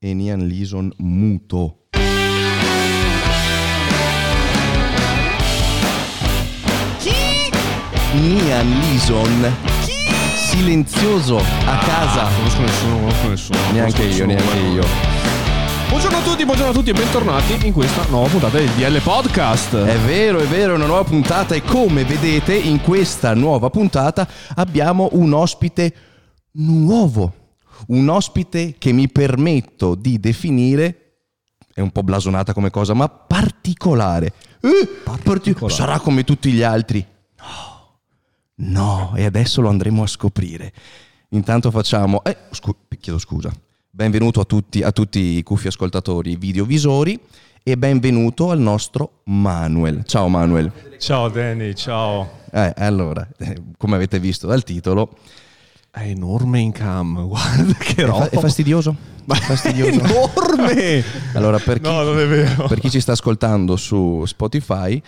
e 0.00 0.14
Nian 0.14 0.46
Lison 0.46 0.92
muto. 0.98 1.86
Nian 8.12 8.80
Lison 8.80 9.56
silenzioso 10.34 11.38
a 11.38 11.78
casa. 11.78 12.26
Ah, 12.26 12.30
conosco 12.32 12.60
nessuno, 12.60 12.96
conosco 12.98 13.28
nessuno. 13.28 13.58
Neanche 13.72 14.00
conosco 14.00 14.18
io, 14.18 14.26
nessuno, 14.26 14.52
neanche 14.52 14.72
io. 14.72 14.82
Buongiorno 15.88 16.18
a 16.18 16.22
tutti, 16.22 16.44
buongiorno 16.44 16.70
a 16.70 16.74
tutti 16.74 16.90
e 16.90 16.92
bentornati 16.92 17.66
in 17.66 17.72
questa 17.72 18.04
nuova 18.08 18.28
puntata 18.28 18.58
del 18.58 18.68
DL 18.70 19.00
Podcast. 19.00 19.74
È 19.74 19.98
vero, 19.98 20.38
è 20.38 20.46
vero, 20.46 20.74
è 20.74 20.76
una 20.76 20.86
nuova 20.86 21.04
puntata 21.04 21.54
e 21.56 21.62
come 21.62 22.04
vedete 22.04 22.54
in 22.54 22.80
questa 22.80 23.34
nuova 23.34 23.68
puntata 23.68 24.28
abbiamo 24.54 25.08
un 25.12 25.32
ospite 25.32 25.92
nuovo, 26.52 27.32
un 27.86 28.08
ospite 28.08 28.74
che 28.78 28.92
mi 28.92 29.08
permetto 29.08 29.94
di 29.94 30.20
definire, 30.20 31.12
è 31.72 31.80
un 31.80 31.90
po' 31.90 32.02
blasonata 32.02 32.52
come 32.52 32.70
cosa, 32.70 32.92
ma 32.94 33.08
particolare. 33.08 34.32
Eh, 34.60 34.88
parti- 35.04 35.54
sarà 35.68 36.00
come 36.00 36.24
tutti 36.24 36.50
gli 36.50 36.62
altri. 36.62 37.04
No, 37.36 37.98
no, 38.56 39.12
e 39.16 39.24
adesso 39.24 39.60
lo 39.60 39.68
andremo 39.68 40.02
a 40.02 40.06
scoprire. 40.06 40.72
Intanto 41.30 41.70
facciamo... 41.70 42.22
Eh, 42.24 42.36
scu- 42.50 42.96
chiedo 42.98 43.18
scusa. 43.18 43.50
Benvenuto 43.90 44.40
a 44.40 44.44
tutti, 44.44 44.82
a 44.82 44.92
tutti 44.92 45.18
i 45.18 45.42
cuffi 45.42 45.66
ascoltatori 45.66 46.36
videovisori 46.36 47.18
e 47.62 47.76
benvenuto 47.76 48.50
al 48.50 48.60
nostro 48.60 49.20
Manuel. 49.24 50.04
Ciao 50.04 50.28
Manuel. 50.28 50.72
Ciao 50.98 51.28
Danny, 51.28 51.74
ciao. 51.74 52.42
Eh, 52.50 52.72
allora, 52.76 53.28
eh, 53.38 53.60
come 53.76 53.96
avete 53.96 54.18
visto 54.18 54.46
dal 54.46 54.64
titolo, 54.64 55.18
È 55.90 56.00
enorme 56.02 56.60
in 56.60 56.72
cam, 56.72 57.26
guarda 57.26 57.72
che 57.74 58.02
è, 58.02 58.06
roba. 58.06 58.24
fa- 58.26 58.30
è 58.30 58.38
fastidioso? 58.38 58.94
Ma 59.24 59.34
È 59.36 59.40
fastidioso? 59.40 60.00
È 60.00 60.04
enorme! 60.04 61.04
Allora, 61.34 61.58
per 61.58 61.80
chi, 61.80 61.88
No, 61.88 62.02
non 62.02 62.18
è 62.18 62.26
vero. 62.26 62.66
per 62.66 62.78
chi 62.80 62.90
ci 62.90 63.00
sta 63.00 63.12
ascoltando 63.12 63.76
su 63.76 64.24
Spotify, 64.26 65.00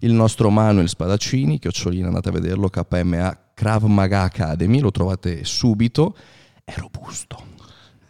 il 0.00 0.12
nostro 0.12 0.50
Manuel 0.50 0.88
Spadaccini, 0.88 1.58
chiocciolina, 1.58 2.06
andate 2.06 2.28
a 2.28 2.32
vederlo, 2.32 2.68
KMA 2.68 3.38
Krav 3.54 3.84
Maga 3.84 4.22
Academy, 4.22 4.78
lo 4.80 4.90
trovate 4.90 5.44
subito, 5.44 6.16
è 6.64 6.74
robusto. 6.76 7.54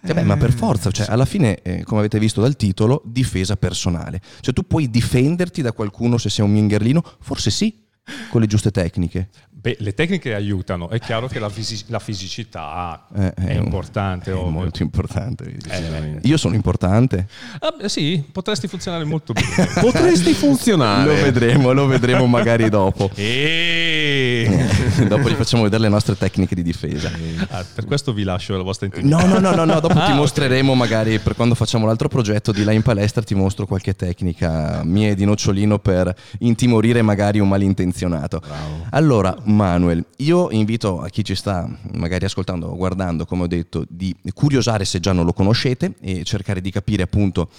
Eh 0.08 0.14
beh, 0.14 0.22
ma 0.22 0.36
per 0.36 0.52
forza, 0.52 0.92
cioè, 0.92 1.06
alla 1.08 1.24
fine, 1.24 1.60
eh, 1.62 1.82
come 1.82 1.98
avete 2.00 2.20
visto 2.20 2.40
dal 2.40 2.54
titolo, 2.54 3.02
difesa 3.04 3.56
personale. 3.56 4.20
Cioè 4.40 4.54
tu 4.54 4.62
puoi 4.64 4.88
difenderti 4.88 5.62
da 5.62 5.72
qualcuno 5.72 6.16
se 6.16 6.30
sei 6.30 6.44
un 6.44 6.52
mingherlino? 6.52 7.02
Forse 7.20 7.50
sì, 7.50 7.86
con 8.30 8.40
le 8.40 8.46
giuste 8.46 8.70
tecniche. 8.70 9.30
Beh, 9.58 9.76
le 9.80 9.94
tecniche 9.94 10.34
aiutano, 10.34 10.90
è 10.90 10.98
chiaro 11.00 11.28
che 11.28 11.38
la, 11.38 11.48
fisi- 11.48 11.84
la 11.88 11.98
fisicità 11.98 13.06
Eh, 13.16 13.32
è 13.34 13.56
un- 13.56 13.64
importante. 13.64 14.30
È 14.30 14.34
ovvio. 14.34 14.50
molto 14.50 14.82
importante. 14.82 15.56
Eh, 15.70 16.20
Io 16.22 16.36
sono 16.36 16.54
importante. 16.54 17.26
ah, 17.60 17.88
sì, 17.88 18.22
potresti 18.30 18.68
funzionare 18.68 19.04
molto 19.04 19.32
bene. 19.32 19.46
Potresti 19.80 20.34
funzionare. 20.34 21.06
Lo 21.16 21.22
vedremo, 21.22 21.72
lo 21.72 21.86
vedremo 21.86 22.26
magari 22.26 22.68
dopo. 22.68 23.10
E... 23.16 24.66
dopo 25.08 25.28
gli 25.28 25.34
facciamo 25.34 25.62
vedere 25.64 25.82
le 25.82 25.88
nostre 25.88 26.16
tecniche 26.16 26.54
di 26.54 26.62
difesa. 26.62 27.10
Ah, 27.48 27.64
per 27.74 27.84
questo 27.86 28.12
vi 28.12 28.22
lascio 28.22 28.56
la 28.56 28.62
vostra 28.62 28.86
intimità. 28.86 29.16
No, 29.16 29.26
no, 29.26 29.38
no, 29.40 29.54
no, 29.54 29.64
no, 29.64 29.80
dopo 29.80 29.98
Ah, 29.98 30.06
ti 30.06 30.12
mostreremo 30.12 30.74
magari 30.74 31.18
per 31.18 31.34
quando 31.34 31.54
facciamo 31.54 31.86
l'altro 31.86 32.08
progetto 32.08 32.52
di 32.52 32.62
là 32.62 32.72
in 32.72 32.82
palestra 32.82 33.22
ti 33.22 33.34
mostro 33.34 33.66
qualche 33.66 33.96
tecnica 33.96 34.82
mia 34.84 35.08
e 35.10 35.14
di 35.14 35.24
nocciolino 35.24 35.78
per 35.78 36.14
intimorire 36.40 37.02
magari 37.02 37.38
un 37.40 37.48
malintenzionato. 37.48 38.42
Allora, 38.90 39.34
Manuel, 39.46 40.04
io 40.18 40.50
invito 40.50 41.00
a 41.00 41.08
chi 41.08 41.24
ci 41.24 41.34
sta 41.34 41.68
magari 41.92 42.24
ascoltando 42.24 42.68
o 42.68 42.76
guardando, 42.76 43.24
come 43.24 43.44
ho 43.44 43.46
detto, 43.46 43.84
di 43.88 44.14
curiosare 44.34 44.84
se 44.84 45.00
già 45.00 45.12
non 45.12 45.24
lo 45.24 45.32
conoscete 45.32 45.94
e 46.00 46.24
cercare 46.24 46.60
di 46.60 46.70
capire 46.70 47.02
appunto 47.02 47.50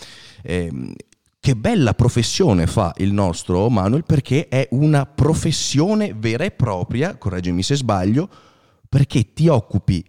ehm, 0.44 0.94
che 1.39 1.55
bella 1.55 1.94
professione 1.94 2.67
fa 2.67 2.94
il 2.97 3.13
nostro 3.13 3.69
Manuel 3.69 4.03
perché 4.03 4.47
è 4.47 4.67
una 4.71 5.05
professione 5.05 6.13
vera 6.13 6.44
e 6.44 6.51
propria, 6.51 7.17
correggimi 7.17 7.63
se 7.63 7.75
sbaglio, 7.75 8.29
perché 8.89 9.33
ti 9.33 9.47
occupi 9.47 10.03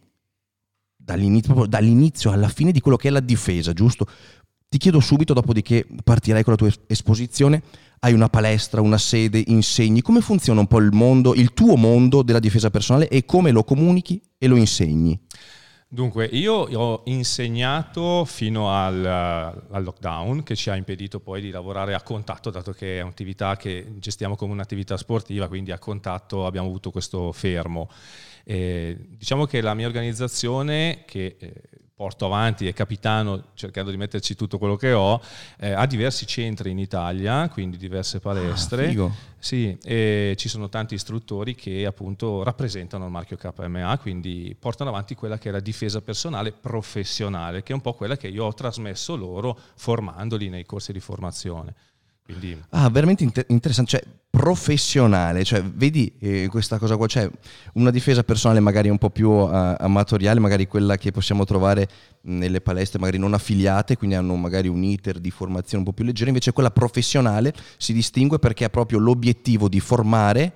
dall'inizio, 0.96 1.66
dall'inizio 1.66 2.30
alla 2.30 2.48
fine 2.48 2.72
di 2.72 2.80
quello 2.80 2.96
che 2.96 3.08
è 3.08 3.10
la 3.10 3.20
difesa, 3.20 3.72
giusto? 3.72 4.06
Ti 4.70 4.76
chiedo 4.76 5.00
subito, 5.00 5.32
dopodiché 5.32 5.86
partirai 6.04 6.42
con 6.42 6.52
la 6.52 6.58
tua 6.58 6.68
es- 6.68 6.80
esposizione, 6.86 7.62
hai 8.00 8.12
una 8.12 8.28
palestra, 8.28 8.82
una 8.82 8.98
sede, 8.98 9.42
insegni, 9.46 10.02
come 10.02 10.20
funziona 10.20 10.60
un 10.60 10.66
po' 10.66 10.78
il 10.78 10.90
mondo, 10.92 11.34
il 11.34 11.54
tuo 11.54 11.76
mondo 11.76 12.22
della 12.22 12.38
difesa 12.38 12.68
personale 12.68 13.08
e 13.08 13.24
come 13.24 13.50
lo 13.50 13.64
comunichi 13.64 14.20
e 14.36 14.46
lo 14.46 14.56
insegni? 14.56 15.18
Dunque, 15.90 16.26
io 16.26 16.52
ho 16.52 17.02
insegnato 17.06 18.26
fino 18.26 18.70
al, 18.70 19.06
al 19.06 19.82
lockdown 19.82 20.42
che 20.42 20.54
ci 20.54 20.68
ha 20.68 20.76
impedito 20.76 21.18
poi 21.18 21.40
di 21.40 21.48
lavorare 21.50 21.94
a 21.94 22.02
contatto, 22.02 22.50
dato 22.50 22.72
che 22.72 22.98
è 22.98 23.00
un'attività 23.00 23.56
che 23.56 23.94
gestiamo 23.96 24.36
come 24.36 24.52
un'attività 24.52 24.98
sportiva, 24.98 25.48
quindi 25.48 25.72
a 25.72 25.78
contatto 25.78 26.44
abbiamo 26.44 26.68
avuto 26.68 26.90
questo 26.90 27.32
fermo. 27.32 27.88
Eh, 28.44 28.98
diciamo 29.16 29.46
che 29.46 29.62
la 29.62 29.72
mia 29.72 29.86
organizzazione, 29.86 31.04
che 31.06 31.36
eh, 31.38 31.52
porto 31.98 32.26
avanti 32.26 32.68
e 32.68 32.72
capitano 32.72 33.46
cercando 33.54 33.90
di 33.90 33.96
metterci 33.96 34.36
tutto 34.36 34.56
quello 34.56 34.76
che 34.76 34.92
ho, 34.92 35.20
eh, 35.58 35.72
ha 35.72 35.84
diversi 35.84 36.28
centri 36.28 36.70
in 36.70 36.78
Italia, 36.78 37.48
quindi 37.48 37.76
diverse 37.76 38.20
palestre. 38.20 38.90
Ah. 38.90 39.10
Sì, 39.36 39.76
e 39.82 40.34
ci 40.36 40.48
sono 40.48 40.68
tanti 40.68 40.94
istruttori 40.94 41.56
che 41.56 41.84
appunto 41.86 42.44
rappresentano 42.44 43.06
il 43.06 43.10
marchio 43.10 43.36
KMA, 43.36 43.98
quindi 43.98 44.54
portano 44.56 44.90
avanti 44.90 45.16
quella 45.16 45.38
che 45.38 45.48
è 45.48 45.52
la 45.52 45.58
difesa 45.58 46.00
personale 46.00 46.52
professionale, 46.52 47.64
che 47.64 47.72
è 47.72 47.74
un 47.74 47.80
po' 47.80 47.94
quella 47.94 48.16
che 48.16 48.28
io 48.28 48.44
ho 48.44 48.54
trasmesso 48.54 49.16
loro 49.16 49.58
formandoli 49.74 50.48
nei 50.48 50.64
corsi 50.64 50.92
di 50.92 51.00
formazione. 51.00 51.74
Quindi 52.28 52.54
Ah, 52.70 52.90
veramente 52.90 53.24
inter- 53.24 53.46
interessante, 53.48 53.90
cioè 53.92 54.02
professionale, 54.28 55.44
cioè 55.44 55.62
vedi 55.62 56.12
eh, 56.20 56.48
questa 56.48 56.76
cosa 56.76 56.98
qua, 56.98 57.06
c'è 57.06 57.28
una 57.74 57.90
difesa 57.90 58.22
personale 58.22 58.60
magari 58.60 58.90
un 58.90 58.98
po' 58.98 59.08
più 59.08 59.30
eh, 59.30 59.76
amatoriale, 59.78 60.38
magari 60.38 60.66
quella 60.66 60.96
che 60.96 61.10
possiamo 61.10 61.46
trovare 61.46 61.88
nelle 62.24 62.60
palestre 62.60 62.98
magari 62.98 63.16
non 63.16 63.32
affiliate, 63.32 63.96
quindi 63.96 64.14
hanno 64.14 64.36
magari 64.36 64.68
un 64.68 64.84
iter 64.84 65.20
di 65.20 65.30
formazione 65.30 65.78
un 65.78 65.84
po' 65.84 65.94
più 65.94 66.04
leggero, 66.04 66.28
invece 66.28 66.52
quella 66.52 66.70
professionale 66.70 67.54
si 67.78 67.94
distingue 67.94 68.38
perché 68.38 68.64
ha 68.64 68.68
proprio 68.68 68.98
l'obiettivo 68.98 69.66
di 69.66 69.80
formare 69.80 70.52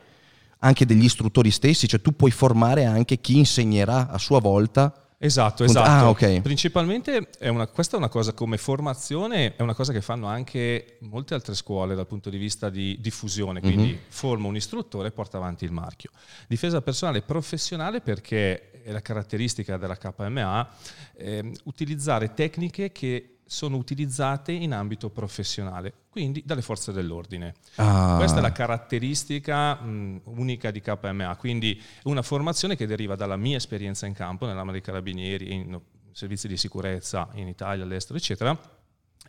anche 0.59 0.85
degli 0.85 1.05
istruttori 1.05 1.51
stessi, 1.51 1.89
cioè 1.89 2.03
tu 2.03 2.15
puoi 2.15 2.31
formare 2.31 2.85
anche 2.85 3.19
chi 3.19 3.39
insegnerà 3.39 4.11
a 4.11 4.19
sua 4.19 4.41
volta. 4.41 5.02
Esatto, 5.25 5.63
esatto. 5.63 5.89
Ah, 5.89 6.09
ok. 6.09 6.41
Principalmente 6.41 7.29
è 7.39 7.47
una, 7.47 7.69
questa 7.69 7.95
è 7.95 7.99
una 7.99 8.09
cosa 8.09 8.33
come 8.33 8.57
formazione, 8.57 9.55
è 9.55 9.63
una 9.63 9.73
cosa 9.75 9.93
che 9.93 10.01
fanno 10.01 10.27
anche 10.27 10.97
molte 11.03 11.35
altre 11.35 11.55
scuole 11.55 11.95
dal 11.95 12.09
punto 12.09 12.29
di 12.29 12.39
vista 12.39 12.69
di 12.69 12.99
diffusione, 13.01 13.61
quindi 13.61 13.97
forma 14.09 14.49
un 14.49 14.57
istruttore 14.57 15.09
e 15.09 15.11
porta 15.13 15.37
avanti 15.37 15.65
il 15.65 15.71
marchio. 15.71 16.11
Difesa 16.49 16.83
personale 16.83 17.23
professionale 17.23 18.01
perché 18.01 18.73
è 18.83 18.91
la 18.91 19.01
caratteristica 19.01 19.77
della 19.77 19.97
KMA 19.97 20.69
ehm, 21.17 21.53
utilizzare 21.65 22.35
tecniche 22.35 22.91
che 22.91 23.32
sono 23.53 23.77
utilizzate 23.77 24.51
in 24.51 24.73
ambito 24.73 25.11
professionale, 25.11 25.93
quindi 26.09 26.43
dalle 26.45 26.63
forze 26.63 26.91
dell'ordine. 26.91 27.55
Ah. 27.77 28.15
Questa 28.17 28.39
è 28.39 28.41
la 28.41 28.51
caratteristica 28.51 29.75
mh, 29.75 30.23
unica 30.25 30.71
di 30.71 30.81
KMA, 30.81 31.37
quindi 31.37 31.81
una 32.05 32.23
formazione 32.23 32.77
che 32.77 32.87
deriva 32.87 33.15
dalla 33.15 33.37
mia 33.37 33.59
esperienza 33.59 34.07
in 34.07 34.15
campo, 34.15 34.47
nell'Arma 34.47 34.73
dei 34.73 34.81
Carabinieri, 34.81 35.53
in 35.53 35.79
servizi 36.13 36.49
di 36.49 36.57
sicurezza 36.57 37.29
in 37.35 37.47
Italia, 37.47 37.85
all'estero, 37.85 38.17
eccetera, 38.17 38.59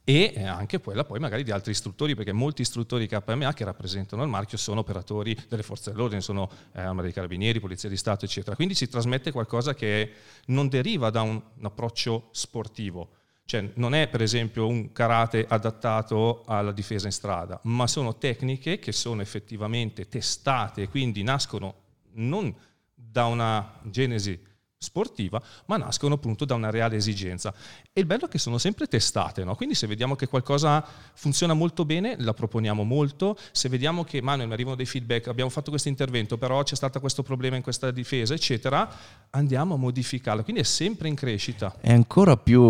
e 0.05 0.33
anche 0.45 0.79
quella 0.79 1.03
poi 1.03 1.19
magari 1.19 1.43
di 1.43 1.51
altri 1.51 1.71
istruttori, 1.71 2.15
perché 2.15 2.31
molti 2.31 2.61
istruttori 2.61 3.07
KMA 3.07 3.51
che 3.51 3.65
rappresentano 3.65 4.23
il 4.23 4.29
marchio 4.29 4.57
sono 4.57 4.79
operatori 4.79 5.37
delle 5.49 5.63
forze 5.63 5.91
dell'ordine, 5.91 6.21
sono 6.21 6.49
eh, 6.71 6.81
Arma 6.81 7.01
dei 7.01 7.11
Carabinieri, 7.11 7.59
Polizia 7.59 7.89
di 7.89 7.97
Stato, 7.97 8.23
eccetera. 8.23 8.55
Quindi 8.55 8.73
si 8.73 8.87
trasmette 8.87 9.33
qualcosa 9.33 9.73
che 9.73 10.11
non 10.45 10.69
deriva 10.69 11.09
da 11.09 11.23
un, 11.23 11.41
un 11.55 11.65
approccio 11.65 12.29
sportivo, 12.31 13.09
cioè 13.45 13.71
non 13.75 13.93
è 13.93 14.07
per 14.07 14.21
esempio 14.21 14.67
un 14.67 14.91
karate 14.91 15.45
adattato 15.47 16.43
alla 16.45 16.71
difesa 16.71 17.07
in 17.07 17.11
strada, 17.11 17.59
ma 17.63 17.87
sono 17.87 18.17
tecniche 18.17 18.79
che 18.79 18.91
sono 18.91 19.21
effettivamente 19.21 20.07
testate 20.07 20.87
quindi 20.87 21.23
nascono 21.23 21.75
non 22.13 22.53
da 22.93 23.25
una 23.25 23.79
genesi 23.83 24.51
sportiva, 24.83 25.41
ma 25.65 25.77
nascono 25.77 26.15
appunto 26.15 26.45
da 26.45 26.53
una 26.53 26.69
reale 26.69 26.95
esigenza. 26.95 27.53
E 27.91 28.01
il 28.01 28.05
bello 28.05 28.25
è 28.25 28.27
che 28.27 28.37
sono 28.37 28.57
sempre 28.57 28.87
testate, 28.87 29.43
no? 29.43 29.55
quindi 29.55 29.75
se 29.75 29.87
vediamo 29.87 30.15
che 30.15 30.27
qualcosa 30.27 30.85
funziona 31.13 31.53
molto 31.53 31.85
bene, 31.85 32.15
la 32.19 32.33
proponiamo 32.33 32.83
molto, 32.83 33.37
se 33.51 33.69
vediamo 33.69 34.03
che 34.03 34.21
Manuel 34.21 34.47
mi 34.47 34.53
arrivano 34.53 34.75
dei 34.75 34.85
feedback, 34.85 35.27
abbiamo 35.27 35.49
fatto 35.49 35.69
questo 35.69 35.89
intervento, 35.89 36.37
però 36.37 36.61
c'è 36.63 36.75
stato 36.75 36.99
questo 36.99 37.23
problema 37.23 37.55
in 37.55 37.63
questa 37.63 37.91
difesa, 37.91 38.33
eccetera, 38.33 38.89
andiamo 39.31 39.73
a 39.73 39.77
modificarla, 39.77 40.43
quindi 40.43 40.61
è 40.61 40.65
sempre 40.65 41.07
in 41.07 41.15
crescita. 41.15 41.75
È 41.79 41.91
ancora 41.91 42.37
più 42.37 42.61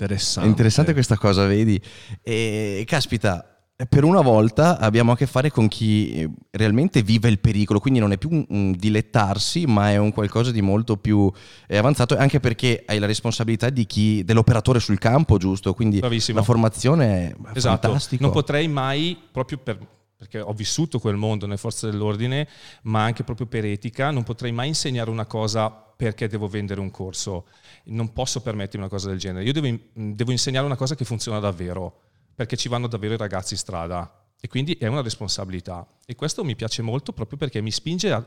Interessante. 0.00 0.48
Interessante 0.48 0.92
questa 0.92 1.16
cosa, 1.16 1.46
vedi? 1.46 1.80
E 2.22 2.84
caspita, 2.86 3.59
per 3.88 4.04
una 4.04 4.20
volta 4.20 4.78
abbiamo 4.78 5.12
a 5.12 5.16
che 5.16 5.26
fare 5.26 5.50
con 5.50 5.68
chi 5.68 6.12
eh, 6.12 6.30
realmente 6.50 7.02
vive 7.02 7.28
il 7.28 7.38
pericolo, 7.38 7.80
quindi 7.80 8.00
non 8.00 8.12
è 8.12 8.18
più 8.18 8.44
un, 8.48 8.72
dilettarsi, 8.72 9.66
ma 9.66 9.90
è 9.90 9.96
un 9.96 10.12
qualcosa 10.12 10.50
di 10.50 10.60
molto 10.60 10.96
più 10.96 11.30
eh, 11.66 11.76
avanzato, 11.76 12.16
anche 12.16 12.40
perché 12.40 12.82
hai 12.86 12.98
la 12.98 13.06
responsabilità 13.06 13.70
di 13.70 13.86
chi, 13.86 14.22
dell'operatore 14.24 14.80
sul 14.80 14.98
campo, 14.98 15.38
giusto? 15.38 15.72
Quindi 15.72 15.98
Bravissimo. 15.98 16.38
la 16.38 16.44
formazione 16.44 17.28
è 17.28 17.34
esatto. 17.54 17.88
fantastica. 17.88 18.22
Non 18.22 18.32
potrei 18.32 18.68
mai, 18.68 19.16
proprio 19.30 19.58
per, 19.58 19.78
perché 20.16 20.40
ho 20.40 20.52
vissuto 20.52 20.98
quel 20.98 21.16
mondo 21.16 21.46
nelle 21.46 21.58
forze 21.58 21.90
dell'ordine, 21.90 22.48
ma 22.82 23.04
anche 23.04 23.24
proprio 23.24 23.46
per 23.46 23.64
etica, 23.64 24.10
non 24.10 24.24
potrei 24.24 24.52
mai 24.52 24.68
insegnare 24.68 25.08
una 25.10 25.26
cosa 25.26 25.70
perché 25.70 26.28
devo 26.28 26.48
vendere 26.48 26.80
un 26.80 26.90
corso. 26.90 27.46
Non 27.84 28.12
posso 28.12 28.42
permettermi 28.42 28.84
una 28.84 28.94
cosa 28.94 29.08
del 29.08 29.18
genere. 29.18 29.44
Io 29.44 29.52
devo, 29.52 29.78
devo 29.94 30.30
insegnare 30.30 30.66
una 30.66 30.76
cosa 30.76 30.94
che 30.94 31.04
funziona 31.04 31.38
davvero 31.38 32.09
perché 32.40 32.56
ci 32.56 32.70
vanno 32.70 32.86
davvero 32.86 33.12
i 33.12 33.16
ragazzi 33.18 33.52
in 33.52 33.58
strada 33.58 34.10
e 34.40 34.48
quindi 34.48 34.72
è 34.80 34.86
una 34.86 35.02
responsabilità. 35.02 35.86
E 36.06 36.14
questo 36.14 36.42
mi 36.42 36.56
piace 36.56 36.80
molto 36.80 37.12
proprio 37.12 37.36
perché 37.36 37.60
mi 37.60 37.70
spinge 37.70 38.10
a, 38.12 38.24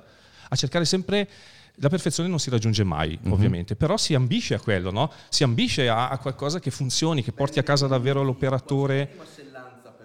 a 0.50 0.56
cercare 0.56 0.86
sempre 0.86 1.28
la 1.78 1.90
perfezione 1.90 2.30
non 2.30 2.38
si 2.38 2.52
raggiunge 2.52 2.84
mai, 2.84 3.18
mm-hmm. 3.20 3.32
ovviamente, 3.32 3.76
però 3.76 3.98
si 3.98 4.14
ambisce 4.14 4.54
a 4.54 4.60
quello, 4.60 4.92
no? 4.92 5.12
Si 5.30 5.44
ambisce 5.44 5.90
a, 5.90 6.10
a, 6.10 6.20
qualcosa 6.20 6.60
che 6.60 6.70
funzioni, 6.70 7.24
che 7.24 7.32
porti 7.32 7.58
a 7.58 7.64
casa 7.64 7.88
davvero 7.88 8.22
l'operatore. 8.22 9.10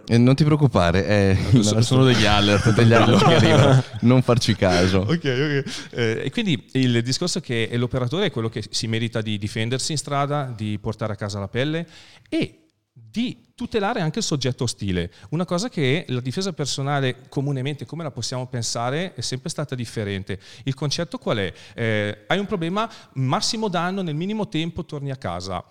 Eh, 0.07 0.17
non 0.17 0.35
ti 0.35 0.43
preoccupare, 0.43 1.07
eh, 1.07 1.61
sono, 1.61 1.83
sono 1.83 2.05
degli 2.05 2.25
alert, 2.25 2.73
degli 2.73 2.95
alert 2.95 3.27
che 3.27 3.35
arrivano, 3.37 3.85
non 4.01 4.23
farci 4.23 4.57
caso. 4.57 5.01
Ok, 5.01 5.11
ok. 5.11 5.89
Eh, 5.91 6.23
e 6.25 6.31
quindi 6.31 6.67
il 6.73 7.03
discorso 7.03 7.41
è 7.41 7.43
che 7.43 7.69
l'operatore 7.75 8.25
è 8.25 8.31
quello 8.31 8.49
che 8.49 8.65
si 8.71 8.87
merita 8.87 9.21
di 9.21 9.37
difendersi 9.37 9.93
in 9.93 9.99
strada, 9.99 10.51
di 10.57 10.79
portare 10.79 11.13
a 11.13 11.17
casa 11.17 11.39
la 11.39 11.49
pelle 11.49 11.87
e 12.31 12.63
di 13.11 13.47
tutelare 13.55 14.01
anche 14.01 14.19
il 14.19 14.25
soggetto 14.25 14.65
ostile. 14.65 15.13
Una 15.31 15.45
cosa 15.45 15.69
che 15.69 16.05
la 16.09 16.21
difesa 16.21 16.53
personale 16.53 17.29
comunemente, 17.29 17.87
come 17.87 18.03
la 18.03 18.11
possiamo 18.11 18.47
pensare, 18.47 19.15
è 19.15 19.21
sempre 19.21 19.49
stata 19.49 19.75
differente. 19.75 20.39
Il 20.65 20.75
concetto 20.75 21.19
qual 21.19 21.39
è? 21.39 21.53
Eh, 21.75 22.25
hai 22.27 22.39
un 22.39 22.47
problema, 22.47 22.91
massimo 23.15 23.69
danno, 23.69 24.03
nel 24.03 24.15
minimo 24.15 24.49
tempo 24.49 24.85
torni 24.85 25.11
a 25.11 25.17
casa. 25.17 25.65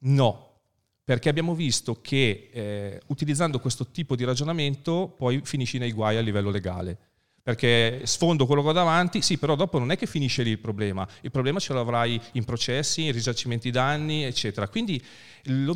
No, 0.00 0.60
perché 1.02 1.28
abbiamo 1.28 1.54
visto 1.54 2.00
che 2.00 2.50
eh, 2.52 3.00
utilizzando 3.08 3.60
questo 3.60 3.86
tipo 3.88 4.16
di 4.16 4.24
ragionamento 4.24 5.14
poi 5.16 5.40
finisci 5.44 5.78
nei 5.78 5.92
guai 5.92 6.16
a 6.16 6.20
livello 6.20 6.50
legale 6.50 6.98
perché 7.44 8.00
sfondo 8.04 8.46
quello 8.46 8.62
che 8.62 8.68
ho 8.68 8.72
davanti, 8.72 9.20
sì, 9.20 9.36
però 9.36 9.54
dopo 9.54 9.78
non 9.78 9.90
è 9.90 9.98
che 9.98 10.06
finisce 10.06 10.42
lì 10.42 10.48
il 10.48 10.58
problema, 10.58 11.06
il 11.20 11.30
problema 11.30 11.58
ce 11.58 11.74
l'avrai 11.74 12.18
in 12.32 12.44
processi, 12.44 13.04
in 13.04 13.12
risarcimenti 13.12 13.70
danni, 13.70 14.24
eccetera. 14.24 14.66
Quindi 14.66 14.98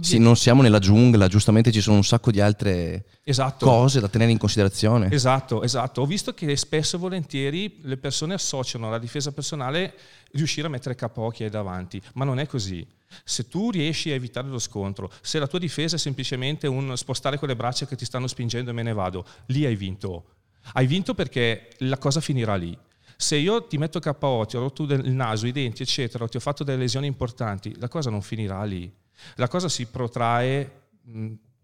sì, 0.01 0.17
non 0.17 0.35
siamo 0.35 0.63
nella 0.63 0.79
giungla, 0.79 1.29
giustamente 1.29 1.71
ci 1.71 1.83
sono 1.83 1.97
un 1.97 2.05
sacco 2.05 2.31
di 2.31 2.41
altre 2.41 3.05
esatto. 3.23 3.67
cose 3.67 4.01
da 4.01 4.09
tenere 4.09 4.31
in 4.31 4.39
considerazione. 4.39 5.11
Esatto, 5.13 5.63
esatto. 5.63 6.01
Ho 6.01 6.07
visto 6.07 6.33
che 6.33 6.57
spesso 6.57 6.97
e 6.97 7.01
volentieri 7.01 7.81
le 7.83 7.99
persone 7.99 8.33
associano 8.33 8.87
alla 8.87 8.99
difesa 8.99 9.31
personale 9.33 9.93
riuscire 10.33 10.69
a 10.69 10.71
mettere 10.71 10.95
capo 10.95 11.29
chi 11.29 11.45
hai 11.45 11.51
davanti, 11.51 12.01
ma 12.15 12.25
non 12.25 12.39
è 12.39 12.47
così. 12.47 12.87
Se 13.25 13.47
tu 13.47 13.71
riesci 13.71 14.11
a 14.11 14.15
evitare 14.15 14.49
lo 14.49 14.59
scontro, 14.59 15.11
se 15.21 15.39
la 15.39 15.47
tua 15.47 15.59
difesa 15.59 15.97
è 15.97 15.99
semplicemente 15.99 16.67
un 16.67 16.97
spostare 16.97 17.37
quelle 17.37 17.57
braccia 17.57 17.85
che 17.85 17.95
ti 17.95 18.07
stanno 18.07 18.27
spingendo 18.27 18.71
e 18.71 18.73
me 18.73 18.83
ne 18.83 18.95
vado, 18.95 19.27
lì 19.49 19.67
hai 19.67 19.77
vinto 19.77 20.38
hai 20.75 20.87
vinto 20.87 21.15
perché 21.15 21.71
la 21.79 21.99
cosa 21.99 22.21
finirà 22.21 22.55
lì. 22.55 22.77
Se 23.17 23.37
io 23.37 23.67
ti 23.67 23.79
metto 23.79 23.99
KO, 23.99 24.47
ti 24.47 24.57
ho 24.57 24.61
rotto 24.61 24.85
il 24.85 25.13
naso, 25.13 25.47
i 25.47 25.53
denti, 25.53 25.83
eccetera, 25.83 26.29
ti 26.29 26.37
ho 26.37 26.41
fatto 26.41 26.63
delle 26.63 26.79
lesioni 26.79 27.07
importanti, 27.07 27.77
la 27.79 27.89
cosa 27.89 28.11
non 28.11 28.23
finirà 28.23 28.63
lì. 28.63 28.93
La 29.35 29.49
cosa 29.49 29.69
si 29.69 29.87
protrae 29.87 30.89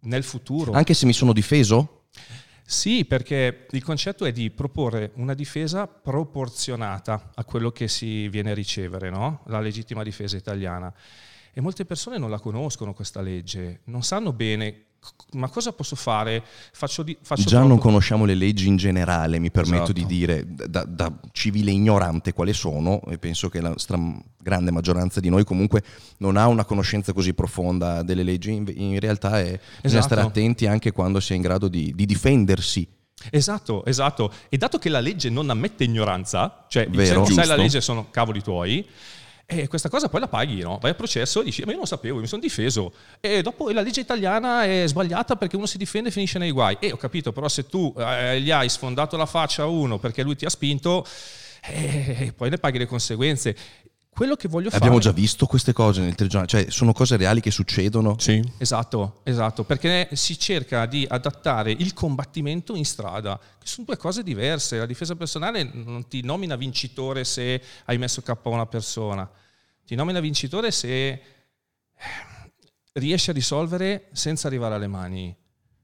nel 0.00 0.22
futuro. 0.24 0.72
Anche 0.72 0.94
se 0.94 1.06
mi 1.06 1.12
sono 1.12 1.32
difeso? 1.32 2.06
Sì, 2.66 3.04
perché 3.04 3.66
il 3.70 3.84
concetto 3.84 4.24
è 4.24 4.32
di 4.32 4.50
proporre 4.50 5.12
una 5.16 5.34
difesa 5.34 5.86
proporzionata 5.86 7.32
a 7.34 7.44
quello 7.44 7.70
che 7.70 7.88
si 7.88 8.28
viene 8.28 8.52
a 8.52 8.54
ricevere, 8.54 9.10
no? 9.10 9.42
la 9.46 9.60
legittima 9.60 10.02
difesa 10.02 10.36
italiana. 10.36 10.92
E 11.52 11.60
molte 11.60 11.84
persone 11.84 12.18
non 12.18 12.30
la 12.30 12.40
conoscono 12.40 12.94
questa 12.94 13.20
legge, 13.20 13.82
non 13.84 14.02
sanno 14.02 14.32
bene 14.32 14.86
ma 15.32 15.48
cosa 15.48 15.72
posso 15.72 15.96
fare? 15.96 16.42
Faccio 16.72 17.02
di, 17.02 17.16
faccio 17.20 17.42
Già 17.42 17.58
troppo... 17.58 17.68
non 17.68 17.78
conosciamo 17.78 18.24
le 18.24 18.34
leggi 18.34 18.68
in 18.68 18.76
generale, 18.76 19.38
mi 19.38 19.50
permetto 19.50 19.84
esatto. 19.84 19.92
di 19.92 20.06
dire, 20.06 20.44
da, 20.46 20.84
da, 20.84 21.12
civile 21.32 21.70
ignorante 21.70 22.32
quali 22.32 22.52
sono, 22.52 23.02
e 23.08 23.18
penso 23.18 23.48
che 23.48 23.60
la 23.60 23.74
grande 24.38 24.70
maggioranza 24.70 25.20
di 25.20 25.28
noi 25.28 25.44
comunque 25.44 25.82
non 26.18 26.36
ha 26.36 26.46
una 26.46 26.64
conoscenza 26.64 27.12
così 27.12 27.34
profonda 27.34 28.02
delle 28.02 28.22
leggi, 28.22 28.52
in, 28.52 28.64
in 28.74 29.00
realtà 29.00 29.40
è, 29.40 29.46
esatto. 29.48 29.80
bisogna 29.82 30.02
stare 30.02 30.20
attenti 30.20 30.66
anche 30.66 30.92
quando 30.92 31.20
si 31.20 31.32
è 31.32 31.36
in 31.36 31.42
grado 31.42 31.68
di, 31.68 31.92
di 31.94 32.06
difendersi. 32.06 32.86
Esatto, 33.30 33.84
esatto. 33.84 34.32
E 34.48 34.56
dato 34.56 34.78
che 34.78 34.88
la 34.88 35.00
legge 35.00 35.30
non 35.30 35.48
ammette 35.48 35.84
ignoranza, 35.84 36.66
cioè 36.68 36.86
Vero, 36.88 37.24
sai 37.24 37.46
la 37.46 37.56
legge 37.56 37.80
sono 37.80 38.10
cavoli 38.10 38.42
tuoi, 38.42 38.86
e 39.46 39.68
questa 39.68 39.90
cosa 39.90 40.08
poi 40.08 40.20
la 40.20 40.28
paghi, 40.28 40.60
no? 40.62 40.78
vai 40.80 40.92
a 40.92 40.94
processo 40.94 41.42
e 41.42 41.44
dici 41.44 41.62
ma 41.64 41.72
io 41.72 41.76
non 41.76 41.86
sapevo, 41.86 42.18
mi 42.18 42.26
sono 42.26 42.40
difeso. 42.40 42.92
E 43.20 43.42
dopo 43.42 43.70
la 43.70 43.82
legge 43.82 44.00
italiana 44.00 44.64
è 44.64 44.84
sbagliata 44.86 45.36
perché 45.36 45.56
uno 45.56 45.66
si 45.66 45.76
difende 45.76 46.08
e 46.08 46.12
finisce 46.12 46.38
nei 46.38 46.50
guai. 46.50 46.76
E 46.80 46.92
ho 46.92 46.96
capito, 46.96 47.32
però 47.32 47.48
se 47.48 47.66
tu 47.66 47.94
eh, 47.98 48.40
gli 48.40 48.50
hai 48.50 48.68
sfondato 48.68 49.16
la 49.16 49.26
faccia 49.26 49.64
a 49.64 49.66
uno 49.66 49.98
perché 49.98 50.22
lui 50.22 50.34
ti 50.34 50.46
ha 50.46 50.50
spinto, 50.50 51.06
eh, 51.66 52.32
poi 52.36 52.50
ne 52.50 52.58
paghi 52.58 52.78
le 52.78 52.86
conseguenze. 52.86 53.54
Quello 54.14 54.36
che 54.36 54.46
voglio 54.46 54.68
Abbiamo 54.68 54.98
fare... 54.98 55.00
già 55.00 55.10
visto 55.10 55.44
queste 55.46 55.72
cose 55.72 56.00
nel 56.00 56.14
telegiornale, 56.14 56.46
cioè 56.48 56.70
sono 56.70 56.92
cose 56.92 57.16
reali 57.16 57.40
che 57.40 57.50
succedono. 57.50 58.16
Sì. 58.18 58.40
Esatto, 58.58 59.20
esatto, 59.24 59.64
perché 59.64 60.08
si 60.12 60.38
cerca 60.38 60.86
di 60.86 61.04
adattare 61.08 61.72
il 61.72 61.92
combattimento 61.94 62.76
in 62.76 62.84
strada, 62.84 63.36
che 63.36 63.66
sono 63.66 63.86
due 63.86 63.96
cose 63.96 64.22
diverse. 64.22 64.78
La 64.78 64.86
difesa 64.86 65.16
personale 65.16 65.64
non 65.64 66.06
ti 66.06 66.22
nomina 66.22 66.54
vincitore 66.54 67.24
se 67.24 67.60
hai 67.86 67.98
messo 67.98 68.22
K 68.22 68.28
a 68.28 68.48
una 68.48 68.66
persona, 68.66 69.28
ti 69.84 69.96
nomina 69.96 70.20
vincitore 70.20 70.70
se 70.70 71.08
eh, 71.08 71.20
riesci 72.92 73.30
a 73.30 73.32
risolvere 73.32 74.10
senza 74.12 74.46
arrivare 74.46 74.76
alle 74.76 74.86
mani. 74.86 75.36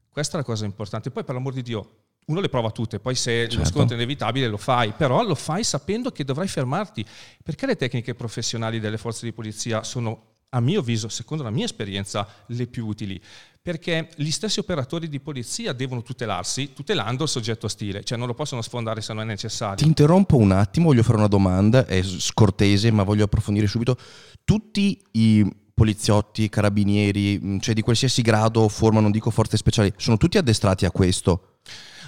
Questa 0.09 0.35
è 0.35 0.37
la 0.39 0.45
cosa 0.45 0.65
importante. 0.65 1.11
Poi 1.11 1.25
per 1.25 1.35
l'amor 1.35 1.53
di 1.53 1.63
Dio, 1.63 2.00
uno 2.31 2.41
le 2.41 2.49
prova 2.49 2.71
tutte, 2.71 3.01
poi 3.01 3.15
se 3.15 3.43
certo. 3.43 3.59
lo 3.59 3.65
scontro 3.65 3.95
è 3.95 3.99
inevitabile 3.99 4.47
lo 4.47 4.57
fai, 4.57 4.93
però 4.97 5.23
lo 5.25 5.35
fai 5.35 5.65
sapendo 5.65 6.13
che 6.13 6.25
dovrai 6.25 6.49
fermarti. 6.49 7.05
Perché 7.43 7.67
le 7.67 7.77
tecniche 7.77 8.15
professionali 8.15 8.79
delle 8.79 8.99
forze 8.99 9.27
di 9.27 9.33
polizia 9.33 9.83
sono, 9.83 10.37
a 10.51 10.61
mio 10.61 10.81
avviso, 10.81 11.09
secondo 11.09 11.43
la 11.43 11.51
mia 11.51 11.65
esperienza, 11.65 12.27
le 12.47 12.67
più 12.67 12.87
utili? 12.87 13.21
Perché 13.61 14.09
gli 14.15 14.31
stessi 14.31 14.61
operatori 14.61 15.09
di 15.09 15.21
polizia 15.21 15.73
devono 15.73 16.03
tutelarsi 16.03 16.73
tutelando 16.73 17.25
il 17.25 17.29
soggetto 17.29 17.67
ostile, 17.67 18.05
cioè 18.05 18.17
non 18.17 18.27
lo 18.27 18.35
possono 18.35 18.63
sfondare 18.63 19.03
se 19.03 19.13
non 19.13 19.25
è 19.25 19.27
necessario. 19.27 19.77
Ti 19.77 19.87
interrompo 19.87 20.37
un 20.37 20.53
attimo, 20.53 20.87
voglio 20.87 21.03
fare 21.03 21.19
una 21.19 21.27
domanda, 21.27 21.85
è 21.85 22.01
scortese 22.03 22.91
ma 22.91 23.03
voglio 23.03 23.25
approfondire 23.25 23.67
subito. 23.67 23.99
Tutti 24.45 25.03
i 25.13 25.59
poliziotti, 25.75 26.49
carabinieri, 26.49 27.59
cioè 27.61 27.75
di 27.75 27.81
qualsiasi 27.81 28.23
grado, 28.23 28.69
forma, 28.69 29.01
non 29.01 29.11
dico 29.11 29.31
forze 29.31 29.57
speciali, 29.57 29.93
sono 29.97 30.19
tutti 30.19 30.37
addestrati 30.37 30.85
a 30.85 30.91
questo? 30.91 31.50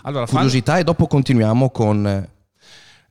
Allora, 0.03 0.27
Curiosità 0.27 0.73
fanno... 0.73 0.81
e 0.81 0.85
dopo 0.85 1.07
continuiamo 1.07 1.71
con 1.71 2.29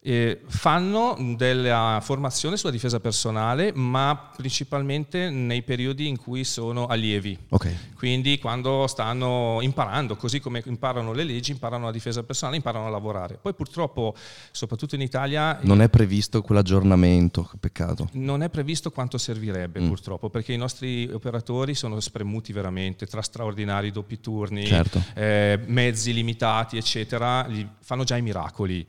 eh, 0.03 0.41
fanno 0.47 1.15
della 1.37 1.99
formazione 2.01 2.57
sulla 2.57 2.71
difesa 2.71 2.99
personale, 2.99 3.71
ma 3.73 4.31
principalmente 4.35 5.29
nei 5.29 5.61
periodi 5.61 6.07
in 6.07 6.17
cui 6.17 6.43
sono 6.43 6.87
allievi. 6.87 7.37
Okay. 7.49 7.75
Quindi 7.95 8.39
quando 8.39 8.87
stanno 8.87 9.59
imparando, 9.61 10.15
così 10.15 10.39
come 10.39 10.63
imparano 10.65 11.13
le 11.13 11.23
leggi, 11.23 11.51
imparano 11.51 11.85
la 11.85 11.91
difesa 11.91 12.23
personale, 12.23 12.57
imparano 12.57 12.87
a 12.87 12.89
lavorare. 12.89 13.37
Poi 13.39 13.53
purtroppo, 13.53 14.15
soprattutto 14.51 14.95
in 14.95 15.01
Italia... 15.01 15.59
Non 15.61 15.81
è 15.81 15.89
previsto 15.89 16.41
quell'aggiornamento, 16.41 17.49
peccato. 17.59 18.09
Non 18.13 18.41
è 18.41 18.49
previsto 18.49 18.89
quanto 18.89 19.19
servirebbe 19.19 19.81
mm. 19.81 19.87
purtroppo, 19.87 20.29
perché 20.31 20.51
i 20.51 20.57
nostri 20.57 21.07
operatori 21.11 21.75
sono 21.75 21.99
spremuti 21.99 22.51
veramente 22.53 23.05
tra 23.05 23.21
straordinari 23.21 23.91
doppi 23.91 24.19
turni, 24.19 24.65
certo. 24.65 24.99
eh, 25.13 25.59
mezzi 25.67 26.11
limitati, 26.11 26.77
eccetera, 26.77 27.47
fanno 27.81 28.03
già 28.03 28.17
i 28.17 28.23
miracoli. 28.23 28.87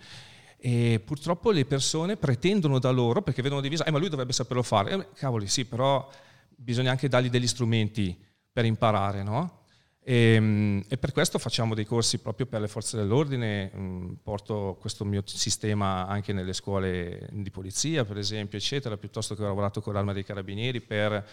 E 0.64 1.02
purtroppo 1.04 1.50
le 1.50 1.64
persone 1.64 2.16
pretendono 2.16 2.78
da 2.78 2.90
loro, 2.90 3.20
perché 3.20 3.42
vedono 3.42 3.60
divisa, 3.60 3.82
eh, 3.82 3.90
ma 3.90 3.98
lui 3.98 4.08
dovrebbe 4.08 4.32
saperlo 4.32 4.62
fare. 4.62 4.92
Eh, 4.92 5.06
cavoli, 5.14 5.48
sì, 5.48 5.64
però 5.64 6.08
bisogna 6.48 6.92
anche 6.92 7.08
dargli 7.08 7.30
degli 7.30 7.48
strumenti 7.48 8.16
per 8.52 8.64
imparare, 8.64 9.24
no? 9.24 9.62
E, 10.04 10.34
ehm, 10.34 10.84
e, 10.86 10.96
per 10.98 11.10
questo 11.10 11.40
facciamo 11.40 11.74
dei 11.74 11.84
corsi 11.84 12.18
proprio 12.18 12.46
per 12.46 12.60
le 12.60 12.68
forze 12.68 12.96
dell'ordine, 12.96 13.72
mm, 13.76 14.12
porto 14.22 14.76
questo 14.80 15.04
mio 15.04 15.24
sistema 15.26 16.06
anche 16.06 16.32
nelle 16.32 16.52
scuole 16.52 17.28
di 17.32 17.50
polizia, 17.50 18.04
per 18.04 18.18
esempio, 18.18 18.56
eccetera, 18.56 18.96
piuttosto 18.96 19.34
che 19.34 19.42
ho 19.42 19.46
lavorato 19.46 19.80
con 19.80 19.94
l'Arma 19.94 20.12
dei 20.12 20.24
Carabinieri 20.24 20.80
per 20.80 21.26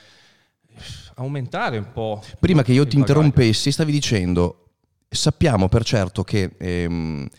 aumentare 1.17 1.77
un 1.77 1.91
po'. 1.91 2.23
Prima 2.39 2.63
che 2.63 2.73
io 2.73 2.87
ti 2.87 2.97
interrompessi, 2.97 3.71
stavi 3.71 3.91
dicendo, 3.91 4.69
sappiamo 5.07 5.69
per 5.69 5.83
certo 5.83 6.23
che... 6.23 6.55
Ehm, 6.57 7.29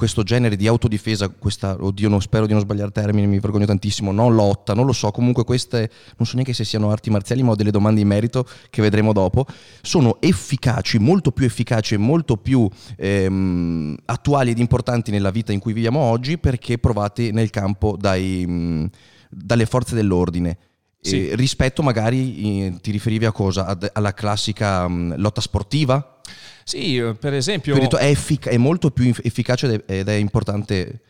questo 0.00 0.22
genere 0.22 0.56
di 0.56 0.66
autodifesa, 0.66 1.28
questa, 1.28 1.76
oddio, 1.78 2.08
non 2.08 2.22
spero 2.22 2.46
di 2.46 2.54
non 2.54 2.62
sbagliare 2.62 2.90
termini, 2.90 3.26
mi 3.26 3.38
vergogno 3.38 3.66
tantissimo, 3.66 4.12
non 4.12 4.34
lotta, 4.34 4.72
non 4.72 4.86
lo 4.86 4.92
so, 4.92 5.10
comunque 5.10 5.44
queste, 5.44 5.90
non 6.16 6.26
so 6.26 6.36
neanche 6.36 6.54
se 6.54 6.64
siano 6.64 6.90
arti 6.90 7.10
marziali, 7.10 7.42
ma 7.42 7.50
ho 7.50 7.54
delle 7.54 7.70
domande 7.70 8.00
in 8.00 8.06
merito 8.06 8.48
che 8.70 8.80
vedremo 8.80 9.12
dopo, 9.12 9.44
sono 9.82 10.18
efficaci, 10.22 10.98
molto 10.98 11.32
più 11.32 11.44
efficaci 11.44 11.96
e 11.96 11.98
molto 11.98 12.38
più 12.38 12.66
ehm, 12.96 13.94
attuali 14.06 14.52
ed 14.52 14.58
importanti 14.58 15.10
nella 15.10 15.30
vita 15.30 15.52
in 15.52 15.58
cui 15.58 15.74
viviamo 15.74 16.00
oggi 16.00 16.38
perché 16.38 16.78
provati 16.78 17.30
nel 17.30 17.50
campo 17.50 17.98
dai, 17.98 18.46
mh, 18.46 18.88
dalle 19.28 19.66
forze 19.66 19.94
dell'ordine. 19.94 20.56
Sì. 20.98 21.28
Eh, 21.28 21.36
rispetto 21.36 21.82
magari, 21.82 22.64
eh, 22.68 22.80
ti 22.80 22.90
riferivi 22.90 23.26
a 23.26 23.32
cosa? 23.32 23.66
Ad, 23.66 23.90
alla 23.92 24.14
classica 24.14 24.88
mh, 24.88 25.16
lotta 25.18 25.42
sportiva? 25.42 26.20
Sì, 26.70 26.96
eh, 26.96 27.14
per 27.14 27.34
esempio... 27.34 27.74
Detto, 27.74 27.96
è, 27.96 28.06
effic- 28.06 28.48
è, 28.48 28.56
molto 28.56 28.90
più 28.90 29.12
efficace 29.22 29.82
ed 29.86 30.08
è 30.08 30.12
importante 30.12 31.00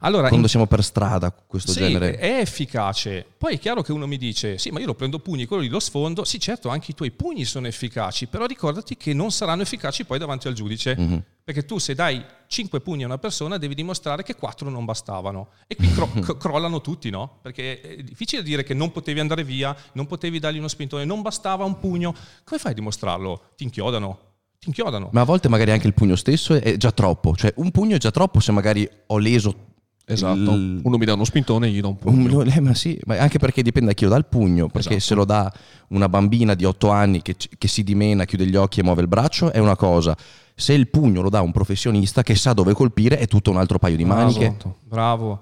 allora, 0.00 0.28
quando 0.28 0.46
in... 0.46 0.50
siamo 0.50 0.66
per 0.66 0.82
strada, 0.82 1.32
questo 1.32 1.72
sì, 1.72 1.78
genere. 1.78 2.16
è 2.16 2.40
efficace. 2.40 3.24
Poi 3.36 3.54
è 3.54 3.58
chiaro 3.58 3.82
che 3.82 3.92
uno 3.92 4.06
mi 4.06 4.18
dice, 4.18 4.58
sì, 4.58 4.70
ma 4.70 4.80
io 4.80 4.86
lo 4.86 4.94
prendo 4.94 5.18
pugni, 5.18 5.46
quello 5.46 5.62
lì 5.62 5.68
lo 5.68 5.80
sfondo. 5.80 6.24
Sì, 6.24 6.38
certo, 6.38 6.68
anche 6.68 6.90
i 6.90 6.94
tuoi 6.94 7.10
pugni 7.10 7.44
sono 7.44 7.66
efficaci, 7.66 8.26
però 8.26 8.44
ricordati 8.46 8.96
che 8.96 9.14
non 9.14 9.30
saranno 9.30 9.62
efficaci 9.62 10.04
poi 10.04 10.18
davanti 10.18 10.48
al 10.48 10.54
giudice. 10.54 10.96
Mm-hmm. 10.98 11.18
Perché 11.42 11.64
tu 11.64 11.78
se 11.78 11.94
dai 11.94 12.22
5 12.48 12.80
pugni 12.80 13.04
a 13.04 13.06
una 13.06 13.18
persona 13.18 13.56
devi 13.56 13.74
dimostrare 13.74 14.22
che 14.22 14.34
4 14.34 14.68
non 14.68 14.84
bastavano. 14.84 15.50
E 15.66 15.76
qui 15.76 15.90
cro- 15.94 16.36
crollano 16.36 16.80
tutti, 16.80 17.08
no? 17.08 17.38
Perché 17.40 17.80
è 17.80 18.02
difficile 18.02 18.42
dire 18.42 18.64
che 18.64 18.74
non 18.74 18.92
potevi 18.92 19.20
andare 19.20 19.44
via, 19.44 19.74
non 19.92 20.06
potevi 20.06 20.38
dargli 20.38 20.58
uno 20.58 20.68
spintone, 20.68 21.04
non 21.04 21.22
bastava 21.22 21.64
un 21.64 21.78
pugno. 21.78 22.14
Come 22.44 22.60
fai 22.60 22.72
a 22.72 22.74
dimostrarlo? 22.74 23.52
Ti 23.56 23.64
inchiodano 23.64 24.25
inchiodano. 24.66 25.08
Ma 25.12 25.22
a 25.22 25.24
volte 25.24 25.48
magari 25.48 25.70
anche 25.70 25.86
il 25.86 25.94
pugno 25.94 26.16
stesso 26.16 26.54
è 26.54 26.76
già 26.76 26.92
troppo, 26.92 27.34
cioè 27.34 27.52
un 27.56 27.70
pugno 27.70 27.96
è 27.96 27.98
già 27.98 28.10
troppo 28.10 28.40
se 28.40 28.52
magari 28.52 28.88
ho 29.06 29.18
leso 29.18 29.74
Esatto, 30.08 30.52
il... 30.52 30.80
uno 30.84 30.98
mi 30.98 31.04
dà 31.04 31.14
uno 31.14 31.24
spintone 31.24 31.66
e 31.66 31.70
gli 31.70 31.80
do 31.80 31.88
un 31.88 31.96
pugno. 31.96 32.38
Un, 32.38 32.48
eh, 32.48 32.60
ma 32.60 32.74
sì, 32.74 32.96
ma 33.06 33.18
anche 33.18 33.40
perché 33.40 33.60
dipende 33.60 33.88
da 33.88 33.94
chi 33.94 34.04
lo 34.04 34.10
dà 34.10 34.16
il 34.16 34.26
pugno, 34.26 34.68
perché 34.68 34.94
esatto. 34.94 35.04
se 35.04 35.14
lo 35.14 35.24
dà 35.24 35.52
una 35.88 36.08
bambina 36.08 36.54
di 36.54 36.64
8 36.64 36.90
anni 36.90 37.22
che, 37.22 37.34
che, 37.58 37.66
si 37.66 37.82
dimena, 37.82 38.24
chiude 38.24 38.46
gli 38.46 38.54
occhi 38.54 38.80
e 38.80 38.82
muove 38.84 39.00
il 39.00 39.08
braccio 39.08 39.50
è 39.50 39.58
una 39.58 39.74
cosa, 39.74 40.16
se 40.54 40.74
il 40.74 40.86
pugno 40.86 41.22
lo 41.22 41.28
dà 41.28 41.40
un 41.40 41.50
professionista 41.50 42.22
che 42.22 42.36
sa 42.36 42.52
dove 42.52 42.72
colpire 42.72 43.18
è 43.18 43.26
tutto 43.26 43.50
un 43.50 43.56
altro 43.56 43.80
paio 43.80 43.96
di 43.96 44.04
maniche. 44.04 44.46
Esatto. 44.46 44.76
Bravo. 44.84 45.40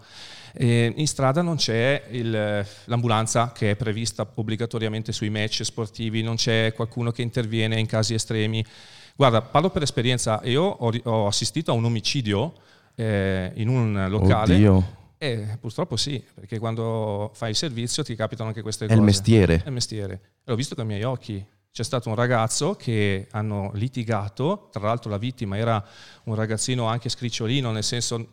E 0.56 0.94
in 0.96 1.06
strada 1.08 1.42
non 1.42 1.56
c'è 1.56 2.04
il, 2.12 2.64
l'ambulanza 2.84 3.52
che 3.52 3.72
è 3.72 3.76
prevista 3.76 4.26
obbligatoriamente 4.34 5.12
sui 5.12 5.28
match 5.28 5.62
sportivi, 5.62 6.22
non 6.22 6.36
c'è 6.36 6.72
qualcuno 6.74 7.10
che 7.10 7.20
interviene 7.20 7.78
in 7.78 7.86
casi 7.86 8.14
estremi 8.14 8.64
Guarda, 9.16 9.42
parlo 9.42 9.70
per 9.70 9.82
esperienza, 9.82 10.40
io 10.44 10.62
ho, 10.62 10.92
ho 11.04 11.26
assistito 11.26 11.70
a 11.70 11.74
un 11.74 11.84
omicidio 11.84 12.52
eh, 12.96 13.52
in 13.54 13.68
un 13.68 14.06
locale. 14.08 14.54
Oddio. 14.54 15.02
Eh, 15.18 15.56
purtroppo 15.60 15.96
sì, 15.96 16.22
perché 16.34 16.58
quando 16.58 17.30
fai 17.34 17.50
il 17.50 17.56
servizio 17.56 18.02
ti 18.02 18.14
capitano 18.16 18.48
anche 18.48 18.60
queste 18.60 18.86
è 18.86 18.88
cose. 18.88 18.98
È 18.98 19.00
il 19.00 19.06
mestiere. 19.06 19.62
È 19.62 19.68
il 19.68 19.72
mestiere. 19.72 20.20
L'ho 20.44 20.56
visto 20.56 20.74
con 20.74 20.84
i 20.84 20.88
miei 20.88 21.04
occhi. 21.04 21.44
C'è 21.70 21.82
stato 21.82 22.08
un 22.08 22.14
ragazzo 22.14 22.74
che 22.74 23.28
hanno 23.30 23.70
litigato, 23.74 24.68
tra 24.70 24.82
l'altro 24.82 25.10
la 25.10 25.18
vittima 25.18 25.56
era 25.56 25.84
un 26.24 26.34
ragazzino 26.34 26.86
anche 26.86 27.08
scricciolino, 27.08 27.70
nel 27.72 27.82
senso 27.82 28.28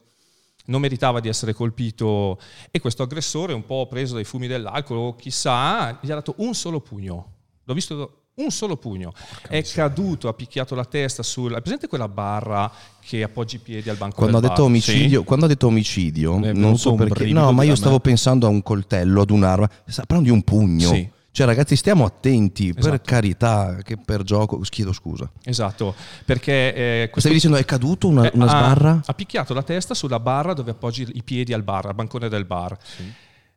non 0.66 0.82
meritava 0.82 1.20
di 1.20 1.28
essere 1.28 1.54
colpito 1.54 2.40
e 2.70 2.80
questo 2.80 3.02
aggressore 3.02 3.54
un 3.54 3.66
po' 3.66 3.88
preso 3.88 4.14
dai 4.14 4.26
fumi 4.26 4.46
dell'alcol 4.46 4.98
o 4.98 5.16
chissà, 5.16 5.98
gli 6.02 6.12
ha 6.12 6.16
dato 6.16 6.36
un 6.38 6.54
solo 6.54 6.82
pugno. 6.82 7.34
L'ho 7.64 7.74
visto 7.74 8.21
un 8.36 8.50
solo 8.50 8.78
pugno. 8.78 9.12
Porca 9.12 9.50
è 9.50 9.58
miseria. 9.58 9.88
caduto, 9.88 10.28
ha 10.28 10.34
picchiato 10.34 10.76
la 10.76 10.86
testa 10.86 11.24
sul... 11.24 11.54
Hai 11.54 11.62
presente 11.62 11.88
quella 11.88 12.08
barra 12.08 12.72
che 13.00 13.24
appoggi 13.24 13.58
i 13.58 13.60
piedi 13.60 13.90
al 13.90 13.98
banco 13.98 14.16
quando 14.16 14.38
ha 14.38 14.42
detto 14.42 14.64
omicidio, 14.64 15.20
sì. 15.20 15.26
Quando 15.26 15.46
ha 15.46 15.48
detto 15.48 15.68
omicidio, 15.68 16.54
non 16.54 16.78
so 16.78 16.96
perché... 16.96 17.26
No, 17.26 17.52
ma 17.52 17.64
io 17.64 17.76
stavo 17.76 18.00
pensando 18.00 18.48
a 18.48 18.50
un 18.50 18.64
coltello, 18.64 19.22
ad 19.22 19.30
un'arma. 19.30 19.70
Sta 19.86 20.06
parlando 20.06 20.30
di 20.32 20.36
un 20.36 20.44
pugno. 20.44 20.90
Sì. 20.90 21.10
Cioè, 21.34 21.46
ragazzi, 21.46 21.78
stiamo 21.78 22.04
attenti, 22.04 22.70
esatto. 22.70 22.90
per 22.90 23.02
carità, 23.02 23.78
che 23.84 23.96
per 23.96 24.22
gioco. 24.24 24.60
Chiedo 24.60 24.92
scusa. 24.92 25.32
Esatto, 25.44 25.96
perché. 26.26 26.74
Eh, 26.74 27.10
questo... 27.10 27.22
Stavi 27.22 27.36
dicendo 27.36 27.56
è 27.56 27.64
caduto 27.64 28.10
una, 28.10 28.30
una 28.34 28.48
sbarra? 28.48 28.92
Ha, 28.92 29.04
ha, 29.06 29.14
picchiato 29.14 29.54
la 29.54 29.64
testa 29.64 29.94
sulla 29.94 30.20
barra 30.20 30.54
dove 30.54 30.72
appoggi 30.72 31.10
i 31.14 31.24
piedi 31.24 31.54
al 31.54 31.64
bar, 31.64 31.86
al 31.86 31.96
bancone 31.96 32.28
del 32.28 32.44
bar. 32.44 32.78
Sì. 32.84 33.10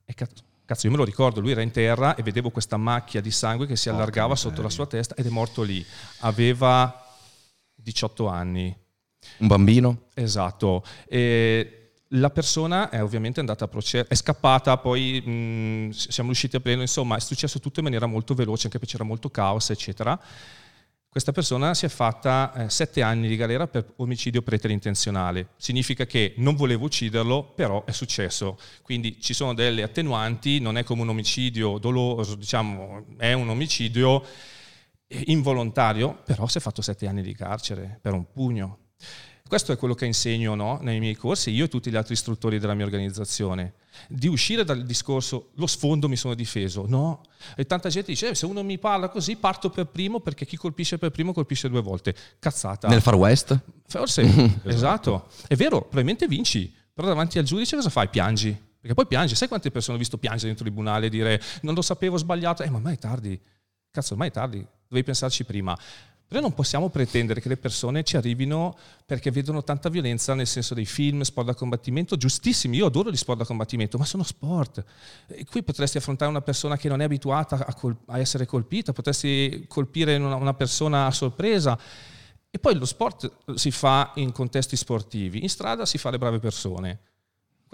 È 0.05 0.15
caduto 0.15 0.43
Cazzo, 0.67 0.87
io 0.87 0.93
me 0.93 0.99
lo 0.99 1.05
ricordo, 1.05 1.41
lui 1.41 1.51
era 1.51 1.61
in 1.61 1.71
terra 1.71 2.15
e 2.15 2.23
vedevo 2.23 2.49
questa 2.49 2.79
macchia 2.79 3.21
di 3.21 3.31
sangue 3.31 3.67
che 3.67 3.77
si 3.77 3.91
allargava 3.91 4.33
oh, 4.33 4.37
sotto 4.37 4.63
la 4.63 4.71
sua 4.71 4.87
testa 4.87 5.15
ed 5.15 5.27
è 5.27 5.29
morto 5.29 5.63
lì. 5.63 5.85
Aveva 6.21 7.07
18 7.75 8.27
anni. 8.27 8.75
Un 9.39 9.47
bambino? 9.47 10.05
Esatto. 10.15 10.83
E 11.07 11.85
la 12.09 12.31
persona 12.31 12.89
è 12.89 13.03
ovviamente 13.03 13.41
andata 13.41 13.65
a 13.65 13.69
procedere, 13.69 14.09
è 14.09 14.15
scappata, 14.15 14.79
poi 14.79 15.21
mh, 15.21 15.91
siamo 15.91 16.29
riusciti 16.29 16.57
a 16.57 16.61
prenderlo, 16.61 16.89
insomma 16.89 17.17
è 17.17 17.21
successo 17.21 17.61
tutto 17.61 17.81
in 17.81 17.85
maniera 17.85 18.07
molto 18.07 18.35
veloce, 18.35 18.67
anche 18.67 18.79
perché 18.79 18.93
c'era 18.93 19.05
molto 19.05 19.31
caos, 19.31 19.71
eccetera. 19.71 20.19
Questa 21.15 21.31
persona 21.31 21.75
si 21.75 21.87
è 21.87 21.89
fatta 21.89 22.53
eh, 22.57 22.71
sette 22.71 23.01
anni 23.01 23.29
di 23.29 23.37
galera 23.37 23.69
per 23.69 23.87
omicidio 23.99 24.43
preterintenzionale. 24.43 25.51
Significa 25.57 26.07
che 26.07 26.35
non 26.39 26.57
volevo 26.57 26.87
ucciderlo, 26.87 27.53
però 27.55 27.85
è 27.85 27.93
successo. 27.93 28.59
Quindi 28.83 29.21
ci 29.21 29.33
sono 29.33 29.55
delle 29.55 29.85
attenuanti, 29.85 30.59
non 30.59 30.77
è 30.77 30.83
come 30.83 31.03
un 31.03 31.11
omicidio 31.11 31.79
doloso, 31.79 32.35
diciamo, 32.35 33.15
è 33.17 33.33
un 33.33 33.49
omicidio 33.49 34.25
involontario, 35.07 36.21
però 36.25 36.49
si 36.49 36.59
è 36.59 36.61
fatto 36.61 36.83
sette 36.83 37.07
anni 37.07 37.23
di 37.23 37.33
carcere 37.33 37.97
per 38.03 38.13
un 38.13 38.33
pugno. 38.33 38.79
Questo 39.47 39.73
è 39.73 39.77
quello 39.77 39.93
che 39.93 40.07
insegno 40.07 40.55
no, 40.55 40.79
nei 40.81 41.01
miei 41.01 41.15
corsi, 41.15 41.51
io 41.51 41.67
e 41.67 41.69
tutti 41.69 41.91
gli 41.91 41.97
altri 41.97 42.15
istruttori 42.15 42.59
della 42.59 42.73
mia 42.73 42.87
organizzazione. 42.87 43.75
Di 44.09 44.27
uscire 44.27 44.65
dal 44.65 44.83
discorso 44.85 45.51
lo 45.57 45.67
sfondo 45.67 46.09
mi 46.09 46.17
sono 46.17 46.33
difeso. 46.33 46.87
No. 46.89 47.21
E 47.55 47.67
tanta 47.67 47.91
gente 47.91 48.11
dice: 48.11 48.31
eh, 48.31 48.35
se 48.35 48.47
uno 48.47 48.63
mi 48.63 48.79
parla 48.79 49.11
così, 49.11 49.37
parto 49.37 49.69
per 49.69 49.85
primo 49.85 50.21
perché 50.21 50.47
chi 50.47 50.57
colpisce 50.57 50.97
per 50.97 51.11
primo 51.11 51.35
colpisce 51.35 51.69
due 51.69 51.83
volte. 51.83 52.17
Cazzata. 52.39 52.89
Nel 52.89 53.03
Far 53.03 53.17
West? 53.17 53.61
Forse, 53.87 54.61
esatto. 54.65 55.27
È 55.47 55.55
vero, 55.57 55.81
probabilmente 55.81 56.27
vinci, 56.27 56.75
però 56.95 57.09
davanti 57.09 57.39
al 57.39 57.45
giudice 57.45 57.77
cosa 57.77 57.91
fai? 57.91 58.09
Piangi. 58.09 58.59
Perché 58.81 58.95
poi 58.95 59.07
piangi. 59.07 59.35
Sai 59.35 59.49
quante 59.49 59.71
persone 59.71 59.97
ho 59.97 60.01
visto 60.01 60.17
piangere 60.17 60.53
in 60.53 60.57
tribunale 60.57 61.07
e 61.07 61.11
dire 61.11 61.41
non 61.61 61.75
lo 61.75 61.83
sapevo, 61.83 62.15
ho 62.15 62.19
sbagliato? 62.19 62.63
Eh, 62.63 62.71
ma 62.71 62.77
ormai 62.77 62.95
è 62.95 62.99
tardi. 62.99 63.39
Cazzo, 63.91 64.15
ormai 64.15 64.29
è 64.29 64.33
tardi. 64.33 64.67
Dovevi 64.89 65.05
pensarci 65.05 65.45
prima. 65.45 65.79
Però 66.27 66.41
non 66.41 66.55
possiamo 66.55 66.89
pretendere 66.89 67.41
che 67.41 67.49
le 67.49 67.57
persone 67.57 68.03
ci 68.03 68.17
arrivino 68.17 68.77
perché 69.07 69.31
vedono 69.31 69.63
tanta 69.63 69.89
violenza 69.89 70.35
nel 70.35 70.47
senso 70.47 70.75
dei 70.75 70.87
film, 70.87 71.21
sport 71.23 71.47
da 71.47 71.55
combattimento, 71.55 72.17
giustissimi, 72.17 72.79
io 72.79 72.87
adoro 72.87 73.11
gli 73.11 73.17
sport 73.17 73.39
da 73.39 73.45
combattimento, 73.45 73.99
ma 73.99 74.05
sono 74.05 74.23
sport. 74.23 74.85
E 75.29 75.45
qui 75.45 75.63
potresti 75.63 75.99
affrontare 75.99 76.31
una 76.31 76.41
persona 76.41 76.77
che 76.77 76.89
non 76.89 77.01
è 77.01 77.05
abituata 77.05 77.65
a, 77.67 77.75
col- 77.75 77.97
a 78.07 78.19
essere 78.19 78.47
colpita, 78.47 78.93
potresti 78.93 79.67
colpire 79.69 80.17
una, 80.17 80.35
una 80.35 80.55
persona 80.55 81.07
a 81.07 81.11
sorpresa. 81.11 81.79
E 82.51 82.59
poi 82.59 82.75
lo 82.77 82.87
sport 82.87 83.55
si 83.55 83.71
fa 83.71 84.13
in 84.17 84.33
contesti 84.33 84.77
sportivi, 84.77 85.43
in 85.43 85.49
strada 85.49 85.87
si 85.87 85.99
fa 85.99 86.11
le 86.11 86.19
brave 86.19 86.39
persone. 86.39 87.01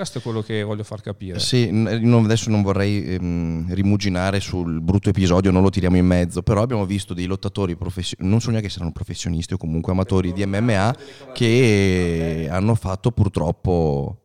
Questo 0.01 0.17
è 0.17 0.23
quello 0.23 0.41
che 0.41 0.63
voglio 0.63 0.83
far 0.83 1.03
capire. 1.03 1.39
Sì, 1.41 1.69
adesso 1.69 2.49
non 2.49 2.63
vorrei 2.63 3.05
ehm, 3.05 3.75
rimuginare 3.75 4.41
sul 4.41 4.81
brutto 4.81 5.11
episodio, 5.11 5.51
non 5.51 5.61
lo 5.61 5.69
tiriamo 5.69 5.99
in 5.99 6.07
mezzo, 6.07 6.41
però 6.41 6.63
abbiamo 6.63 6.87
visto 6.87 7.13
dei 7.13 7.27
lottatori 7.27 7.77
professionisti, 7.77 8.27
non 8.27 8.41
so 8.41 8.51
neanche 8.51 8.71
se 8.71 8.77
erano 8.77 8.93
professionisti 8.93 9.53
o 9.53 9.59
comunque 9.59 9.93
amatori 9.93 10.33
di 10.33 10.43
MMA, 10.47 10.97
che 11.35 12.49
hanno 12.51 12.75
fatto 12.77 13.11
purtroppo 13.11 14.23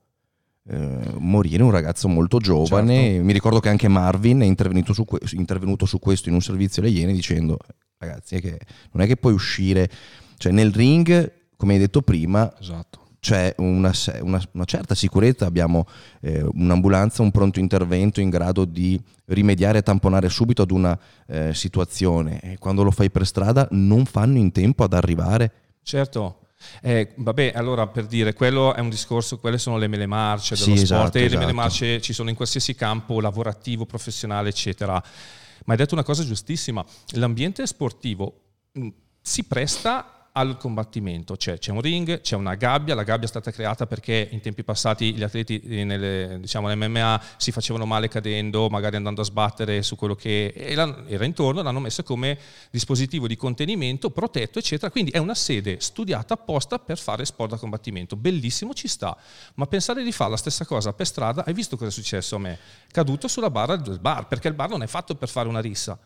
eh, 0.69 0.97
morire 1.17 1.61
un 1.61 1.71
ragazzo 1.71 2.07
molto 2.07 2.37
giovane. 2.37 2.95
Certo. 2.95 3.23
Mi 3.25 3.33
ricordo 3.33 3.59
che 3.59 3.67
anche 3.67 3.89
Marvin 3.89 4.39
è 4.39 4.45
intervenuto 4.45 4.93
su, 4.93 5.03
que- 5.03 5.19
intervenuto 5.33 5.85
su 5.85 5.99
questo 5.99 6.29
in 6.29 6.35
un 6.35 6.41
servizio 6.41 6.81
alle 6.81 6.91
Iene 6.91 7.11
dicendo, 7.11 7.57
ragazzi, 7.97 8.35
è 8.35 8.39
che 8.39 8.59
non 8.93 9.03
è 9.03 9.07
che 9.07 9.17
puoi 9.17 9.33
uscire, 9.33 9.89
cioè 10.37 10.53
nel 10.53 10.71
ring, 10.71 11.33
come 11.57 11.73
hai 11.73 11.79
detto 11.79 12.01
prima, 12.01 12.49
esatto 12.61 13.03
c'è 13.25 13.55
una, 13.57 13.91
una, 14.21 14.39
una, 14.51 14.65
certa 14.65 14.93
sicurezza, 14.93 15.47
abbiamo 15.47 15.87
eh, 16.21 16.43
un'ambulanza, 16.43 17.23
un 17.23 17.31
pronto 17.31 17.59
intervento 17.59 18.21
in 18.21 18.29
grado 18.29 18.65
di 18.65 19.01
rimediare 19.25 19.79
e 19.79 19.81
tamponare 19.81 20.29
subito 20.29 20.61
ad 20.61 20.69
una 20.69 20.95
eh, 21.25 21.51
situazione 21.51 22.39
e 22.39 22.59
quando 22.59 22.83
lo 22.83 22.91
fai 22.91 23.09
per 23.09 23.25
strada 23.25 23.67
non 23.71 24.05
fanno 24.05 24.37
in 24.37 24.51
tempo 24.51 24.83
ad 24.83 24.93
arrivare. 24.93 25.51
Certo, 25.81 26.41
eh, 26.81 27.13
vabbè, 27.15 27.53
allora 27.55 27.87
per 27.87 28.05
dire, 28.05 28.35
quello 28.35 28.75
è 28.75 28.79
un 28.79 28.89
discorso, 28.89 29.39
quelle 29.39 29.57
sono 29.57 29.79
le 29.79 29.87
mele 29.87 30.05
marce 30.05 30.53
dello 30.53 30.77
sì, 30.77 30.85
sport 30.85 31.01
esatto, 31.01 31.17
e 31.17 31.21
esatto. 31.21 31.33
le 31.33 31.45
mele 31.45 31.53
marce 31.53 32.01
ci 32.01 32.13
sono 32.13 32.29
in 32.29 32.35
qualsiasi 32.35 32.75
campo 32.75 33.19
lavorativo, 33.19 33.87
professionale, 33.87 34.49
eccetera. 34.49 34.93
Ma 34.93 35.73
hai 35.73 35.77
detto 35.79 35.95
una 35.95 36.03
cosa 36.03 36.23
giustissima, 36.23 36.85
l'ambiente 37.13 37.65
sportivo 37.65 38.41
mm, 38.77 38.87
si 39.19 39.45
presta 39.45 40.14
al 40.37 40.57
combattimento. 40.57 41.35
C'è, 41.35 41.57
c'è, 41.57 41.71
un 41.71 41.81
ring, 41.81 42.19
c'è 42.19 42.35
una 42.35 42.55
gabbia, 42.55 42.93
la 42.93 43.03
gabbia 43.03 43.25
è 43.25 43.29
stata 43.29 43.51
creata 43.51 43.87
perché 43.87 44.27
in 44.31 44.41
tempi 44.41 44.63
passati 44.63 45.13
gli 45.13 45.23
atleti 45.23 45.61
nelle, 45.83 46.37
diciamo, 46.41 46.73
MMA 46.75 47.21
si 47.37 47.51
facevano 47.51 47.85
male 47.85 48.09
cadendo, 48.09 48.69
magari 48.69 48.97
andando 48.97 49.21
a 49.21 49.23
sbattere 49.23 49.81
su 49.81 49.95
quello 49.95 50.13
che 50.13 50.53
era 50.55 51.23
intorno, 51.23 51.61
l'hanno 51.61 51.79
messa 51.79 52.03
come 52.03 52.37
dispositivo 52.69 53.27
di 53.27 53.37
contenimento, 53.37 54.09
protetto, 54.09 54.59
eccetera. 54.59 54.91
Quindi 54.91 55.11
è 55.11 55.19
una 55.19 55.35
sede 55.35 55.79
studiata 55.79 56.33
apposta 56.33 56.79
per 56.79 56.97
fare 56.97 57.23
sport 57.23 57.51
da 57.51 57.57
combattimento. 57.57 58.17
Bellissimo, 58.17 58.73
ci 58.73 58.89
sta. 58.89 59.15
Ma 59.55 59.65
pensare 59.67 60.03
di 60.03 60.11
fare 60.11 60.31
la 60.31 60.37
stessa 60.37 60.65
cosa 60.65 60.91
per 60.91 61.07
strada, 61.07 61.45
hai 61.45 61.53
visto 61.53 61.77
cosa 61.77 61.89
è 61.89 61.93
successo 61.93 62.35
a 62.35 62.39
me? 62.39 62.59
Caduto 62.91 63.29
sulla 63.29 63.49
barra 63.49 63.77
del 63.77 63.99
bar, 63.99 64.27
perché 64.27 64.49
il 64.49 64.53
bar 64.53 64.69
non 64.69 64.83
è 64.83 64.87
fatto 64.87 65.15
per 65.15 65.29
fare 65.29 65.47
una 65.47 65.61
rissa. 65.61 65.97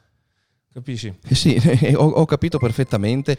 Capisci? 0.71 1.12
Eh 1.27 1.33
sì, 1.33 1.59
ho, 1.98 2.07
ho 2.07 2.25
capito 2.25 2.59
perfettamente. 2.59 3.36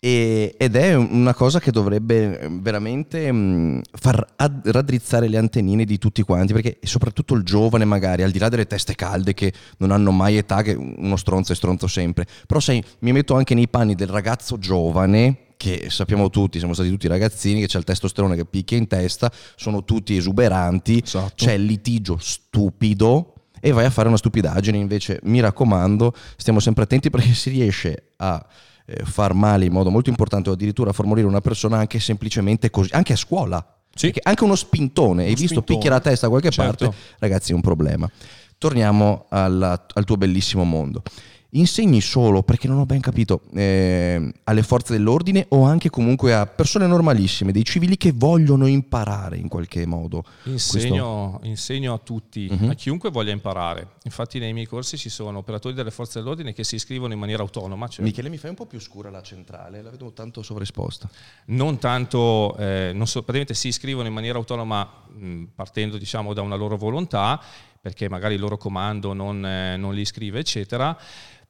E, 0.00 0.54
ed 0.56 0.76
è 0.76 0.94
una 0.94 1.34
cosa 1.34 1.58
che 1.58 1.72
dovrebbe 1.72 2.38
eh, 2.38 2.48
veramente 2.48 3.32
mh, 3.32 3.36
mm, 3.36 3.80
far 3.90 4.24
ad, 4.36 4.60
raddrizzare 4.66 5.26
le 5.26 5.38
antennine 5.38 5.84
di 5.84 5.98
tutti 5.98 6.22
quanti, 6.22 6.52
perché 6.52 6.78
soprattutto 6.82 7.34
il 7.34 7.42
giovane 7.42 7.84
magari, 7.84 8.22
al 8.22 8.30
di 8.30 8.38
là 8.38 8.48
delle 8.48 8.66
teste 8.66 8.94
calde 8.94 9.34
che 9.34 9.52
non 9.78 9.90
hanno 9.90 10.12
mai 10.12 10.36
età, 10.36 10.62
che 10.62 10.74
uno 10.74 11.16
stronzo 11.16 11.52
è 11.52 11.56
stronzo 11.56 11.88
sempre, 11.88 12.26
però 12.46 12.60
sai, 12.60 12.82
mi 13.00 13.10
metto 13.10 13.34
anche 13.34 13.54
nei 13.54 13.68
panni 13.68 13.96
del 13.96 14.08
ragazzo 14.08 14.56
giovane 14.58 15.46
che 15.56 15.86
sappiamo 15.90 16.30
tutti, 16.30 16.58
siamo 16.58 16.74
stati 16.74 16.88
tutti 16.88 17.08
ragazzini, 17.08 17.58
che 17.58 17.66
c'è 17.66 17.78
il 17.78 17.84
testosterone 17.84 18.36
che 18.36 18.44
picchia 18.44 18.78
in 18.78 18.86
testa, 18.86 19.32
sono 19.56 19.84
tutti 19.84 20.16
esuberanti, 20.16 21.02
esatto. 21.04 21.32
c'è 21.34 21.54
il 21.54 21.64
litigio 21.64 22.16
stupido 22.20 23.34
e 23.60 23.72
vai 23.72 23.84
a 23.84 23.90
fare 23.90 24.06
una 24.06 24.16
stupidaggine, 24.16 24.76
invece 24.76 25.18
mi 25.24 25.40
raccomando, 25.40 26.14
stiamo 26.36 26.60
sempre 26.60 26.84
attenti 26.84 27.10
perché 27.10 27.34
si 27.34 27.50
riesce 27.50 28.12
a 28.18 28.46
eh, 28.90 29.04
far 29.04 29.34
male 29.34 29.66
in 29.66 29.72
modo 29.72 29.90
molto 29.90 30.08
importante 30.08 30.48
o 30.48 30.54
addirittura 30.54 30.92
far 30.92 31.04
morire 31.04 31.26
una 31.26 31.42
persona 31.42 31.76
anche 31.76 32.00
semplicemente 32.00 32.70
così, 32.70 32.88
anche 32.92 33.12
a 33.12 33.16
scuola. 33.16 33.64
Sì. 33.94 34.12
Anche 34.22 34.44
uno 34.44 34.54
spintone, 34.54 35.10
uno 35.10 35.22
hai 35.22 35.34
visto 35.34 35.46
spintone. 35.46 35.78
picchia 35.78 35.90
la 35.90 36.00
testa 36.00 36.26
da 36.26 36.30
qualche 36.30 36.50
certo. 36.50 36.86
parte, 36.86 36.96
ragazzi 37.18 37.52
è 37.52 37.54
un 37.54 37.60
problema. 37.60 38.10
Torniamo 38.56 39.26
alla, 39.28 39.86
al 39.92 40.04
tuo 40.04 40.16
bellissimo 40.16 40.64
mondo 40.64 41.02
insegni 41.50 42.02
solo, 42.02 42.42
perché 42.42 42.68
non 42.68 42.78
ho 42.78 42.84
ben 42.84 43.00
capito, 43.00 43.42
eh, 43.54 44.32
alle 44.44 44.62
forze 44.62 44.92
dell'ordine 44.92 45.46
o 45.50 45.64
anche 45.64 45.88
comunque 45.88 46.34
a 46.34 46.46
persone 46.46 46.86
normalissime, 46.86 47.52
dei 47.52 47.64
civili 47.64 47.96
che 47.96 48.12
vogliono 48.14 48.66
imparare 48.66 49.38
in 49.38 49.48
qualche 49.48 49.86
modo? 49.86 50.24
Insegno, 50.44 51.40
insegno 51.44 51.94
a 51.94 51.98
tutti, 51.98 52.48
uh-huh. 52.50 52.70
a 52.70 52.74
chiunque 52.74 53.10
voglia 53.10 53.32
imparare. 53.32 53.92
Infatti 54.04 54.38
nei 54.38 54.52
miei 54.52 54.66
corsi 54.66 54.98
ci 54.98 55.08
sono 55.08 55.38
operatori 55.38 55.74
delle 55.74 55.90
forze 55.90 56.18
dell'ordine 56.18 56.52
che 56.52 56.64
si 56.64 56.74
iscrivono 56.74 57.14
in 57.14 57.18
maniera 57.18 57.42
autonoma. 57.42 57.88
Cioè... 57.88 58.04
Michele, 58.04 58.28
mi 58.28 58.36
fai 58.36 58.50
un 58.50 58.56
po' 58.56 58.66
più 58.66 58.78
scura 58.80 59.08
la 59.08 59.22
centrale, 59.22 59.80
la 59.80 59.90
vedo 59.90 60.12
tanto 60.12 60.42
sovraesposta. 60.42 61.08
Non 61.46 61.78
tanto, 61.78 62.56
eh, 62.58 62.92
non 62.94 63.06
so, 63.06 63.20
praticamente 63.20 63.54
si 63.54 63.68
iscrivono 63.68 64.06
in 64.06 64.12
maniera 64.12 64.36
autonoma 64.36 64.86
mh, 65.06 65.44
partendo 65.54 65.96
diciamo 65.96 66.34
da 66.34 66.42
una 66.42 66.56
loro 66.56 66.76
volontà, 66.76 67.40
perché 67.80 68.08
magari 68.08 68.34
il 68.34 68.40
loro 68.40 68.58
comando 68.58 69.14
non, 69.14 69.44
eh, 69.46 69.76
non 69.76 69.94
li 69.94 70.02
iscrive, 70.02 70.40
eccetera 70.40 70.96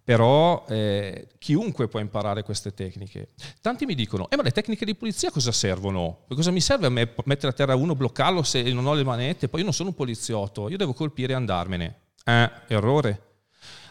però 0.09 0.65
eh, 0.71 1.29
chiunque 1.37 1.87
può 1.87 2.01
imparare 2.01 2.43
queste 2.43 2.73
tecniche. 2.73 3.33
Tanti 3.61 3.85
mi 3.85 3.95
dicono, 3.95 4.31
eh 4.31 4.37
ma 4.37 4.43
le 4.43 4.53
tecniche 4.53 4.87
di 4.87 4.95
pulizia 4.95 5.31
cosa 5.31 5.53
servono? 5.53 6.21
Cosa 6.29 6.51
mi 6.51 6.63
serve 6.63 6.87
a 6.87 6.89
me 6.89 7.13
mettere 7.27 7.49
a 7.49 7.55
terra 7.55 7.75
uno, 7.75 7.95
bloccarlo 7.95 8.43
se 8.43 8.63
non 8.73 8.87
ho 8.87 8.95
le 8.95 9.05
manette? 9.05 9.49
Poi 9.49 9.59
io 9.59 9.67
non 9.67 9.75
sono 9.75 9.91
un 9.91 9.95
poliziotto, 9.95 10.71
io 10.71 10.79
devo 10.79 10.95
colpire 10.95 11.35
e 11.35 11.37
andarmene. 11.37 12.01
Eh, 12.25 12.51
errore. 12.69 13.43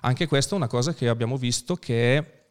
Anche 0.02 0.26
questa 0.26 0.56
è 0.56 0.58
una 0.58 0.66
cosa 0.66 0.92
che 0.96 1.08
abbiamo 1.08 1.38
visto 1.38 1.76
che 1.76 2.18
è 2.18 2.46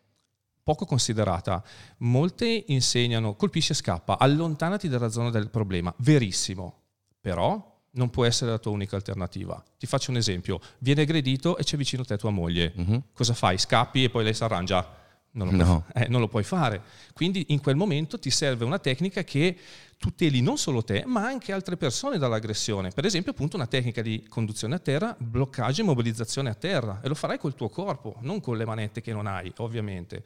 poco 0.62 0.84
considerata. 0.86 1.60
Molte 1.98 2.66
insegnano 2.68 3.34
colpisci 3.34 3.72
e 3.72 3.74
scappa, 3.74 4.16
allontanati 4.16 4.88
dalla 4.88 5.08
zona 5.08 5.30
del 5.30 5.50
problema. 5.50 5.92
Verissimo. 5.98 6.82
Però 7.20 7.75
non 7.96 8.10
può 8.10 8.24
essere 8.24 8.50
la 8.50 8.58
tua 8.58 8.72
unica 8.72 8.96
alternativa. 8.96 9.62
Ti 9.78 9.86
faccio 9.86 10.10
un 10.10 10.16
esempio, 10.16 10.60
viene 10.78 11.02
aggredito 11.02 11.58
e 11.58 11.64
c'è 11.64 11.76
vicino 11.76 12.02
a 12.02 12.04
te 12.04 12.16
tua 12.16 12.30
moglie. 12.30 12.72
Uh-huh. 12.76 13.02
Cosa 13.12 13.34
fai? 13.34 13.58
Scappi 13.58 14.04
e 14.04 14.10
poi 14.10 14.24
lei 14.24 14.34
si 14.34 14.44
arrangia? 14.44 15.04
Non 15.32 15.48
lo, 15.48 15.56
no. 15.56 15.84
puoi, 15.90 16.04
eh, 16.04 16.08
non 16.08 16.20
lo, 16.20 16.28
puoi, 16.28 16.44
fare. 16.44 16.80
Quindi 17.12 17.46
in 17.48 17.60
quel 17.60 17.76
momento 17.76 18.18
ti 18.18 18.30
serve 18.30 18.64
una 18.64 18.78
tecnica 18.78 19.22
che 19.22 19.54
tuteli 19.98 20.40
non 20.40 20.56
solo 20.56 20.82
te, 20.82 21.04
ma 21.06 21.26
anche 21.26 21.52
altre 21.52 21.76
persone 21.76 22.16
dall'aggressione. 22.16 22.90
Per 22.90 23.04
esempio, 23.04 23.32
appunto, 23.32 23.56
una 23.56 23.66
tecnica 23.66 24.00
di 24.00 24.24
conduzione 24.28 24.76
a 24.76 24.78
terra, 24.78 25.14
bloccaggio 25.18 25.82
e 25.82 25.84
mobilizzazione 25.84 26.48
a 26.48 26.54
terra. 26.54 27.00
E 27.02 27.08
lo 27.08 27.14
farai 27.14 27.38
col 27.38 27.54
tuo 27.54 27.68
corpo, 27.68 28.16
non 28.20 28.40
con 28.40 28.56
le 28.56 28.64
manette 28.64 29.02
che 29.02 29.12
non 29.12 29.26
hai, 29.26 29.52
ovviamente. 29.58 30.24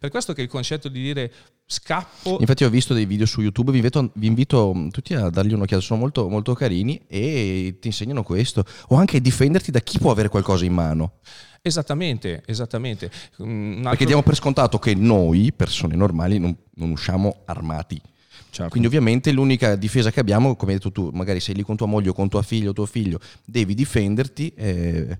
Per 0.00 0.08
questo 0.08 0.32
che 0.32 0.40
il 0.40 0.48
concetto 0.48 0.88
di 0.88 1.02
dire 1.02 1.30
scappo... 1.66 2.38
Infatti 2.40 2.64
ho 2.64 2.70
visto 2.70 2.94
dei 2.94 3.04
video 3.04 3.26
su 3.26 3.42
YouTube, 3.42 3.70
vi 3.70 3.76
invito, 3.76 4.10
vi 4.14 4.28
invito 4.28 4.88
tutti 4.90 5.12
a 5.12 5.28
dargli 5.28 5.52
un'occhiata, 5.52 5.82
sono 5.82 6.00
molto, 6.00 6.26
molto 6.30 6.54
carini 6.54 7.02
e 7.06 7.76
ti 7.78 7.88
insegnano 7.88 8.22
questo. 8.22 8.64
O 8.88 8.96
anche 8.96 9.20
difenderti 9.20 9.70
da 9.70 9.80
chi 9.80 9.98
può 9.98 10.10
avere 10.10 10.30
qualcosa 10.30 10.64
in 10.64 10.72
mano. 10.72 11.18
Esattamente, 11.60 12.42
esattamente. 12.46 13.10
altro... 13.36 13.82
Perché 13.82 14.06
diamo 14.06 14.22
per 14.22 14.36
scontato 14.36 14.78
che 14.78 14.94
noi, 14.94 15.52
persone 15.52 15.94
normali, 15.96 16.38
non, 16.38 16.56
non 16.76 16.92
usciamo 16.92 17.42
armati. 17.44 18.00
Certo. 18.48 18.70
Quindi 18.70 18.88
ovviamente 18.88 19.32
l'unica 19.32 19.76
difesa 19.76 20.10
che 20.10 20.20
abbiamo, 20.20 20.56
come 20.56 20.72
hai 20.72 20.78
detto 20.78 20.92
tu, 20.92 21.10
magari 21.12 21.40
sei 21.40 21.56
lì 21.56 21.62
con 21.62 21.76
tua 21.76 21.86
moglie 21.86 22.08
o 22.08 22.12
con 22.14 22.30
tua 22.30 22.40
figlia 22.40 22.70
o 22.70 22.72
tuo 22.72 22.86
figlio, 22.86 23.20
devi 23.44 23.74
difenderti. 23.74 24.50
Eh, 24.56 25.18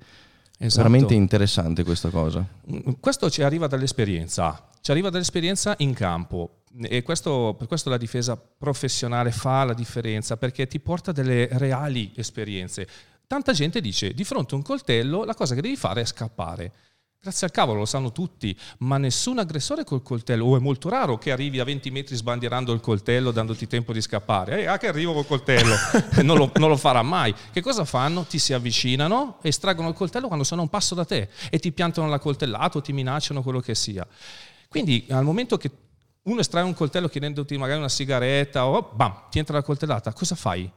Esatto. 0.62 0.83
Veramente 0.83 1.14
interessante 1.14 1.85
questa 1.85 2.11
cosa. 2.11 2.47
Questo 3.01 3.31
ci 3.31 3.43
arriva 3.43 3.66
dall'esperienza, 3.66 4.69
ci 4.81 4.90
arriva 4.90 5.11
dall'esperienza 5.11 5.75
in 5.79 5.95
campo 5.95 6.62
e 6.83 7.03
questo, 7.03 7.55
per 7.59 7.66
questo 7.66 7.90
la 7.90 7.97
difesa 7.97 8.37
professionale 8.37 9.33
fa 9.33 9.64
la 9.64 9.75
differenza 9.75 10.37
perché 10.37 10.66
ti 10.66 10.79
porta 10.81 11.12
delle 11.12 11.49
reali 11.53 12.12
esperienze. 12.14 12.87
Tanta 13.27 13.53
gente 13.53 13.81
dice 13.81 14.12
di 14.12 14.25
fronte 14.25 14.55
a 14.55 14.57
un 14.57 14.62
coltello 14.62 15.25
la 15.25 15.35
cosa 15.35 15.55
che 15.55 15.61
devi 15.61 15.77
fare 15.77 16.03
è 16.03 16.05
scappare. 16.05 16.73
Grazie 17.23 17.49
al 17.49 17.53
cavolo, 17.53 17.81
lo 17.81 17.85
sanno 17.85 18.12
tutti, 18.12 18.59
ma 18.79 18.97
nessun 18.97 19.38
aggressore 19.38 19.85
col 19.85 20.03
coltello, 20.03 20.47
o 20.47 20.57
è 20.57 20.59
molto 20.59 20.88
raro 20.88 21.19
che 21.19 21.31
arrivi 21.31 21.61
a 21.61 21.64
20 21.64 21.90
metri 21.90 22.16
sbandierando 22.16 22.73
il 22.73 22.81
coltello, 22.81 23.31
dandoti 23.31 23.66
tempo 23.66 23.93
di 23.93 24.01
scappare. 24.01 24.62
Eh, 24.62 24.66
ah, 24.66 24.79
che 24.79 24.87
arrivo 24.88 25.12
col 25.12 25.27
coltello, 25.27 25.75
non, 26.25 26.38
lo, 26.38 26.51
non, 26.55 26.71
lo, 26.71 26.79
farà 26.79 27.03
mai. 27.03 27.35
Che 27.53 27.61
cosa 27.61 27.85
fanno? 27.85 28.25
Ti 28.25 28.38
si 28.38 28.55
avvicinano, 28.55 29.37
estraggono 29.43 29.88
il 29.88 29.95
coltello 29.95 30.29
quando 30.29 30.45
sono 30.47 30.62
a 30.62 30.64
un 30.64 30.71
passo 30.71 30.95
da 30.95 31.05
te 31.05 31.29
e 31.51 31.59
ti 31.59 31.73
piantano 31.73 32.09
la 32.09 32.19
coltellata 32.19 32.79
o 32.79 32.81
ti 32.81 32.95
minacciano 32.95 33.43
quello 33.43 33.61
che 33.61 33.75
sia. 33.75 34.07
Quindi 34.71 35.05
al 35.11 35.25
momento 35.25 35.57
che 35.57 35.69
uno 36.23 36.39
estrae 36.39 36.63
un 36.63 36.75
coltello 36.75 37.09
chiedendoti 37.09 37.59
magari 37.59 37.81
una 37.81 37.89
sigaretta 37.89 38.67
o 38.67 38.93
bam, 38.95 39.25
ti 39.29 39.41
entra 39.41 39.57
la 39.57 39.65
coltellata, 39.65 40.13
cosa 40.13 40.37
fai? 40.37 40.71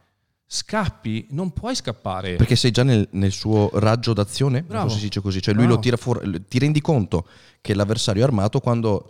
scappi, 0.46 1.28
non 1.32 1.52
puoi 1.52 1.76
scappare. 1.76 2.36
Perché 2.36 2.56
sei 2.56 2.72
già 2.72 2.84
nel, 2.84 3.08
nel 3.12 3.32
suo 3.32 3.70
raggio 3.74 4.14
d'azione, 4.14 4.62
Bravo. 4.62 4.90
si 4.90 5.00
dice 5.00 5.20
così, 5.20 5.42
cioè 5.42 5.54
lui 5.54 5.64
Bravo. 5.64 5.78
lo 5.78 5.82
tira 5.82 5.98
fuori, 5.98 6.44
ti 6.48 6.60
rendi 6.60 6.82
conto 6.82 7.28
che 7.60 7.74
l'avversario 7.74 8.22
è 8.22 8.26
armato 8.26 8.60
quando 8.60 9.10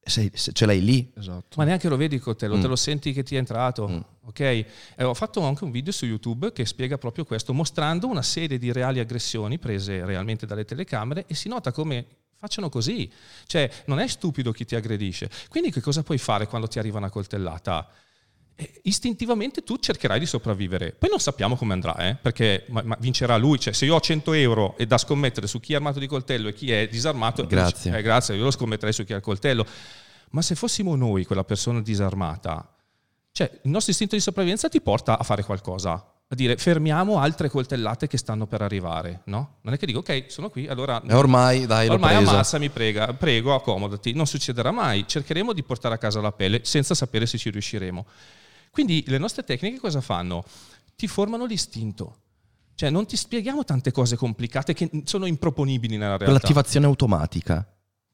sei, 0.00 0.30
ce 0.34 0.66
l'hai 0.66 0.82
lì. 0.82 1.12
Esatto. 1.16 1.56
Ma 1.56 1.64
neanche 1.64 1.88
lo 1.88 1.96
vedi 1.96 2.14
il 2.14 2.20
coltello, 2.20 2.56
mm. 2.56 2.60
te 2.60 2.66
lo 2.66 2.76
senti 2.76 3.12
che 3.12 3.22
ti 3.22 3.34
è 3.34 3.38
entrato. 3.38 3.88
Mm. 3.88 3.98
Ok? 4.26 4.40
E 4.40 4.66
ho 5.02 5.14
fatto 5.14 5.42
anche 5.42 5.64
un 5.64 5.70
video 5.70 5.92
su 5.92 6.06
YouTube 6.06 6.52
che 6.52 6.64
spiega 6.64 6.98
proprio 6.98 7.24
questo, 7.24 7.52
mostrando 7.52 8.06
una 8.06 8.22
serie 8.22 8.58
di 8.58 8.72
reali 8.72 9.00
aggressioni 9.00 9.58
prese 9.58 10.04
realmente 10.04 10.46
dalle 10.46 10.64
telecamere 10.64 11.24
e 11.26 11.34
si 11.34 11.48
nota 11.48 11.72
come 11.72 12.06
facciano 12.38 12.68
così. 12.68 13.10
Cioè, 13.46 13.70
non 13.86 13.98
è 13.98 14.06
stupido 14.06 14.52
chi 14.52 14.64
ti 14.64 14.74
aggredisce. 14.76 15.28
Quindi 15.48 15.70
che 15.70 15.80
cosa 15.80 16.02
puoi 16.02 16.18
fare 16.18 16.46
quando 16.46 16.68
ti 16.68 16.78
arriva 16.78 16.98
una 16.98 17.10
coltellata? 17.10 17.88
istintivamente 18.82 19.62
tu 19.62 19.76
cercherai 19.76 20.18
di 20.18 20.26
sopravvivere. 20.26 20.92
Poi 20.92 21.08
non 21.08 21.20
sappiamo 21.20 21.56
come 21.56 21.74
andrà, 21.74 21.94
eh? 22.08 22.16
perché 22.16 22.64
ma, 22.68 22.82
ma 22.82 22.96
vincerà 22.98 23.36
lui. 23.36 23.58
Cioè, 23.60 23.72
se 23.72 23.84
io 23.84 23.94
ho 23.94 24.00
100 24.00 24.32
euro 24.32 24.76
e 24.76 24.86
da 24.86 24.98
scommettere 24.98 25.46
su 25.46 25.60
chi 25.60 25.72
è 25.72 25.76
armato 25.76 25.98
di 25.98 26.06
coltello 26.06 26.48
e 26.48 26.54
chi 26.54 26.72
è 26.72 26.88
disarmato, 26.88 27.46
grazie. 27.46 27.96
Eh, 27.96 28.02
grazie, 28.02 28.34
io 28.34 28.42
lo 28.42 28.50
scommetterei 28.50 28.92
su 28.92 29.04
chi 29.04 29.12
ha 29.12 29.16
il 29.16 29.22
coltello. 29.22 29.64
Ma 30.30 30.42
se 30.42 30.54
fossimo 30.54 30.96
noi 30.96 31.24
quella 31.24 31.44
persona 31.44 31.80
disarmata, 31.80 32.74
cioè, 33.30 33.48
il 33.62 33.70
nostro 33.70 33.92
istinto 33.92 34.16
di 34.16 34.20
sopravvivenza 34.20 34.68
ti 34.68 34.80
porta 34.80 35.18
a 35.18 35.22
fare 35.22 35.44
qualcosa, 35.44 36.04
a 36.30 36.34
dire 36.34 36.56
fermiamo 36.58 37.18
altre 37.18 37.48
coltellate 37.48 38.06
che 38.06 38.18
stanno 38.18 38.46
per 38.46 38.60
arrivare, 38.60 39.22
no? 39.24 39.56
Non 39.62 39.72
è 39.72 39.78
che 39.78 39.86
dico 39.86 40.00
ok, 40.00 40.26
sono 40.28 40.50
qui, 40.50 40.66
allora... 40.66 41.00
E 41.02 41.14
ormai, 41.14 41.64
dai, 41.64 41.88
Ormai 41.88 42.16
ammassa, 42.16 42.58
mi 42.58 42.68
prega, 42.68 43.14
prego, 43.14 43.54
accomodati. 43.54 44.12
Non 44.12 44.26
succederà 44.26 44.70
mai, 44.70 45.06
cercheremo 45.06 45.54
di 45.54 45.62
portare 45.62 45.94
a 45.94 45.98
casa 45.98 46.20
la 46.20 46.32
pelle 46.32 46.60
senza 46.64 46.94
sapere 46.94 47.24
se 47.24 47.38
ci 47.38 47.48
riusciremo. 47.48 48.04
Quindi 48.70 49.02
le 49.06 49.16
nostre 49.16 49.42
tecniche 49.42 49.78
cosa 49.78 50.02
fanno? 50.02 50.44
Ti 50.94 51.06
formano 51.06 51.46
l'istinto. 51.46 52.18
Cioè 52.74 52.90
non 52.90 53.06
ti 53.06 53.16
spieghiamo 53.16 53.64
tante 53.64 53.90
cose 53.90 54.16
complicate 54.16 54.74
che 54.74 54.90
sono 55.04 55.24
improponibili 55.24 55.96
nella 55.96 56.18
realtà. 56.18 56.30
L'attivazione 56.30 56.86
automatica. 56.86 57.66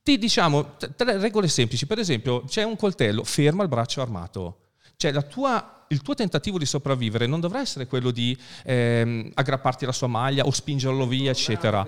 Ti 0.02 0.16
diciamo 0.18 0.76
tre 0.76 1.18
regole 1.18 1.48
semplici. 1.48 1.86
Per 1.86 1.98
esempio, 1.98 2.44
c'è 2.44 2.62
un 2.62 2.76
coltello, 2.76 3.24
ferma 3.24 3.64
il 3.64 3.68
braccio 3.68 4.00
armato. 4.00 4.60
Cioè 4.96 5.26
tua, 5.26 5.83
il 5.94 6.02
tuo 6.02 6.14
tentativo 6.14 6.58
di 6.58 6.66
sopravvivere 6.66 7.26
non 7.26 7.40
dovrà 7.40 7.60
essere 7.60 7.86
quello 7.86 8.10
di 8.10 8.36
ehm, 8.64 9.30
aggrapparti 9.32 9.84
alla 9.84 9.92
sua 9.92 10.08
maglia 10.08 10.44
o 10.44 10.50
spingerlo 10.50 11.06
via, 11.06 11.30
eccetera 11.30 11.86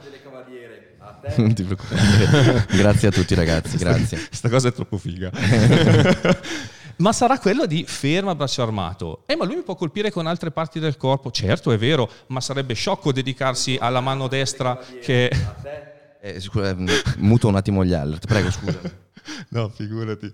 Non 1.37 1.55
ti 1.55 1.65
preoccupare. 1.65 2.67
grazie 2.77 3.09
a 3.09 3.11
tutti 3.11 3.35
ragazzi, 3.35 3.77
grazie. 3.77 4.19
Questa 4.29 4.49
cosa 4.49 4.69
è 4.69 4.73
troppo 4.73 4.97
figa. 4.97 5.31
ma 6.99 7.13
sarà 7.13 7.39
quello 7.39 7.67
di 7.67 7.85
ferma 7.87 8.35
braccio 8.35 8.63
armato. 8.63 9.25
Eh, 9.27 9.35
ma 9.35 9.45
lui 9.45 9.57
mi 9.57 9.63
può 9.63 9.75
colpire 9.75 10.11
con 10.11 10.27
altre 10.27 10.53
parti 10.53 10.79
del 10.79 10.97
corpo? 10.97 11.31
Certo, 11.33 11.73
è 11.73 11.79
vero, 11.79 12.09
ma 12.29 12.41
sarebbe 12.41 12.75
sciocco 12.75 13.13
dedicarsi 13.13 13.77
alla 13.81 14.01
mano 14.01 14.29
destra 14.29 14.79
che... 15.01 15.31
Eh, 16.21 16.41
scusa, 16.41 16.75
mm, 16.75 16.87
muto 17.19 17.49
un 17.49 17.57
attimo 17.57 17.85
gli 17.85 17.93
alert, 17.93 18.27
prego, 18.27 18.51
scusa. 18.51 18.81
no, 19.51 19.69
figurati. 19.69 20.33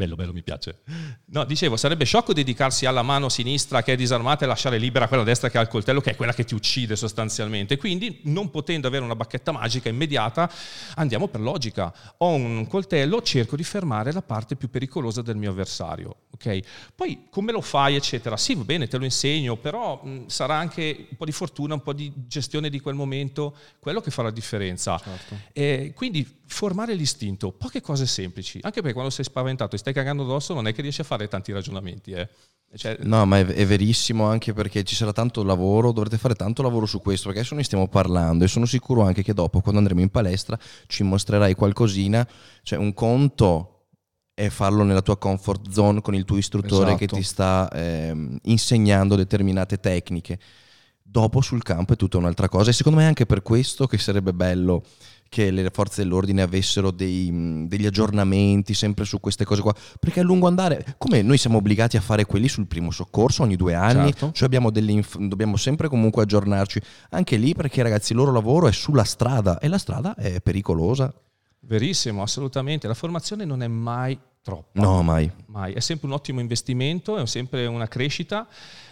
Bello, 0.00 0.14
bello, 0.14 0.32
mi 0.32 0.42
piace. 0.42 0.78
No, 1.26 1.44
dicevo, 1.44 1.76
sarebbe 1.76 2.06
sciocco 2.06 2.32
dedicarsi 2.32 2.86
alla 2.86 3.02
mano 3.02 3.28
sinistra 3.28 3.82
che 3.82 3.92
è 3.92 3.96
disarmata 3.96 4.46
e 4.46 4.48
lasciare 4.48 4.78
libera 4.78 5.06
quella 5.08 5.24
destra 5.24 5.50
che 5.50 5.58
ha 5.58 5.60
il 5.60 5.68
coltello, 5.68 6.00
che 6.00 6.12
è 6.12 6.16
quella 6.16 6.32
che 6.32 6.44
ti 6.44 6.54
uccide 6.54 6.96
sostanzialmente. 6.96 7.76
Quindi, 7.76 8.20
non 8.24 8.50
potendo 8.50 8.88
avere 8.88 9.04
una 9.04 9.14
bacchetta 9.14 9.52
magica 9.52 9.90
immediata, 9.90 10.50
andiamo 10.94 11.28
per 11.28 11.42
logica. 11.42 11.92
Ho 12.16 12.32
un 12.32 12.66
coltello, 12.66 13.20
cerco 13.20 13.56
di 13.56 13.62
fermare 13.62 14.10
la 14.10 14.22
parte 14.22 14.56
più 14.56 14.70
pericolosa 14.70 15.20
del 15.20 15.36
mio 15.36 15.50
avversario. 15.50 16.20
Okay? 16.30 16.62
Poi, 16.94 17.26
come 17.28 17.52
lo 17.52 17.60
fai, 17.60 17.94
eccetera? 17.94 18.38
Sì, 18.38 18.54
va 18.54 18.64
bene, 18.64 18.88
te 18.88 18.96
lo 18.96 19.04
insegno, 19.04 19.58
però 19.58 20.02
mh, 20.02 20.28
sarà 20.28 20.54
anche 20.54 21.08
un 21.10 21.16
po' 21.18 21.26
di 21.26 21.32
fortuna, 21.32 21.74
un 21.74 21.82
po' 21.82 21.92
di 21.92 22.10
gestione 22.26 22.70
di 22.70 22.80
quel 22.80 22.94
momento, 22.94 23.54
quello 23.78 24.00
che 24.00 24.10
fa 24.10 24.22
la 24.22 24.30
differenza. 24.30 24.96
Certo. 24.96 25.38
E 25.52 25.92
quindi, 25.94 26.39
formare 26.50 26.94
l'istinto, 26.94 27.52
poche 27.52 27.80
cose 27.80 28.06
semplici, 28.06 28.58
anche 28.62 28.80
perché 28.80 28.92
quando 28.92 29.10
sei 29.10 29.24
spaventato 29.24 29.76
e 29.76 29.78
stai 29.78 29.92
cagando 29.92 30.24
addosso 30.24 30.52
non 30.52 30.66
è 30.66 30.74
che 30.74 30.82
riesci 30.82 31.00
a 31.00 31.04
fare 31.04 31.28
tanti 31.28 31.52
ragionamenti. 31.52 32.10
Eh. 32.12 32.28
Cioè... 32.74 32.98
No, 33.02 33.24
ma 33.24 33.38
è, 33.38 33.46
è, 33.46 33.66
verissimo 33.66 34.26
anche 34.26 34.52
perché 34.52 34.84
ci 34.84 34.94
sarà 34.94 35.12
tanto 35.12 35.42
lavoro, 35.42 35.92
dovrete 35.92 36.18
fare 36.18 36.34
tanto 36.34 36.62
lavoro 36.62 36.86
su 36.86 37.00
questo, 37.00 37.26
perché 37.26 37.40
adesso 37.40 37.54
ne 37.54 37.62
stiamo 37.64 37.88
parlando 37.88 38.44
e 38.44 38.48
sono 38.48 38.66
sicuro 38.66 39.02
anche 39.02 39.22
che 39.22 39.32
dopo, 39.32 39.60
quando 39.60 39.78
andremo 39.78 40.00
in 40.00 40.10
palestra, 40.10 40.58
ci 40.86 41.02
mostrerai 41.02 41.54
qualcosina, 41.54 42.26
cioè 42.62 42.78
un 42.78 42.92
conto 42.94 43.86
è 44.34 44.48
farlo 44.48 44.82
nella 44.82 45.02
tua 45.02 45.18
comfort 45.18 45.70
zone 45.70 46.00
con 46.00 46.14
il 46.14 46.24
tuo 46.24 46.36
istruttore 46.36 46.94
esatto. 46.94 46.96
che 46.96 47.06
ti 47.06 47.22
sta 47.22 47.68
eh, 47.70 48.38
insegnando 48.42 49.14
determinate 49.14 49.78
tecniche. 49.78 50.38
Dopo 51.02 51.40
sul 51.40 51.62
campo 51.62 51.92
è 51.92 51.96
tutta 51.96 52.18
un'altra 52.18 52.48
cosa 52.48 52.70
e 52.70 52.72
secondo 52.72 52.98
me 52.98 53.04
è 53.04 53.08
anche 53.08 53.26
per 53.26 53.42
questo 53.42 53.86
che 53.86 53.98
sarebbe 53.98 54.32
bello 54.32 54.84
che 55.30 55.52
le 55.52 55.70
forze 55.72 56.02
dell'ordine 56.02 56.42
avessero 56.42 56.90
dei, 56.90 57.64
degli 57.68 57.86
aggiornamenti 57.86 58.74
sempre 58.74 59.04
su 59.04 59.20
queste 59.20 59.44
cose 59.44 59.62
qua, 59.62 59.72
perché 60.00 60.20
a 60.20 60.22
lungo 60.24 60.48
andare, 60.48 60.96
come 60.98 61.22
noi 61.22 61.38
siamo 61.38 61.58
obbligati 61.58 61.96
a 61.96 62.00
fare 62.00 62.26
quelli 62.26 62.48
sul 62.48 62.66
primo 62.66 62.90
soccorso 62.90 63.44
ogni 63.44 63.54
due 63.54 63.74
anni, 63.74 64.12
certo. 64.12 64.32
cioè 64.32 64.48
inf- 64.50 65.18
dobbiamo 65.18 65.56
sempre 65.56 65.88
comunque 65.88 66.24
aggiornarci, 66.24 66.82
anche 67.10 67.36
lì 67.36 67.54
perché 67.54 67.80
ragazzi 67.80 68.10
il 68.10 68.18
loro 68.18 68.32
lavoro 68.32 68.66
è 68.66 68.72
sulla 68.72 69.04
strada 69.04 69.60
e 69.60 69.68
la 69.68 69.78
strada 69.78 70.16
è 70.16 70.40
pericolosa. 70.40 71.14
Verissimo, 71.60 72.22
assolutamente, 72.22 72.88
la 72.88 72.94
formazione 72.94 73.44
non 73.44 73.62
è 73.62 73.68
mai 73.68 74.18
troppa. 74.42 74.80
No, 74.80 75.00
mai. 75.02 75.30
mai. 75.46 75.74
È 75.74 75.80
sempre 75.80 76.08
un 76.08 76.14
ottimo 76.14 76.40
investimento, 76.40 77.16
è 77.16 77.26
sempre 77.28 77.66
una 77.66 77.86
crescita. 77.86 78.48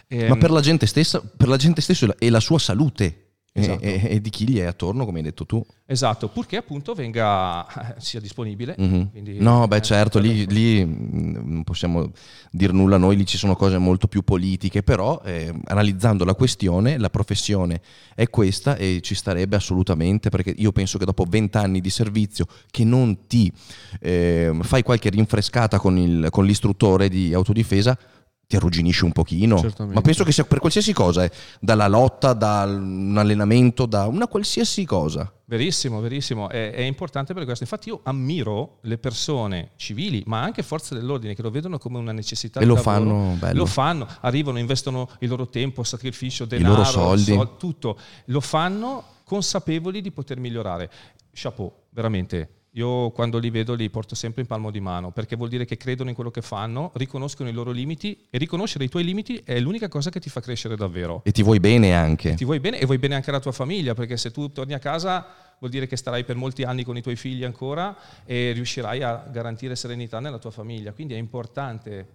Ma 0.07 0.37
per 0.37 0.53
la 0.53 0.61
gente 0.61 0.87
stessa, 0.87 1.21
per 1.21 1.49
la 1.49 1.57
gente 1.57 1.81
stessa 1.81 2.15
e 2.17 2.31
la 2.31 2.41
sua 2.41 2.61
salute 2.61 3.28
esatto. 3.61 3.83
e, 3.83 4.01
e, 4.05 4.21
di 4.21 4.31
chi 4.31 4.49
gli 4.49 4.59
è 4.59 4.65
attorno, 4.65 5.05
come 5.05 5.19
hai 5.19 5.25
detto 5.25 5.47
tu. 5.47 5.65
Esatto, 5.87 6.29
purché 6.29 6.57
appunto 6.57 6.95
venga, 6.95 7.67
sia 7.99 8.21
disponibile. 8.21 8.77
Mm-hmm. 8.81 9.03
Quindi, 9.11 9.39
no, 9.39 9.67
beh 9.67 9.81
certo, 9.81 10.19
lì, 10.19 10.47
lì, 10.47 10.85
non 10.85 11.63
possiamo 11.65 12.11
dire 12.51 12.73
nulla 12.73 12.97
noi, 12.97 13.17
lì 13.17 13.27
ci 13.27 13.37
sono 13.37 13.57
cose 13.57 13.79
molto 13.79 14.07
più 14.07 14.23
politiche, 14.23 14.83
però 14.83 15.21
eh, 15.25 15.53
analizzando 15.67 16.25
la 16.25 16.35
questione, 16.35 16.99
la 16.99 17.11
professione 17.11 17.81
è 18.15 18.29
questa 18.29 18.77
e 18.77 19.01
ci 19.03 19.15
starebbe 19.15 19.57
assolutamente, 19.57 20.29
perché 20.29 20.55
io 20.57 20.73
penso 20.73 20.99
che 20.99 21.05
dopo 21.05 21.25
vent'anni 21.29 21.81
di 21.81 21.91
servizio 21.91 22.47
che 22.71 22.85
non 22.85 23.27
ti 23.27 23.53
eh, 24.01 24.57
fai 24.63 24.83
qualche 24.83 25.11
rinfrescata 25.11 25.79
con, 25.79 25.99
il, 25.99 26.29
con 26.31 26.45
l'istruttore 26.45 27.09
di 27.09 27.33
autodifesa, 27.33 27.99
ti 28.49 28.57
arrugginisci 28.57 29.05
un 29.05 29.13
pochino. 29.13 29.59
Certamente. 29.59 29.95
Ma 29.95 30.01
penso 30.01 30.25
che 30.25 30.33
sia 30.33 30.45
per 30.45 30.59
qualsiasi 30.59 30.95
cosa, 30.95 31.23
eh. 31.23 31.31
dalla 31.61 31.87
lotta, 31.87 32.33
da 32.33 32.65
un 32.65 33.15
allenamento, 33.19 33.85
da 33.85 34.07
una 34.07 34.27
qualsiasi 34.27 34.87
cosa. 34.87 35.31
Verissimo, 35.45 36.01
verissimo, 36.01 36.49
è, 36.49 36.73
è, 36.73 36.81
importante 36.81 37.35
per 37.35 37.45
questo. 37.45 37.65
Infatti 37.65 37.91
io 37.91 38.01
ammiro 38.05 38.79
le 38.83 38.97
persone 38.97 39.73
civili, 39.77 40.23
ma 40.25 40.41
anche 40.41 40.63
forze 40.63 40.95
dell'ordine 40.95 41.35
che 41.35 41.43
lo 41.43 41.51
vedono 41.51 41.77
come 41.77 41.99
una 41.99 42.13
necessità. 42.13 42.61
E 42.61 42.65
lo 42.65 42.77
lavoro. 42.77 42.97
fanno 42.97 43.37
bello. 43.39 43.59
Lo 43.59 43.67
fanno, 43.67 44.09
arrivano, 44.23 44.59
investono 44.59 45.11
il 45.19 45.29
loro 45.29 45.51
tempo, 45.51 45.83
sacrificio, 45.83 46.47
denaro, 46.47 46.73
I 46.73 46.77
loro 46.77 46.89
soldi. 46.89 47.35
Sol, 47.35 47.57
tutto. 47.59 47.99
Lo 48.27 48.41
fanno 48.41 49.05
consapevoli 49.25 50.01
di 50.01 50.11
poter 50.11 50.39
migliorare. 50.41 50.91
Chapeau, 51.35 51.71
veramente 51.91 52.58
io 52.79 53.11
quando 53.11 53.39
li 53.39 53.51
vedo 53.51 53.75
li 53.75 53.91
porto 53.91 54.15
sempre 54.15 54.43
in 54.43 54.47
palmo 54.47 54.71
di 54.71 54.81
mano 54.81 55.11
perché 55.11 55.35
vuol 55.35 55.49
dire 55.49 55.65
che 55.65 55.77
credono 55.77 56.09
in 56.09 56.15
quello 56.15 56.31
che 56.31 56.43
fanno, 56.43 56.93
riconoscono 56.95 57.49
i 57.49 57.53
loro 57.53 57.73
limiti 57.73 58.27
e 58.31 58.39
riconoscere 58.39 58.85
i 58.85 58.89
tuoi 58.89 59.05
limiti 59.05 59.43
è 59.45 59.59
l'unica 59.59 59.89
cosa 59.89 60.11
che 60.11 60.21
ti 60.21 60.31
fa 60.31 60.41
crescere 60.41 60.77
davvero. 60.77 61.23
E 61.25 61.33
ti 61.33 61.43
vuoi 61.43 61.59
bene 61.59 61.95
anche. 61.95 62.31
E 62.31 62.35
ti 62.35 62.45
vuoi 62.45 62.61
bene 62.61 62.79
e 62.79 62.87
vuoi 62.87 62.99
bene 62.99 63.17
anche 63.17 63.31
alla 63.31 63.41
tua 63.41 63.53
famiglia 63.53 63.95
perché 63.95 64.17
se 64.17 64.31
tu 64.31 64.53
torni 64.53 64.75
a 64.75 64.79
casa 64.79 65.27
vuol 65.59 65.73
dire 65.73 65.89
che 65.89 65.97
starai 65.97 66.25
per 66.25 66.37
molti 66.37 66.63
anni 66.63 66.85
con 66.85 66.97
i 66.97 67.03
tuoi 67.03 67.17
figli 67.17 67.43
ancora 67.43 67.97
e 68.25 68.53
riuscirai 68.53 69.03
a 69.03 69.27
garantire 69.29 69.75
serenità 69.75 70.21
nella 70.21 70.39
tua 70.39 70.53
famiglia. 70.53 70.93
Quindi 70.93 71.15
è 71.15 71.19
importante 71.19 72.07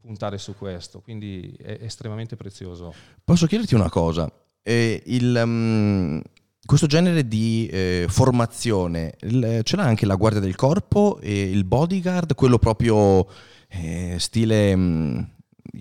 puntare 0.00 0.38
su 0.38 0.54
questo, 0.56 1.00
quindi 1.00 1.52
è 1.60 1.78
estremamente 1.80 2.36
prezioso. 2.36 2.94
Posso 3.24 3.46
chiederti 3.46 3.74
una 3.74 3.90
cosa? 3.90 4.30
Eh, 4.62 5.02
il, 5.06 5.40
um, 5.44 6.22
questo 6.64 6.86
genere 6.86 7.26
di 7.26 7.68
eh, 7.70 8.06
formazione 8.08 9.14
il, 9.22 9.60
ce 9.64 9.76
l'ha 9.76 9.82
anche 9.82 10.06
la 10.06 10.14
guardia 10.14 10.40
del 10.40 10.54
corpo 10.54 11.18
e 11.20 11.42
il 11.42 11.64
bodyguard, 11.64 12.34
quello 12.34 12.58
proprio 12.58 13.26
eh, 13.68 14.16
stile... 14.18 14.76
Mh, 14.76 14.80
mm, 14.80 15.20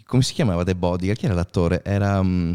come 0.06 0.24
si 0.24 0.34
chiamava 0.34 0.64
The 0.64 0.76
Bodyguard? 0.76 1.20
Chi 1.20 1.26
era 1.26 1.34
l'attore? 1.34 1.82
Era... 1.84 2.22
Mh, 2.22 2.28
mm, 2.28 2.54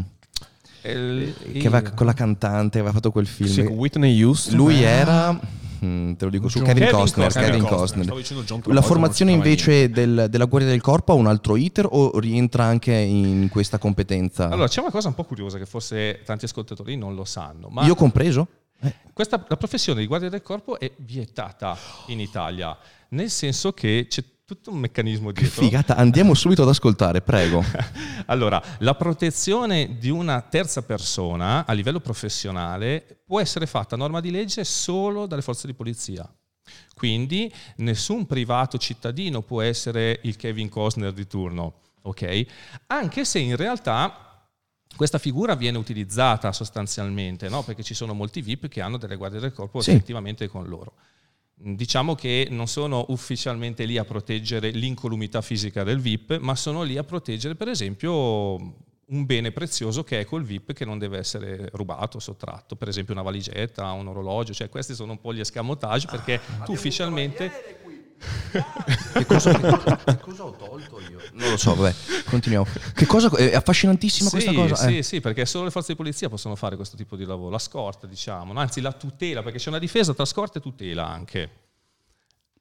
il, 0.89 1.33
che 1.51 1.67
aveva 1.67 1.91
con 1.91 2.05
la 2.05 2.13
cantante, 2.13 2.79
aveva 2.79 2.93
fatto 2.93 3.11
quel 3.11 3.27
film. 3.27 3.49
Sì, 3.49 3.61
Whitney 3.61 4.21
Houston. 4.23 4.55
Lui 4.55 4.81
era 4.81 5.37
Mm, 5.85 6.13
te 6.13 6.25
lo 6.25 6.31
dico 6.31 6.49
su 6.49 6.59
Kevin, 6.59 6.85
Kevin 6.85 6.91
Costner. 6.91 7.31
Kevin 7.31 7.65
Costner. 7.65 8.07
Costner. 8.07 8.73
La 8.73 8.81
formazione 8.81 9.31
invece 9.31 9.89
del, 9.89 10.27
della 10.29 10.45
Guardia 10.45 10.69
del 10.71 10.81
Corpo 10.81 11.11
ha 11.11 11.15
un 11.15 11.27
altro 11.27 11.55
iter 11.55 11.87
o 11.89 12.19
rientra 12.19 12.63
anche 12.65 12.93
in 12.93 13.49
questa 13.49 13.77
competenza? 13.77 14.49
Allora, 14.49 14.67
c'è 14.67 14.81
una 14.81 14.91
cosa 14.91 15.09
un 15.09 15.15
po' 15.15 15.23
curiosa 15.23 15.57
che 15.57 15.65
forse 15.65 16.21
tanti 16.25 16.45
ascoltatori 16.45 16.95
non 16.95 17.15
lo 17.15 17.25
sanno. 17.25 17.71
Io 17.83 17.95
compreso? 17.95 18.47
Eh. 18.79 18.93
Questa, 19.13 19.43
la 19.47 19.57
professione 19.57 20.01
di 20.01 20.07
Guardia 20.07 20.29
del 20.29 20.41
Corpo 20.41 20.79
è 20.79 20.91
vietata 20.97 21.77
in 22.07 22.19
Italia, 22.19 22.77
nel 23.09 23.29
senso 23.29 23.73
che 23.73 24.05
c'è 24.09 24.23
tutto 24.47 24.71
un 24.71 24.77
meccanismo 24.77 25.33
dietro. 25.33 25.59
Che 25.59 25.67
figata, 25.67 25.97
andiamo 25.97 26.33
subito 26.33 26.61
ad 26.61 26.69
ascoltare, 26.69 27.19
prego. 27.19 27.61
allora, 28.27 28.63
la 28.79 28.95
protezione 28.95 29.97
di 29.99 30.09
una 30.09 30.39
terza 30.39 30.83
persona 30.83 31.65
a 31.65 31.73
livello 31.73 31.99
professionale 31.99 33.19
può 33.25 33.41
essere 33.41 33.65
fatta 33.65 33.95
a 33.95 33.97
norma 33.97 34.21
di 34.21 34.31
legge 34.31 34.63
solo 34.63 35.25
dalle 35.25 35.41
forze 35.41 35.67
di 35.67 35.73
polizia. 35.73 36.25
Quindi 36.95 37.53
nessun 37.77 38.25
privato 38.25 38.77
cittadino 38.77 39.41
può 39.41 39.61
essere 39.61 40.21
il 40.23 40.37
Kevin 40.37 40.69
Costner 40.69 41.11
di 41.11 41.27
turno, 41.27 41.81
ok? 42.03 42.45
Anche 42.87 43.25
se 43.25 43.39
in 43.39 43.57
realtà 43.57 44.47
questa 44.95 45.17
figura 45.17 45.55
viene 45.55 45.77
utilizzata 45.77 46.53
sostanzialmente, 46.53 47.49
no? 47.49 47.63
perché 47.63 47.83
ci 47.83 47.93
sono 47.93 48.13
molti 48.13 48.41
VIP 48.41 48.69
che 48.69 48.79
hanno 48.79 48.95
delle 48.95 49.17
guardie 49.17 49.41
del 49.41 49.51
corpo 49.51 49.81
sì. 49.81 49.91
effettivamente 49.91 50.47
con 50.47 50.67
loro. 50.67 50.93
Diciamo 51.59 52.13
che 52.13 52.47
non 52.51 52.67
sono 52.67 53.05
ufficialmente 53.09 53.85
lì 53.85 53.97
a 53.97 54.05
proteggere 54.05 54.69
l'incolumità 54.69 55.41
fisica 55.41 55.83
del 55.83 55.99
VIP, 55.99 56.37
ma 56.37 56.55
sono 56.55 56.83
lì 56.83 56.97
a 56.97 57.03
proteggere 57.03 57.55
per 57.55 57.67
esempio 57.67 58.75
un 59.09 59.25
bene 59.25 59.51
prezioso 59.51 60.03
che 60.03 60.19
è 60.19 60.25
col 60.25 60.43
VIP 60.43 60.73
che 60.73 60.85
non 60.85 60.99
deve 60.99 61.17
essere 61.17 61.69
rubato, 61.73 62.19
sottratto, 62.19 62.75
per 62.75 62.89
esempio 62.89 63.13
una 63.13 63.23
valigetta, 63.23 63.91
un 63.91 64.07
orologio, 64.07 64.53
cioè 64.53 64.69
questi 64.69 64.93
sono 64.93 65.13
un 65.13 65.19
po' 65.19 65.33
gli 65.33 65.39
escamotage 65.39 66.07
perché 66.07 66.39
ah, 66.59 66.63
tu 66.63 66.73
ufficialmente 66.73 67.79
che, 69.13 69.25
cosa, 69.25 69.51
che, 69.51 70.17
cosa, 70.19 70.45
ho 70.45 70.51
tolto 70.51 70.99
io? 71.09 71.19
Non 71.33 71.51
lo 71.51 71.57
so, 71.57 71.75
vabbè, 71.75 71.93
continuiamo. 72.25 72.65
Che 72.93 73.05
cosa, 73.05 73.29
è 73.35 73.55
affascinantissima 73.55 74.29
sì, 74.29 74.35
questa 74.35 74.53
cosa. 74.53 74.75
Sì, 74.75 74.97
eh. 74.97 75.03
sì, 75.03 75.21
perché 75.21 75.45
solo 75.45 75.65
le 75.65 75.71
forze 75.71 75.91
di 75.91 75.97
polizia 75.97 76.29
possono 76.29 76.55
fare 76.55 76.75
questo 76.75 76.97
tipo 76.97 77.15
di 77.15 77.25
lavoro, 77.25 77.51
la 77.51 77.59
scorta, 77.59 78.07
diciamo, 78.07 78.53
anzi 78.59 78.81
la 78.81 78.91
tutela, 78.91 79.43
perché 79.43 79.59
c'è 79.59 79.69
una 79.69 79.79
difesa 79.79 80.13
tra 80.13 80.25
scorta 80.25 80.59
e 80.59 80.61
tutela 80.61 81.07
anche. 81.07 81.49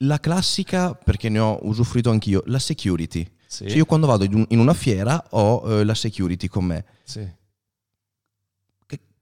La 0.01 0.21
classica, 0.21 0.95
perché 0.95 1.29
ne 1.29 1.39
ho 1.39 1.59
usufruito 1.63 2.11
anch'io, 2.11 2.43
la 2.47 2.59
security. 2.59 3.27
Sì. 3.47 3.69
Cioè 3.69 3.77
io 3.77 3.87
quando 3.87 4.07
vado 4.07 4.25
in 4.25 4.59
una 4.59 4.75
fiera 4.75 5.25
ho 5.31 5.81
eh, 5.81 5.85
la 5.85 5.95
security 5.95 6.49
con 6.49 6.65
me. 6.65 6.85
Sì. 7.05 7.45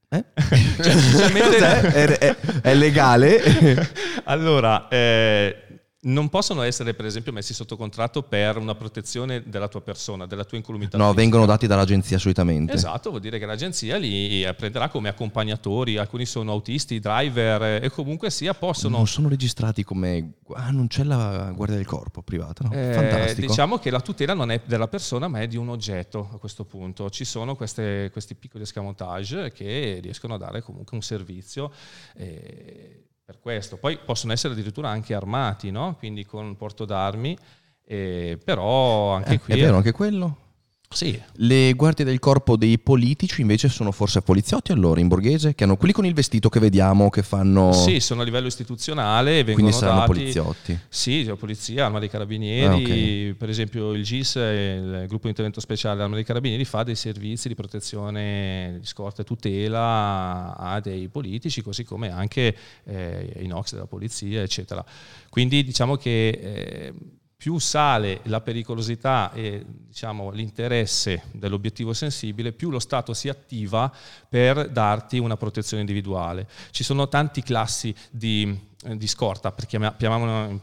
Eh? 0.09 0.23
cioè, 0.81 1.31
è, 1.91 2.05
è, 2.05 2.35
è, 2.61 2.73
legale? 2.75 3.41
allora, 4.25 4.87
eh, 4.87 5.64
non 6.05 6.29
possono 6.29 6.61
essere 6.61 6.93
per 6.93 7.05
esempio 7.05 7.31
messi 7.31 7.53
sotto 7.53 7.77
contratto 7.77 8.23
per 8.23 8.57
una 8.57 8.75
protezione 8.75 9.43
della 9.45 9.67
tua 9.67 9.81
persona, 9.81 10.25
della 10.25 10.43
tua 10.43 10.57
incolumità. 10.57 10.97
No, 10.97 11.05
fisica. 11.05 11.21
vengono 11.21 11.45
dati 11.45 11.67
dall'agenzia 11.67 12.17
solitamente. 12.17 12.73
Esatto, 12.73 13.09
vuol 13.09 13.21
dire 13.21 13.39
che 13.39 13.45
l'agenzia 13.45 13.97
li 13.97 14.47
prenderà 14.55 14.89
come 14.89 15.09
accompagnatori, 15.09 15.97
alcuni 15.97 16.25
sono 16.25 16.51
autisti, 16.51 16.99
driver 16.99 17.83
e 17.83 17.89
comunque 17.89 18.29
sia 18.29 18.53
possono... 18.53 18.97
Non 18.97 19.07
sono 19.07 19.29
registrati 19.29 19.83
come... 19.83 20.33
Ah, 20.53 20.69
non 20.69 20.87
c'è 20.87 21.03
la 21.03 21.51
guardia 21.55 21.77
del 21.77 21.85
corpo 21.85 22.21
privata, 22.21 22.67
no? 22.67 22.71
Eh, 22.71 22.93
Fantastico. 22.93 23.47
Diciamo 23.47 23.77
che 23.79 23.89
la 23.89 24.01
tutela 24.01 24.33
non 24.33 24.51
è 24.51 24.61
della 24.65 24.87
persona 24.87 25.27
ma 25.27 25.41
è 25.41 25.47
di 25.47 25.57
un 25.57 25.69
oggetto 25.69 26.29
a 26.33 26.37
questo 26.37 26.65
punto. 26.65 27.09
Ci 27.09 27.25
sono 27.25 27.55
queste, 27.55 28.09
questi 28.11 28.35
piccoli 28.35 28.63
escamotage 28.63 29.51
che 29.51 29.99
riescono 30.01 30.35
a 30.35 30.37
dare 30.37 30.61
comunque 30.61 30.95
un 30.95 31.01
servizio. 31.03 31.71
Eh, 32.15 33.04
per 33.25 33.39
questo. 33.39 33.77
Poi 33.77 33.97
possono 33.97 34.33
essere 34.33 34.53
addirittura 34.53 34.89
anche 34.89 35.15
armati, 35.15 35.71
no? 35.71 35.95
quindi 35.97 36.25
con 36.25 36.55
porto 36.55 36.85
d'armi, 36.85 37.35
eh, 37.83 38.37
però 38.43 39.13
anche 39.13 39.33
eh, 39.33 39.39
qui... 39.39 39.53
È 39.53 39.57
vero, 39.57 39.77
anche 39.77 39.91
quello? 39.91 40.37
Sì. 40.95 41.21
Le 41.33 41.73
guardie 41.73 42.05
del 42.05 42.19
corpo 42.19 42.55
dei 42.55 42.79
politici 42.79 43.41
invece 43.41 43.67
sono 43.67 43.91
forse 43.91 44.21
poliziotti 44.21 44.71
allora 44.71 45.01
in 45.01 45.09
borghese, 45.09 45.53
che 45.53 45.65
hanno 45.65 45.75
quelli 45.75 45.93
con 45.93 46.05
il 46.05 46.13
vestito 46.13 46.47
che 46.47 46.61
vediamo 46.61 47.09
che 47.09 47.21
fanno... 47.21 47.73
Sì, 47.73 47.99
sono 47.99 48.21
a 48.21 48.23
livello 48.23 48.47
istituzionale. 48.47 49.43
Quindi 49.43 49.73
saranno 49.73 49.99
dati... 49.99 50.13
poliziotti. 50.13 50.79
Sì, 50.87 51.29
polizia, 51.37 51.87
arma 51.87 51.99
dei 51.99 52.07
carabinieri. 52.07 52.73
Ah, 52.73 52.77
okay. 52.77 53.33
Per 53.33 53.49
esempio 53.49 53.91
il 53.91 54.03
GIS, 54.03 54.35
il 54.35 55.03
gruppo 55.07 55.23
di 55.23 55.29
intervento 55.29 55.59
speciale 55.59 55.95
dell'arma 55.95 56.15
dei 56.15 56.23
carabinieri, 56.23 56.63
fa 56.63 56.83
dei 56.83 56.95
servizi 56.95 57.49
di 57.49 57.55
protezione, 57.55 58.77
di 58.79 58.85
scorta 58.85 59.23
e 59.23 59.25
tutela 59.25 60.55
a 60.55 60.79
dei 60.79 61.09
politici, 61.09 61.61
così 61.61 61.83
come 61.83 62.09
anche 62.09 62.55
eh, 62.85 63.33
i 63.41 63.47
NOx 63.47 63.73
della 63.73 63.87
polizia, 63.87 64.41
eccetera. 64.41 64.83
Quindi 65.29 65.61
diciamo 65.65 65.97
che... 65.97 66.29
Eh, 66.29 66.93
più 67.45 67.59
sale 67.59 68.21
la 68.23 68.41
pericolosità 68.41 69.31
e 69.31 69.63
diciamo, 69.67 70.31
l'interesse 70.31 71.25
dell'obiettivo 71.31 71.93
sensibile, 71.93 72.51
più 72.53 72.71
lo 72.71 72.79
Stato 72.79 73.13
si 73.13 73.29
attiva 73.29 73.93
per 74.27 74.67
darti 74.71 75.19
una 75.19 75.37
protezione 75.37 75.81
individuale. 75.81 76.47
Ci 76.71 76.83
sono 76.83 77.07
tanti 77.07 77.43
classi 77.43 77.93
di, 78.09 78.59
eh, 78.83 78.97
di 78.97 79.05
scorta, 79.05 79.53
chiamiamolo. 79.53 80.59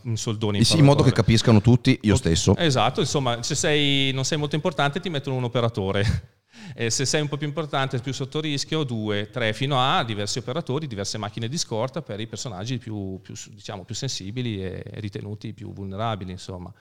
In, 0.58 0.64
sì, 0.64 0.78
in 0.78 0.84
modo 0.84 1.04
che 1.04 1.12
capiscano 1.12 1.60
tutti, 1.60 1.96
io 2.02 2.16
stesso. 2.16 2.56
Esatto, 2.56 2.98
insomma, 2.98 3.44
se 3.44 3.54
sei, 3.54 4.10
non 4.10 4.24
sei 4.24 4.38
molto 4.38 4.56
importante 4.56 4.98
ti 4.98 5.08
mettono 5.08 5.36
un 5.36 5.44
operatore. 5.44 6.40
Eh, 6.74 6.90
se 6.90 7.04
sei 7.04 7.20
un 7.20 7.28
po' 7.28 7.36
più 7.36 7.46
importante, 7.46 7.98
più 7.98 8.12
sotto 8.12 8.40
rischio, 8.40 8.84
due, 8.84 9.30
tre, 9.30 9.52
fino 9.52 9.80
a 9.80 10.04
diversi 10.04 10.38
operatori, 10.38 10.86
diverse 10.86 11.18
macchine 11.18 11.48
di 11.48 11.58
scorta 11.58 12.02
per 12.02 12.20
i 12.20 12.26
personaggi 12.26 12.78
più, 12.78 13.20
più, 13.22 13.34
diciamo, 13.50 13.84
più 13.84 13.94
sensibili 13.94 14.62
e 14.62 14.82
ritenuti 14.94 15.52
più 15.52 15.72
vulnerabili. 15.72 16.30
Insomma. 16.30 16.72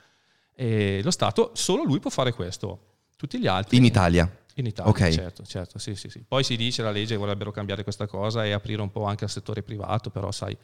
E 0.53 1.01
lo 1.03 1.11
Stato, 1.11 1.51
solo 1.53 1.83
lui 1.83 1.99
può 1.99 2.09
fare 2.09 2.33
questo. 2.33 2.87
Tutti 3.15 3.39
gli 3.39 3.47
altri... 3.47 3.77
In 3.77 3.85
Italia? 3.85 4.29
In 4.55 4.65
Italia, 4.65 4.91
okay. 4.91 5.13
certo, 5.13 5.43
certo, 5.45 5.79
sì, 5.79 5.95
sì, 5.95 6.09
sì. 6.09 6.23
Poi 6.27 6.43
si 6.43 6.57
dice 6.57 6.83
la 6.83 6.91
legge 6.91 7.15
vorrebbero 7.15 7.51
cambiare 7.51 7.83
questa 7.83 8.05
cosa 8.05 8.45
e 8.45 8.51
aprire 8.51 8.81
un 8.81 8.91
po' 8.91 9.05
anche 9.05 9.23
al 9.23 9.29
settore 9.29 9.63
privato, 9.63 10.09
però 10.09 10.31
sai, 10.31 10.55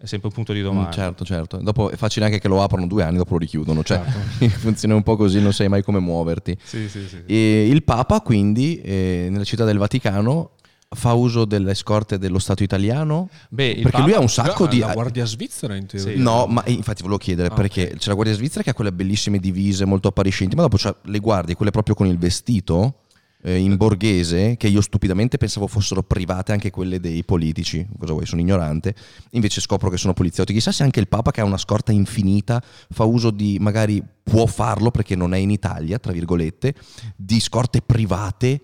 è 0.00 0.06
sempre 0.06 0.28
un 0.28 0.34
punto 0.34 0.52
di 0.52 0.62
domanda. 0.62 0.90
Mm, 0.90 0.92
certo, 0.92 1.24
certo. 1.24 1.56
Dopo 1.56 1.90
è 1.90 1.96
facile 1.96 2.26
anche 2.26 2.38
che 2.38 2.46
lo 2.46 2.62
aprono 2.62 2.86
due 2.86 3.02
anni, 3.02 3.16
dopo 3.16 3.32
lo 3.32 3.38
richiudono. 3.38 3.82
Cioè, 3.82 4.00
certo. 4.38 4.48
funziona 4.58 4.94
un 4.94 5.02
po' 5.02 5.16
così, 5.16 5.40
non 5.40 5.52
sai 5.52 5.68
mai 5.68 5.82
come 5.82 5.98
muoverti. 5.98 6.56
Sì, 6.62 6.88
sì, 6.88 7.08
sì. 7.08 7.34
il 7.34 7.82
Papa, 7.82 8.20
quindi, 8.20 8.80
eh, 8.80 9.26
nella 9.28 9.42
città 9.42 9.64
del 9.64 9.76
Vaticano, 9.76 10.52
fa 10.90 11.14
uso 11.14 11.44
delle 11.44 11.74
scorte 11.74 12.16
dello 12.16 12.38
Stato 12.38 12.62
italiano? 12.62 13.28
Beh, 13.48 13.74
perché 13.74 13.90
Papa, 13.90 14.04
lui 14.04 14.12
ha 14.12 14.20
un 14.20 14.28
sacco 14.28 14.68
di... 14.68 14.78
La 14.78 14.92
Guardia 14.92 15.24
Svizzera 15.24 15.74
in 15.74 15.86
teoria. 15.86 16.14
Sì. 16.14 16.22
No, 16.22 16.46
ma 16.46 16.62
infatti 16.66 17.02
volevo 17.02 17.18
chiedere, 17.18 17.48
ah, 17.48 17.54
perché 17.54 17.86
okay. 17.86 17.96
c'è 17.96 18.08
la 18.08 18.14
Guardia 18.14 18.36
Svizzera 18.36 18.62
che 18.62 18.70
ha 18.70 18.74
quelle 18.74 18.92
bellissime 18.92 19.40
divise 19.40 19.84
molto 19.84 20.06
appariscenti, 20.06 20.54
ma 20.54 20.62
dopo 20.62 20.76
c'è 20.76 20.94
le 21.02 21.18
guardie, 21.18 21.56
quelle 21.56 21.72
proprio 21.72 21.96
con 21.96 22.06
il 22.06 22.18
vestito 22.18 23.00
eh, 23.42 23.56
in 23.56 23.76
borghese, 23.76 24.56
che 24.56 24.68
io 24.68 24.80
stupidamente 24.80 25.36
pensavo 25.36 25.66
fossero 25.66 26.02
private 26.02 26.52
anche 26.52 26.70
quelle 26.70 27.00
dei 27.00 27.24
politici, 27.24 27.86
cosa 27.98 28.12
vuoi, 28.12 28.26
sono 28.26 28.40
ignorante, 28.40 28.94
invece 29.30 29.60
scopro 29.60 29.90
che 29.90 29.96
sono 29.96 30.12
poliziotti. 30.12 30.52
Chissà 30.52 30.72
se 30.72 30.82
anche 30.82 31.00
il 31.00 31.08
Papa 31.08 31.30
che 31.30 31.40
ha 31.40 31.44
una 31.44 31.56
scorta 31.56 31.92
infinita 31.92 32.62
fa 32.90 33.04
uso 33.04 33.30
di, 33.30 33.58
magari 33.60 34.02
può 34.22 34.46
farlo 34.46 34.90
perché 34.90 35.16
non 35.16 35.34
è 35.34 35.38
in 35.38 35.50
Italia, 35.50 35.98
tra 35.98 36.12
virgolette, 36.12 36.74
di 37.16 37.40
scorte 37.40 37.80
private 37.82 38.60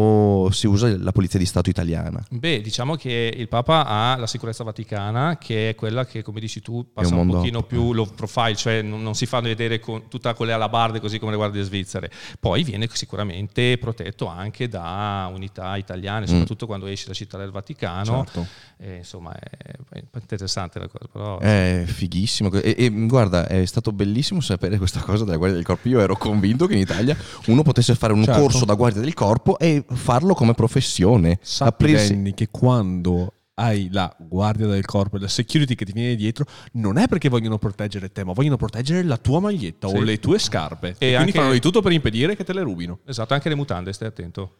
o 0.00 0.50
si 0.52 0.68
usa 0.68 0.96
la 0.96 1.10
Polizia 1.10 1.40
di 1.40 1.46
Stato 1.46 1.70
italiana? 1.70 2.24
Beh, 2.30 2.60
diciamo 2.60 2.94
che 2.94 3.32
il 3.34 3.48
Papa 3.48 3.84
ha 3.84 4.16
la 4.16 4.28
sicurezza 4.28 4.62
vaticana, 4.62 5.38
che 5.38 5.70
è 5.70 5.74
quella 5.74 6.06
che, 6.06 6.22
come 6.22 6.38
dici 6.38 6.60
tu, 6.60 6.86
passa 6.92 7.14
un, 7.14 7.22
un 7.22 7.30
pochino 7.30 7.64
più 7.64 7.92
low 7.92 8.06
profile, 8.14 8.54
cioè 8.54 8.82
non, 8.82 9.02
non 9.02 9.14
si 9.14 9.26
fa 9.26 9.40
vedere 9.40 9.80
con 9.80 10.08
tutta 10.08 10.34
quelle 10.34 10.52
alabarde 10.52 11.00
così 11.00 11.18
come 11.18 11.32
le 11.32 11.36
guardie 11.36 11.64
svizzere. 11.64 12.10
Poi 12.38 12.62
viene 12.62 12.88
sicuramente 12.92 13.76
protetto 13.78 14.26
anche 14.26 14.68
da 14.68 15.28
unità 15.34 15.76
italiane, 15.76 16.26
mm. 16.26 16.28
soprattutto 16.28 16.64
mm. 16.64 16.68
quando 16.68 16.86
esce 16.86 17.08
da 17.08 17.14
Città 17.14 17.36
del 17.36 17.50
Vaticano. 17.50 18.24
Certo. 18.24 18.46
E, 18.78 18.96
insomma, 18.98 19.34
è, 19.34 19.72
è, 19.90 20.02
interessante 20.12 20.78
la 20.78 20.86
cosa. 20.86 21.08
Però... 21.10 21.38
È 21.40 21.82
fighissimo. 21.86 22.52
E, 22.52 22.76
e, 22.78 22.90
guarda, 22.90 23.48
è 23.48 23.64
stato 23.64 23.90
bellissimo 23.90 24.40
sapere 24.40 24.78
questa 24.78 25.00
cosa 25.00 25.24
della 25.24 25.38
Guardia 25.38 25.56
del 25.56 25.66
Corpo. 25.66 25.88
Io 25.88 25.98
ero 25.98 26.16
convinto 26.16 26.66
che 26.66 26.74
in 26.74 26.80
Italia 26.80 27.16
uno 27.46 27.62
potesse 27.62 27.96
fare 27.96 28.12
un 28.12 28.22
certo. 28.22 28.40
corso 28.40 28.64
da 28.64 28.74
Guardia 28.74 29.00
del 29.00 29.14
Corpo 29.14 29.58
e 29.58 29.84
farlo 29.94 30.34
come 30.34 30.54
professione. 30.54 31.38
Sappi 31.42 31.84
Aprirsi... 31.84 32.32
che 32.34 32.48
quando 32.50 33.32
hai 33.54 33.88
la 33.90 34.14
guardia 34.18 34.66
del 34.66 34.84
corpo 34.84 35.16
e 35.16 35.20
la 35.20 35.28
security 35.28 35.74
che 35.74 35.84
ti 35.84 35.92
viene 35.92 36.14
dietro, 36.14 36.44
non 36.72 36.96
è 36.96 37.08
perché 37.08 37.28
vogliono 37.28 37.58
proteggere 37.58 38.10
te, 38.12 38.24
ma 38.24 38.32
vogliono 38.32 38.56
proteggere 38.56 39.02
la 39.02 39.16
tua 39.16 39.40
maglietta 39.40 39.88
sì. 39.88 39.96
o 39.96 40.00
le 40.00 40.18
tue 40.18 40.38
scarpe. 40.38 40.94
E, 40.98 41.12
e 41.12 41.14
quindi 41.14 41.32
fanno 41.32 41.52
di 41.52 41.60
tutto 41.60 41.82
per 41.82 41.92
impedire 41.92 42.36
che 42.36 42.44
te 42.44 42.52
le 42.52 42.62
rubino. 42.62 43.00
Esatto, 43.04 43.34
anche 43.34 43.48
le 43.48 43.56
mutande, 43.56 43.92
stai 43.92 44.08
attento. 44.08 44.54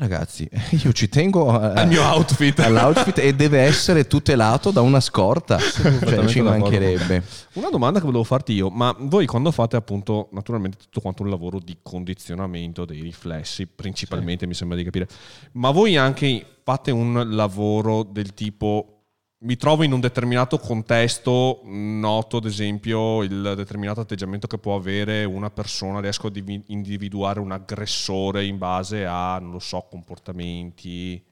Ragazzi, 0.00 0.48
io 0.82 0.92
ci 0.92 1.10
tengo 1.10 1.50
a, 1.50 1.72
al 1.74 1.86
mio 1.86 2.02
outfit. 2.02 2.58
all'outfit 2.64 3.18
e 3.18 3.34
deve 3.34 3.60
essere 3.60 4.06
tutelato 4.06 4.70
da 4.70 4.80
una 4.80 4.98
scorta, 4.98 5.58
cioè, 5.60 6.24
ci 6.24 6.40
mancherebbe. 6.40 7.22
Una 7.54 7.68
domanda 7.68 7.98
che 7.98 8.06
volevo 8.06 8.24
farti 8.24 8.54
io, 8.54 8.70
ma 8.70 8.96
voi 8.98 9.26
quando 9.26 9.50
fate 9.50 9.76
appunto 9.76 10.30
naturalmente 10.32 10.78
tutto 10.78 11.02
quanto 11.02 11.22
un 11.22 11.28
lavoro 11.28 11.58
di 11.58 11.76
condizionamento 11.82 12.86
dei 12.86 13.02
riflessi, 13.02 13.66
principalmente 13.66 14.44
sì. 14.44 14.46
mi 14.46 14.54
sembra 14.54 14.78
di 14.78 14.84
capire, 14.84 15.06
ma 15.52 15.70
voi 15.70 15.98
anche 15.98 16.46
fate 16.62 16.90
un 16.90 17.34
lavoro 17.34 18.02
del 18.02 18.32
tipo 18.32 18.99
mi 19.42 19.56
trovo 19.56 19.84
in 19.84 19.92
un 19.92 20.00
determinato 20.00 20.58
contesto, 20.58 21.62
noto 21.64 22.38
ad 22.38 22.44
esempio 22.44 23.22
il 23.22 23.54
determinato 23.56 24.00
atteggiamento 24.00 24.46
che 24.46 24.58
può 24.58 24.74
avere 24.74 25.24
una 25.24 25.50
persona, 25.50 26.00
riesco 26.00 26.26
a 26.26 26.32
individuare 26.66 27.40
un 27.40 27.52
aggressore 27.52 28.44
in 28.44 28.58
base 28.58 29.06
a, 29.06 29.38
non 29.38 29.52
lo 29.52 29.58
so, 29.58 29.86
comportamenti, 29.90 31.24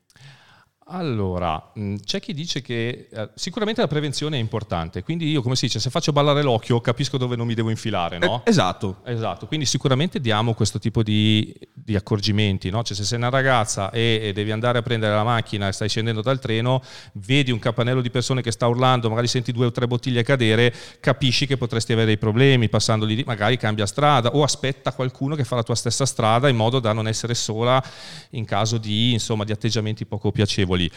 allora, 0.90 1.72
mm, 1.78 1.96
c'è 2.04 2.18
chi 2.18 2.32
dice 2.32 2.62
che 2.62 3.08
eh, 3.10 3.28
sicuramente 3.34 3.80
la 3.80 3.86
prevenzione 3.86 4.36
è 4.36 4.40
importante, 4.40 5.02
quindi 5.02 5.28
io 5.30 5.42
come 5.42 5.54
si 5.54 5.66
dice, 5.66 5.80
se 5.80 5.90
faccio 5.90 6.12
ballare 6.12 6.42
l'occhio 6.42 6.80
capisco 6.80 7.18
dove 7.18 7.36
non 7.36 7.46
mi 7.46 7.54
devo 7.54 7.68
infilare, 7.68 8.18
no? 8.18 8.42
Eh, 8.44 8.50
esatto. 8.50 9.00
Esatto, 9.04 9.46
quindi 9.46 9.66
sicuramente 9.66 10.20
diamo 10.20 10.54
questo 10.54 10.78
tipo 10.78 11.02
di, 11.02 11.54
di 11.72 11.94
accorgimenti, 11.94 12.70
no? 12.70 12.82
Cioè 12.82 12.96
se 12.96 13.04
sei 13.04 13.18
una 13.18 13.28
ragazza 13.28 13.90
e, 13.90 14.20
e, 14.22 14.32
devi 14.32 14.50
andare 14.50 14.78
a 14.78 14.82
prendere 14.82 15.14
la 15.14 15.24
macchina 15.24 15.68
e 15.68 15.72
stai 15.72 15.88
scendendo 15.88 16.22
dal 16.22 16.38
treno, 16.38 16.82
vedi 17.14 17.50
un 17.50 17.58
capannello 17.58 18.00
di 18.00 18.10
persone 18.10 18.40
che 18.40 18.50
sta 18.50 18.66
urlando, 18.66 19.10
magari 19.10 19.26
senti 19.26 19.52
due 19.52 19.66
o 19.66 19.70
tre 19.70 19.86
bottiglie 19.86 20.22
cadere, 20.22 20.72
capisci 21.00 21.46
che 21.46 21.56
potresti 21.58 21.92
avere 21.92 22.06
dei 22.06 22.18
problemi 22.18 22.68
passando 22.68 23.04
lì, 23.04 23.22
magari 23.26 23.58
cambia 23.58 23.84
strada 23.84 24.30
o 24.30 24.42
aspetta 24.42 24.92
qualcuno 24.92 25.34
che 25.34 25.44
fa 25.44 25.56
la 25.56 25.62
tua 25.62 25.74
stessa 25.74 26.06
strada 26.06 26.48
in 26.48 26.56
modo 26.56 26.78
da 26.80 26.92
non 26.92 27.08
essere 27.08 27.34
sola 27.34 27.82
in 28.30 28.44
caso 28.46 28.78
di, 28.78 29.12
insomma, 29.12 29.44
di 29.44 29.52
atteggiamenti 29.52 30.06
poco 30.06 30.32
piacevoli 30.32 30.77
piccoli. 30.78 30.90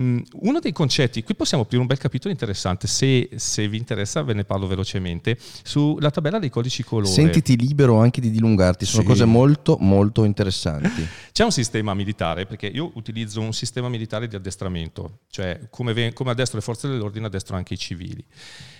Mm, 0.00 0.20
uno 0.42 0.60
dei 0.60 0.70
concetti, 0.70 1.24
qui 1.24 1.34
possiamo 1.34 1.64
aprire 1.64 1.80
un 1.80 1.88
bel 1.88 1.98
capitolo 1.98 2.30
interessante, 2.30 2.86
se, 2.86 3.30
se, 3.34 3.66
vi 3.66 3.78
interessa 3.78 4.22
ve 4.22 4.32
ne 4.32 4.44
parlo 4.44 4.68
velocemente, 4.68 5.36
sulla 5.64 6.10
tabella 6.10 6.38
dei 6.38 6.50
codici 6.50 6.84
colore. 6.84 7.10
Sentiti 7.10 7.56
libero 7.56 7.98
anche 7.98 8.20
di 8.20 8.30
dilungarti, 8.30 8.84
sono 8.84 9.02
sì. 9.02 9.08
cose 9.08 9.24
molto 9.24 9.76
molto 9.80 10.22
interessanti. 10.22 11.04
C'è 11.32 11.42
un 11.42 11.50
sistema 11.50 11.94
militare, 11.94 12.46
perché 12.46 12.66
io 12.66 12.92
utilizzo 12.94 13.40
un 13.40 13.52
sistema 13.52 13.88
militare 13.88 14.28
di 14.28 14.36
addestramento, 14.36 15.20
cioè 15.30 15.58
come, 15.68 16.12
come 16.12 16.30
addestro 16.30 16.58
le 16.58 16.64
forze 16.64 16.86
dell'ordine 16.86 17.26
addestro 17.26 17.56
anche 17.56 17.74
i 17.74 17.78
civili. 17.78 18.24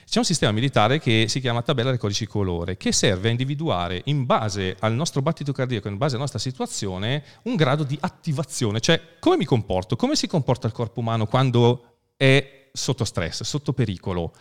C'è 0.08 0.20
un 0.20 0.24
sistema 0.24 0.52
militare 0.52 0.98
che 1.00 1.26
si 1.28 1.38
chiama 1.38 1.60
tabella 1.60 1.90
dei 1.90 1.98
codici 1.98 2.26
colore, 2.26 2.78
che 2.78 2.92
serve 2.92 3.28
a 3.28 3.30
individuare 3.30 4.00
in 4.06 4.24
base 4.24 4.74
al 4.78 4.94
nostro 4.94 5.20
battito 5.20 5.52
cardiaco, 5.52 5.88
in 5.88 5.98
base 5.98 6.12
alla 6.12 6.22
nostra 6.22 6.38
situazione, 6.38 7.22
un 7.42 7.56
grado 7.56 7.82
di 7.82 7.94
attivazione, 8.00 8.80
cioè 8.80 9.18
come 9.18 9.36
mi 9.36 9.44
comporto, 9.44 9.96
come 9.96 10.16
si 10.16 10.26
comporta 10.26 10.66
il 10.66 10.72
corpo 10.72 11.00
umano 11.00 11.26
quando 11.26 11.96
è 12.16 12.70
sotto 12.72 13.04
stress, 13.04 13.42
sotto 13.42 13.74
pericolo. 13.74 14.32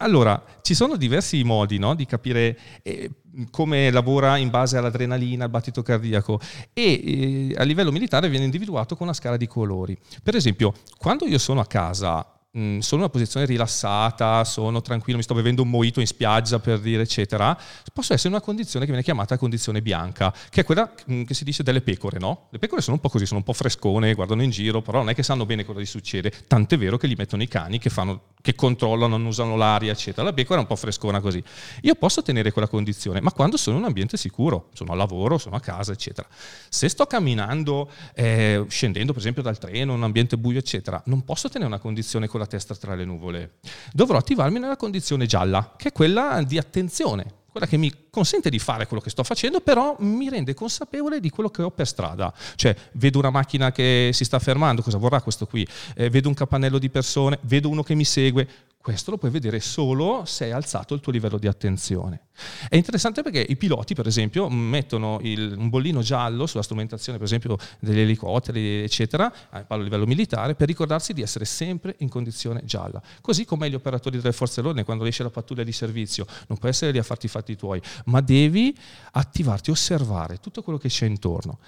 Allora, 0.00 0.44
ci 0.60 0.74
sono 0.74 0.96
diversi 0.96 1.42
modi 1.44 1.78
no, 1.78 1.94
di 1.94 2.04
capire 2.04 2.58
eh, 2.82 3.10
come 3.50 3.90
lavora 3.90 4.36
in 4.36 4.50
base 4.50 4.76
all'adrenalina, 4.76 5.44
al 5.44 5.50
battito 5.50 5.82
cardiaco 5.82 6.40
e 6.74 7.52
eh, 7.52 7.54
a 7.56 7.62
livello 7.62 7.90
militare 7.90 8.28
viene 8.28 8.44
individuato 8.44 8.96
con 8.96 9.06
una 9.06 9.16
scala 9.16 9.38
di 9.38 9.46
colori. 9.46 9.96
Per 10.22 10.36
esempio, 10.36 10.74
quando 10.98 11.26
io 11.26 11.38
sono 11.38 11.60
a 11.60 11.66
casa 11.66 12.37
mh, 12.50 12.78
sono 12.78 13.00
in 13.02 13.06
una 13.06 13.08
posizione 13.08 13.46
rilassata, 13.46 14.44
sono 14.44 14.80
tranquillo, 14.80 15.18
mi 15.18 15.22
sto 15.22 15.34
bevendo 15.34 15.62
un 15.62 15.70
mojito 15.70 16.00
in 16.00 16.06
spiaggia 16.06 16.58
per 16.58 16.80
dire 16.80 17.02
eccetera, 17.02 17.56
posso 17.92 18.12
essere 18.12 18.28
in 18.28 18.34
una 18.34 18.44
condizione 18.44 18.84
che 18.84 18.90
viene 18.90 19.04
chiamata 19.04 19.36
condizione 19.36 19.82
bianca, 19.82 20.32
che 20.50 20.62
è 20.62 20.64
quella 20.64 20.92
mh, 21.06 21.24
che 21.24 21.34
si 21.34 21.44
dice 21.44 21.62
delle 21.62 21.80
pecore, 21.80 22.18
no? 22.18 22.48
Le 22.50 22.58
pecore 22.58 22.80
sono 22.80 22.96
un 22.96 23.02
po' 23.02 23.08
così, 23.08 23.26
sono 23.26 23.38
un 23.38 23.44
po' 23.44 23.52
frescone, 23.52 24.14
guardano 24.14 24.42
in 24.42 24.50
giro, 24.50 24.82
però 24.82 24.98
non 24.98 25.10
è 25.10 25.14
che 25.14 25.22
sanno 25.22 25.46
bene 25.46 25.64
cosa 25.64 25.80
gli 25.80 25.86
succede, 25.86 26.32
tant'è 26.46 26.78
vero 26.78 26.96
che 26.96 27.06
li 27.06 27.14
mettono 27.16 27.42
i 27.42 27.48
cani 27.48 27.78
che, 27.78 27.90
fanno, 27.90 28.22
che 28.40 28.54
controllano, 28.54 29.16
non 29.16 29.26
usano 29.26 29.56
l'aria 29.56 29.92
eccetera, 29.92 30.22
la 30.22 30.32
pecora 30.32 30.60
è 30.60 30.62
un 30.62 30.68
po' 30.68 30.76
frescona 30.76 31.20
così. 31.20 31.42
Io 31.82 31.94
posso 31.94 32.22
tenere 32.22 32.52
quella 32.52 32.68
condizione, 32.68 33.20
ma 33.20 33.32
quando 33.32 33.56
sono 33.56 33.76
in 33.76 33.82
un 33.82 33.88
ambiente 33.88 34.16
sicuro, 34.16 34.68
sono 34.72 34.92
al 34.92 34.98
lavoro, 34.98 35.38
sono 35.38 35.56
a 35.56 35.60
casa 35.60 35.92
eccetera. 35.92 36.28
Se 36.68 36.88
sto 36.88 37.06
camminando, 37.06 37.90
eh, 38.14 38.64
scendendo 38.68 39.12
per 39.12 39.20
esempio 39.20 39.42
dal 39.42 39.58
treno, 39.58 39.92
in 39.92 39.98
un 39.98 40.04
ambiente 40.04 40.36
buio 40.36 40.58
eccetera, 40.58 41.00
non 41.06 41.24
posso 41.24 41.48
tenere 41.48 41.70
una 41.70 41.78
condizione 41.78 42.28
con 42.38 42.40
la 42.40 42.46
testa 42.46 42.74
tra 42.76 42.94
le 42.94 43.04
nuvole. 43.04 43.58
Dovrò 43.92 44.18
attivarmi 44.18 44.60
nella 44.60 44.76
condizione 44.76 45.26
gialla, 45.26 45.74
che 45.76 45.88
è 45.88 45.92
quella 45.92 46.42
di 46.42 46.56
attenzione, 46.56 47.42
quella 47.50 47.66
che 47.66 47.76
mi 47.76 48.07
consente 48.10 48.50
di 48.50 48.58
fare 48.58 48.86
quello 48.86 49.02
che 49.02 49.10
sto 49.10 49.22
facendo, 49.22 49.60
però 49.60 49.96
mi 50.00 50.28
rende 50.28 50.54
consapevole 50.54 51.20
di 51.20 51.30
quello 51.30 51.50
che 51.50 51.62
ho 51.62 51.70
per 51.70 51.86
strada. 51.86 52.32
Cioè, 52.54 52.74
vedo 52.92 53.18
una 53.18 53.30
macchina 53.30 53.72
che 53.72 54.10
si 54.12 54.24
sta 54.24 54.38
fermando, 54.38 54.82
cosa 54.82 54.98
vorrà 54.98 55.20
questo 55.20 55.46
qui? 55.46 55.66
Eh, 55.94 56.10
vedo 56.10 56.28
un 56.28 56.34
capannello 56.34 56.78
di 56.78 56.90
persone, 56.90 57.38
vedo 57.42 57.68
uno 57.68 57.82
che 57.82 57.94
mi 57.94 58.04
segue, 58.04 58.48
questo 58.80 59.10
lo 59.10 59.18
puoi 59.18 59.30
vedere 59.30 59.60
solo 59.60 60.22
se 60.24 60.44
hai 60.44 60.52
alzato 60.52 60.94
il 60.94 61.00
tuo 61.00 61.12
livello 61.12 61.36
di 61.36 61.46
attenzione. 61.46 62.20
È 62.68 62.76
interessante 62.76 63.22
perché 63.22 63.44
i 63.46 63.56
piloti, 63.56 63.94
per 63.94 64.06
esempio, 64.06 64.48
mettono 64.48 65.18
il, 65.22 65.54
un 65.58 65.68
bollino 65.68 66.00
giallo 66.00 66.46
sulla 66.46 66.62
strumentazione, 66.62 67.18
per 67.18 67.26
esempio, 67.26 67.58
degli 67.80 67.98
elicotteri, 67.98 68.82
eccetera, 68.82 69.30
eh, 69.30 69.64
parlo 69.64 69.82
a 69.82 69.84
livello 69.84 70.06
militare, 70.06 70.54
per 70.54 70.68
ricordarsi 70.68 71.12
di 71.12 71.20
essere 71.20 71.44
sempre 71.44 71.96
in 71.98 72.08
condizione 72.08 72.62
gialla. 72.64 73.02
Così 73.20 73.44
come 73.44 73.68
gli 73.68 73.74
operatori 73.74 74.16
delle 74.16 74.32
forze 74.32 74.56
dell'ordine, 74.56 74.84
quando 74.84 75.04
esce 75.04 75.22
la 75.22 75.30
pattuglia 75.30 75.64
di 75.64 75.72
servizio, 75.72 76.26
non 76.46 76.56
puoi 76.56 76.70
essere 76.70 76.92
lì 76.92 76.98
a 76.98 77.02
farti 77.02 77.26
i 77.26 77.28
fatti 77.28 77.56
tuoi, 77.56 77.82
ma 78.08 78.20
devi 78.20 78.76
attivarti, 79.12 79.70
osservare 79.70 80.38
tutto 80.38 80.62
quello 80.62 80.78
che 80.78 80.88
c'è 80.88 81.06
intorno. 81.06 81.58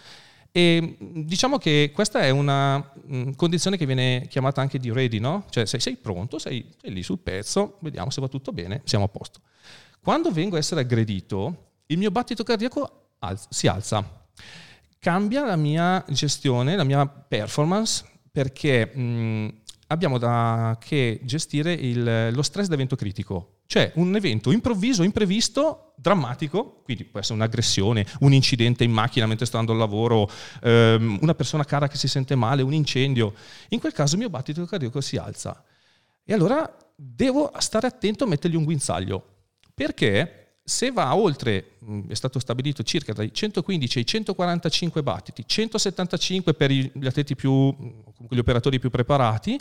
E 0.53 0.96
diciamo 0.98 1.59
che 1.59 1.92
questa 1.94 2.20
è 2.20 2.31
una 2.31 2.92
condizione 3.37 3.76
che 3.76 3.87
viene 3.87 4.26
chiamata 4.29 4.61
anche 4.61 4.79
di 4.79 4.90
ready, 4.90 5.20
no? 5.20 5.44
Cioè 5.48 5.64
sei, 5.64 5.79
sei 5.79 5.96
pronto, 5.96 6.38
sei, 6.38 6.68
sei, 6.81 6.92
lì 6.92 7.03
sul 7.03 7.20
pezzo, 7.20 7.76
vediamo 7.81 8.11
se 8.11 8.20
va 8.20 8.26
tutto 8.26 8.53
bene, 8.53 8.83
siamo 8.85 9.05
a 9.05 9.09
posto. 9.09 9.40
Quando 10.03 10.33
vengo 10.33 10.57
a 10.57 10.59
essere 10.59 10.81
aggredito, 10.81 11.68
il 11.87 11.98
mio 11.98 12.11
battito 12.11 12.42
cardiaco 12.42 13.11
alza, 13.20 13.46
si 13.50 13.68
alza. 13.68 14.24
Cambia 14.98 15.44
la 15.44 15.57
mia 15.57 16.05
gestione, 16.09 16.74
la 16.74 16.85
mia 16.85 17.07
performance, 17.07 18.05
perché 18.33 18.87
mh, 18.87 19.61
abbiamo 19.87 20.18
da 20.18 20.76
che 20.81 21.20
gestire 21.22 21.72
il, 21.72 22.31
lo 22.33 22.42
stress 22.42 22.66
d'evento 22.66 22.96
critico. 22.96 23.60
Cioè 23.70 23.92
un 23.94 24.16
evento 24.16 24.50
improvviso, 24.50 25.04
imprevisto, 25.04 25.92
drammatico, 25.94 26.80
quindi 26.83 27.04
può 27.04 27.20
essere 27.20 27.37
un'aggressione, 27.37 28.04
un 28.18 28.33
incidente 28.33 28.83
in 28.83 28.90
macchina 28.90 29.26
mentre 29.26 29.46
sto 29.46 29.59
andando 29.59 29.80
al 29.80 29.88
lavoro, 29.88 30.28
ehm, 30.61 31.18
una 31.20 31.37
persona 31.37 31.64
cara 31.64 31.87
che 31.87 31.96
si 31.96 32.09
sente 32.09 32.35
male, 32.35 32.62
un 32.62 32.72
incendio. 32.72 33.33
In 33.68 33.78
quel 33.78 33.92
caso 33.92 34.14
il 34.14 34.22
mio 34.22 34.28
battito 34.28 34.64
cardiaco 34.64 35.00
si 35.00 35.16
alza. 35.18 35.62
E 36.24 36.33
allora 36.33 36.68
devo 36.96 37.52
stare 37.59 37.87
attento 37.87 38.24
a 38.24 38.26
mettergli 38.26 38.56
un 38.56 38.64
guinzaglio. 38.64 39.24
Perché 39.72 40.56
se 40.64 40.90
va 40.90 41.14
oltre, 41.14 41.76
mm, 41.85 42.09
è 42.09 42.14
stato 42.14 42.40
stabilito 42.40 42.83
circa 42.83 43.12
dai 43.12 43.33
115 43.33 43.98
ai 43.98 44.04
145 44.04 45.00
battiti, 45.04 45.44
175 45.46 46.54
per 46.54 46.72
gli 46.72 47.06
atleti 47.06 47.37
più, 47.37 47.72
gli 48.30 48.38
operatori 48.38 48.80
più 48.80 48.90
preparati, 48.90 49.56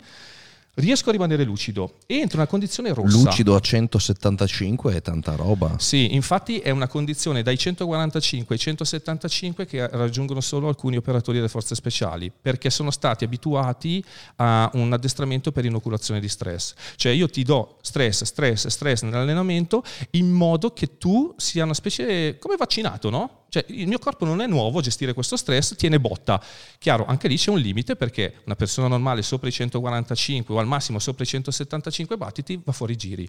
riesco 0.80 1.08
a 1.10 1.12
rimanere 1.12 1.44
lucido 1.44 1.94
e 2.06 2.16
entro 2.16 2.36
in 2.36 2.40
una 2.40 2.46
condizione 2.46 2.92
rossa. 2.92 3.16
Lucido 3.16 3.54
a 3.54 3.60
175 3.60 4.94
è 4.94 5.02
tanta 5.02 5.34
roba. 5.36 5.76
Sì, 5.78 6.14
infatti 6.14 6.58
è 6.58 6.70
una 6.70 6.88
condizione 6.88 7.42
dai 7.42 7.56
145 7.56 8.54
ai 8.54 8.60
175 8.60 9.66
che 9.66 9.86
raggiungono 9.88 10.40
solo 10.40 10.68
alcuni 10.68 10.96
operatori 10.96 11.36
delle 11.36 11.48
forze 11.48 11.74
speciali, 11.74 12.30
perché 12.30 12.70
sono 12.70 12.90
stati 12.90 13.24
abituati 13.24 14.02
a 14.36 14.70
un 14.74 14.92
addestramento 14.92 15.52
per 15.52 15.64
inoculazione 15.64 16.20
di 16.20 16.28
stress. 16.28 16.74
Cioè 16.96 17.12
io 17.12 17.28
ti 17.28 17.42
do 17.42 17.76
stress, 17.82 18.24
stress, 18.24 18.66
stress 18.66 19.02
nell'allenamento 19.02 19.82
in 20.12 20.30
modo 20.30 20.72
che 20.72 20.98
tu 20.98 21.34
sia 21.36 21.64
una 21.64 21.74
specie 21.74 22.38
come 22.38 22.56
vaccinato, 22.56 23.10
no? 23.10 23.39
Cioè, 23.50 23.64
il 23.68 23.88
mio 23.88 23.98
corpo 23.98 24.24
non 24.24 24.40
è 24.40 24.46
nuovo 24.46 24.78
a 24.78 24.82
gestire 24.82 25.12
questo 25.12 25.36
stress, 25.36 25.74
tiene 25.74 26.00
botta. 26.00 26.42
Chiaro, 26.78 27.04
anche 27.04 27.28
lì 27.28 27.36
c'è 27.36 27.50
un 27.50 27.58
limite 27.58 27.96
perché 27.96 28.36
una 28.44 28.54
persona 28.54 28.86
normale 28.86 29.22
sopra 29.22 29.48
i 29.48 29.52
145 29.52 30.54
o 30.54 30.58
al 30.58 30.66
massimo 30.66 30.98
sopra 31.00 31.24
i 31.24 31.26
175 31.26 32.16
battiti 32.16 32.60
va 32.64 32.72
fuori 32.72 32.96
giri. 32.96 33.28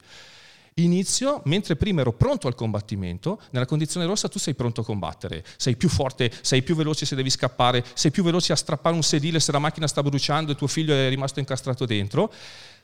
Inizio, 0.76 1.42
mentre 1.46 1.76
prima 1.76 2.00
ero 2.00 2.14
pronto 2.14 2.48
al 2.48 2.56
combattimento, 2.56 3.42
nella 3.50 3.66
condizione 3.66 4.06
rossa 4.06 4.30
tu 4.30 4.40
sei 4.40 4.54
pronto 4.54 4.82
a 4.82 4.84
combattere, 4.86 5.44
sei 5.58 5.76
più 5.76 5.90
forte, 5.90 6.32
sei 6.42 6.62
più 6.62 6.76
veloce 6.76 7.06
se 7.06 7.16
devi 7.16 7.30
scappare, 7.30 7.84
sei 7.94 8.10
più 8.10 8.24
veloce 8.24 8.54
a 8.54 8.56
strappare 8.56 8.96
un 8.96 9.04
sedile 9.04 9.42
se 9.42 9.52
la 9.52 9.60
macchina 9.60 9.88
sta 9.88 10.02
bruciando 10.02 10.54
e 10.54 10.56
tuo 10.56 10.68
figlio 10.68 10.94
è 10.94 11.10
rimasto 11.10 11.40
incastrato 11.40 11.86
dentro. 11.86 12.32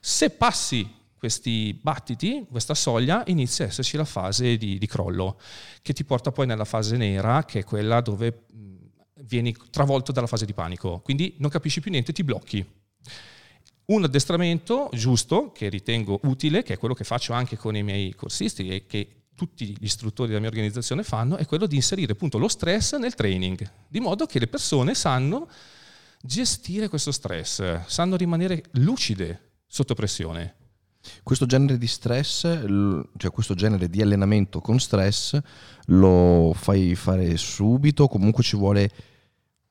Se 0.02 0.32
passi 0.32 0.86
questi 1.18 1.78
battiti, 1.82 2.46
questa 2.50 2.74
soglia, 2.74 3.24
inizia 3.28 3.66
a 3.66 3.68
esserci 3.70 3.98
la 3.98 4.06
fase 4.06 4.58
di, 4.58 4.78
di, 4.78 4.88
crollo, 4.88 5.40
che 5.82 5.94
ti 5.94 6.04
porta 6.04 6.32
poi 6.32 6.46
nella 6.46 6.66
fase 6.66 6.96
nera, 6.98 7.44
che 7.46 7.60
è 7.60 7.64
quella 7.64 8.02
dove 8.02 8.46
vieni 9.24 9.56
travolto 9.70 10.12
dalla 10.12 10.28
fase 10.28 10.46
di 10.46 10.54
panico. 10.54 11.00
Quindi 11.00 11.36
non 11.40 11.50
capisci 11.50 11.82
più 11.82 11.92
niente, 11.92 12.14
ti 12.14 12.24
blocchi. 12.24 12.66
Un 13.86 14.04
addestramento 14.04 14.90
giusto, 14.94 15.52
che 15.52 15.70
ritengo 15.70 16.20
utile, 16.24 16.62
che 16.62 16.74
è 16.74 16.78
quello 16.78 16.94
che 16.94 17.04
faccio 17.04 17.34
anche 17.34 17.58
con 17.58 17.76
i 17.76 17.84
miei 17.84 18.14
corsisti 18.14 18.68
e 18.68 18.86
che 18.86 19.24
tutti 19.34 19.68
gli 19.68 19.86
istruttori 19.86 20.30
della 20.30 20.40
mia 20.40 20.50
organizzazione 20.50 21.04
fanno, 21.04 21.38
è 21.38 21.46
quello 21.46 21.68
di 21.68 21.76
inserire 21.76 22.14
appunto 22.14 22.38
lo 22.38 22.48
stress 22.48 22.96
nel 22.98 23.14
training, 23.14 23.72
di 23.88 24.00
modo 24.00 24.26
che 24.26 24.40
le 24.40 24.48
persone 24.48 24.96
sanno 24.96 25.48
gestire 26.22 26.88
questo 26.90 27.12
stress, 27.12 27.86
sanno 27.86 28.18
rimanere 28.18 28.64
lucide 28.72 29.60
sotto 29.68 29.94
pressione. 29.94 30.56
Questo 31.24 31.46
genere 31.46 31.78
di 31.78 31.88
stress, 31.88 32.42
cioè 33.18 33.32
questo 33.32 33.54
genere 33.54 33.90
di 33.90 34.02
allenamento 34.02 34.60
con 34.62 34.80
stress, 34.80 35.40
lo 35.88 36.54
fai 36.56 36.96
fare 36.96 37.38
subito, 37.38 38.08
comunque 38.08 38.44
ci 38.44 38.56
vuole 38.56 38.90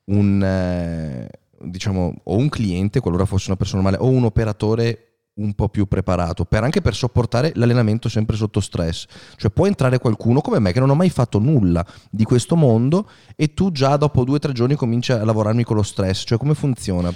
un, 0.07 0.42
eh, 0.42 1.29
diciamo, 1.61 2.14
o 2.25 2.37
un 2.37 2.49
cliente, 2.49 3.01
qualora 3.01 3.25
fosse 3.25 3.49
una 3.49 3.57
persona 3.57 3.83
normale, 3.83 4.03
o 4.03 4.09
un 4.09 4.25
operatore 4.25 5.01
un 5.37 5.55
po' 5.55 5.68
più 5.68 5.87
preparato, 5.87 6.44
per 6.44 6.64
anche 6.64 6.81
per 6.81 6.94
sopportare 6.94 7.53
l'allenamento 7.57 8.09
sempre 8.09 8.37
sotto 8.37 8.61
stress. 8.61 9.07
Cioè 9.37 9.51
può 9.51 9.66
entrare 9.66 9.99
qualcuno 9.99 10.40
come 10.40 10.59
me 10.59 10.72
che 10.72 10.81
non 10.81 10.90
ho 10.90 10.94
mai 10.94 11.11
fatto 11.11 11.38
nulla 11.38 11.85
di 12.11 12.25
questo 12.25 12.57
mondo 12.57 13.09
e 13.35 13.53
tu 13.53 13.70
già 13.70 13.96
dopo 13.96 14.25
due 14.25 14.37
o 14.37 14.38
tre 14.38 14.53
giorni 14.53 14.77
cominci 14.77 15.12
a 15.12 15.25
lavorarmi 15.25 15.62
con 15.62 15.77
lo 15.77 15.83
stress. 15.83 16.25
Cioè 16.27 16.38
come 16.38 16.55
funziona? 16.55 17.12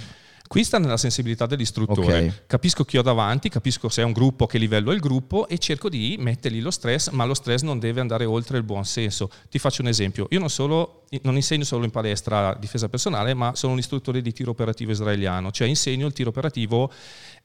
Qui 0.51 0.65
sta 0.65 0.79
nella 0.79 0.97
sensibilità 0.97 1.45
dell'istruttore. 1.45 2.01
Okay. 2.01 2.33
Capisco 2.45 2.83
chi 2.83 2.97
ho 2.97 3.01
davanti, 3.01 3.47
capisco 3.47 3.87
se 3.87 4.01
è 4.01 4.03
un 4.03 4.11
gruppo, 4.11 4.47
che 4.47 4.57
livello 4.57 4.91
è 4.91 4.93
il 4.93 4.99
gruppo 4.99 5.47
e 5.47 5.57
cerco 5.57 5.87
di 5.87 6.17
mettergli 6.19 6.61
lo 6.61 6.71
stress, 6.71 7.07
ma 7.11 7.23
lo 7.23 7.33
stress 7.33 7.61
non 7.61 7.79
deve 7.79 8.01
andare 8.01 8.25
oltre 8.25 8.57
il 8.57 8.63
buon 8.63 8.83
senso. 8.83 9.31
Ti 9.49 9.57
faccio 9.59 9.81
un 9.81 9.87
esempio. 9.87 10.27
Io 10.31 10.39
non, 10.39 10.49
solo, 10.49 11.05
non 11.21 11.37
insegno 11.37 11.63
solo 11.63 11.85
in 11.85 11.91
palestra 11.91 12.53
difesa 12.59 12.89
personale, 12.89 13.33
ma 13.33 13.55
sono 13.55 13.71
un 13.71 13.79
istruttore 13.79 14.21
di 14.21 14.33
tiro 14.33 14.51
operativo 14.51 14.91
israeliano, 14.91 15.51
cioè 15.51 15.69
insegno 15.69 16.05
il 16.05 16.11
tiro 16.11 16.31
operativo 16.31 16.91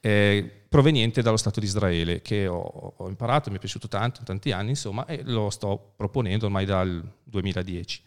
eh, 0.01 0.63
proveniente 0.67 1.21
dallo 1.21 1.37
Stato 1.37 1.61
di 1.61 1.65
Israele, 1.65 2.21
che 2.21 2.45
ho, 2.45 2.93
ho 2.97 3.07
imparato, 3.07 3.49
mi 3.49 3.55
è 3.55 3.59
piaciuto 3.59 3.87
tanto, 3.87 4.19
in 4.19 4.25
tanti 4.25 4.51
anni, 4.51 4.71
insomma, 4.71 5.05
e 5.05 5.21
lo 5.23 5.49
sto 5.49 5.93
proponendo 5.95 6.47
ormai 6.47 6.65
dal 6.65 7.01
2010. 7.23 8.01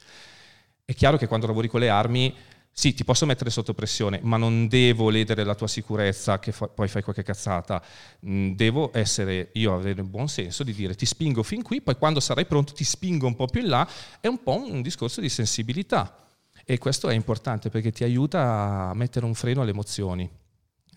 È 0.84 0.92
chiaro 0.92 1.16
che 1.16 1.26
quando 1.26 1.46
lavori 1.46 1.68
con 1.68 1.80
le 1.80 1.88
armi 1.88 2.34
sì, 2.80 2.94
ti 2.94 3.04
posso 3.04 3.26
mettere 3.26 3.50
sotto 3.50 3.74
pressione, 3.74 4.20
ma 4.22 4.38
non 4.38 4.66
devo 4.66 5.10
ledere 5.10 5.44
la 5.44 5.54
tua 5.54 5.68
sicurezza 5.68 6.38
che 6.38 6.50
fa, 6.50 6.66
poi 6.66 6.88
fai 6.88 7.02
qualche 7.02 7.22
cazzata. 7.22 7.82
Mm, 8.26 8.52
devo 8.52 8.90
essere 8.94 9.50
io 9.52 9.74
avere 9.74 10.00
il 10.00 10.08
buon 10.08 10.28
senso 10.30 10.64
di 10.64 10.72
dire 10.72 10.94
ti 10.94 11.04
spingo 11.04 11.42
fin 11.42 11.60
qui, 11.60 11.82
poi 11.82 11.96
quando 11.96 12.20
sarai 12.20 12.46
pronto 12.46 12.72
ti 12.72 12.84
spingo 12.84 13.26
un 13.26 13.36
po' 13.36 13.44
più 13.44 13.60
in 13.60 13.68
là. 13.68 13.86
È 14.18 14.28
un 14.28 14.42
po' 14.42 14.64
un 14.66 14.80
discorso 14.80 15.20
di 15.20 15.28
sensibilità. 15.28 16.26
E 16.64 16.78
questo 16.78 17.10
è 17.10 17.14
importante 17.14 17.68
perché 17.68 17.92
ti 17.92 18.02
aiuta 18.02 18.88
a 18.88 18.94
mettere 18.94 19.26
un 19.26 19.34
freno 19.34 19.60
alle 19.60 19.72
emozioni. 19.72 20.39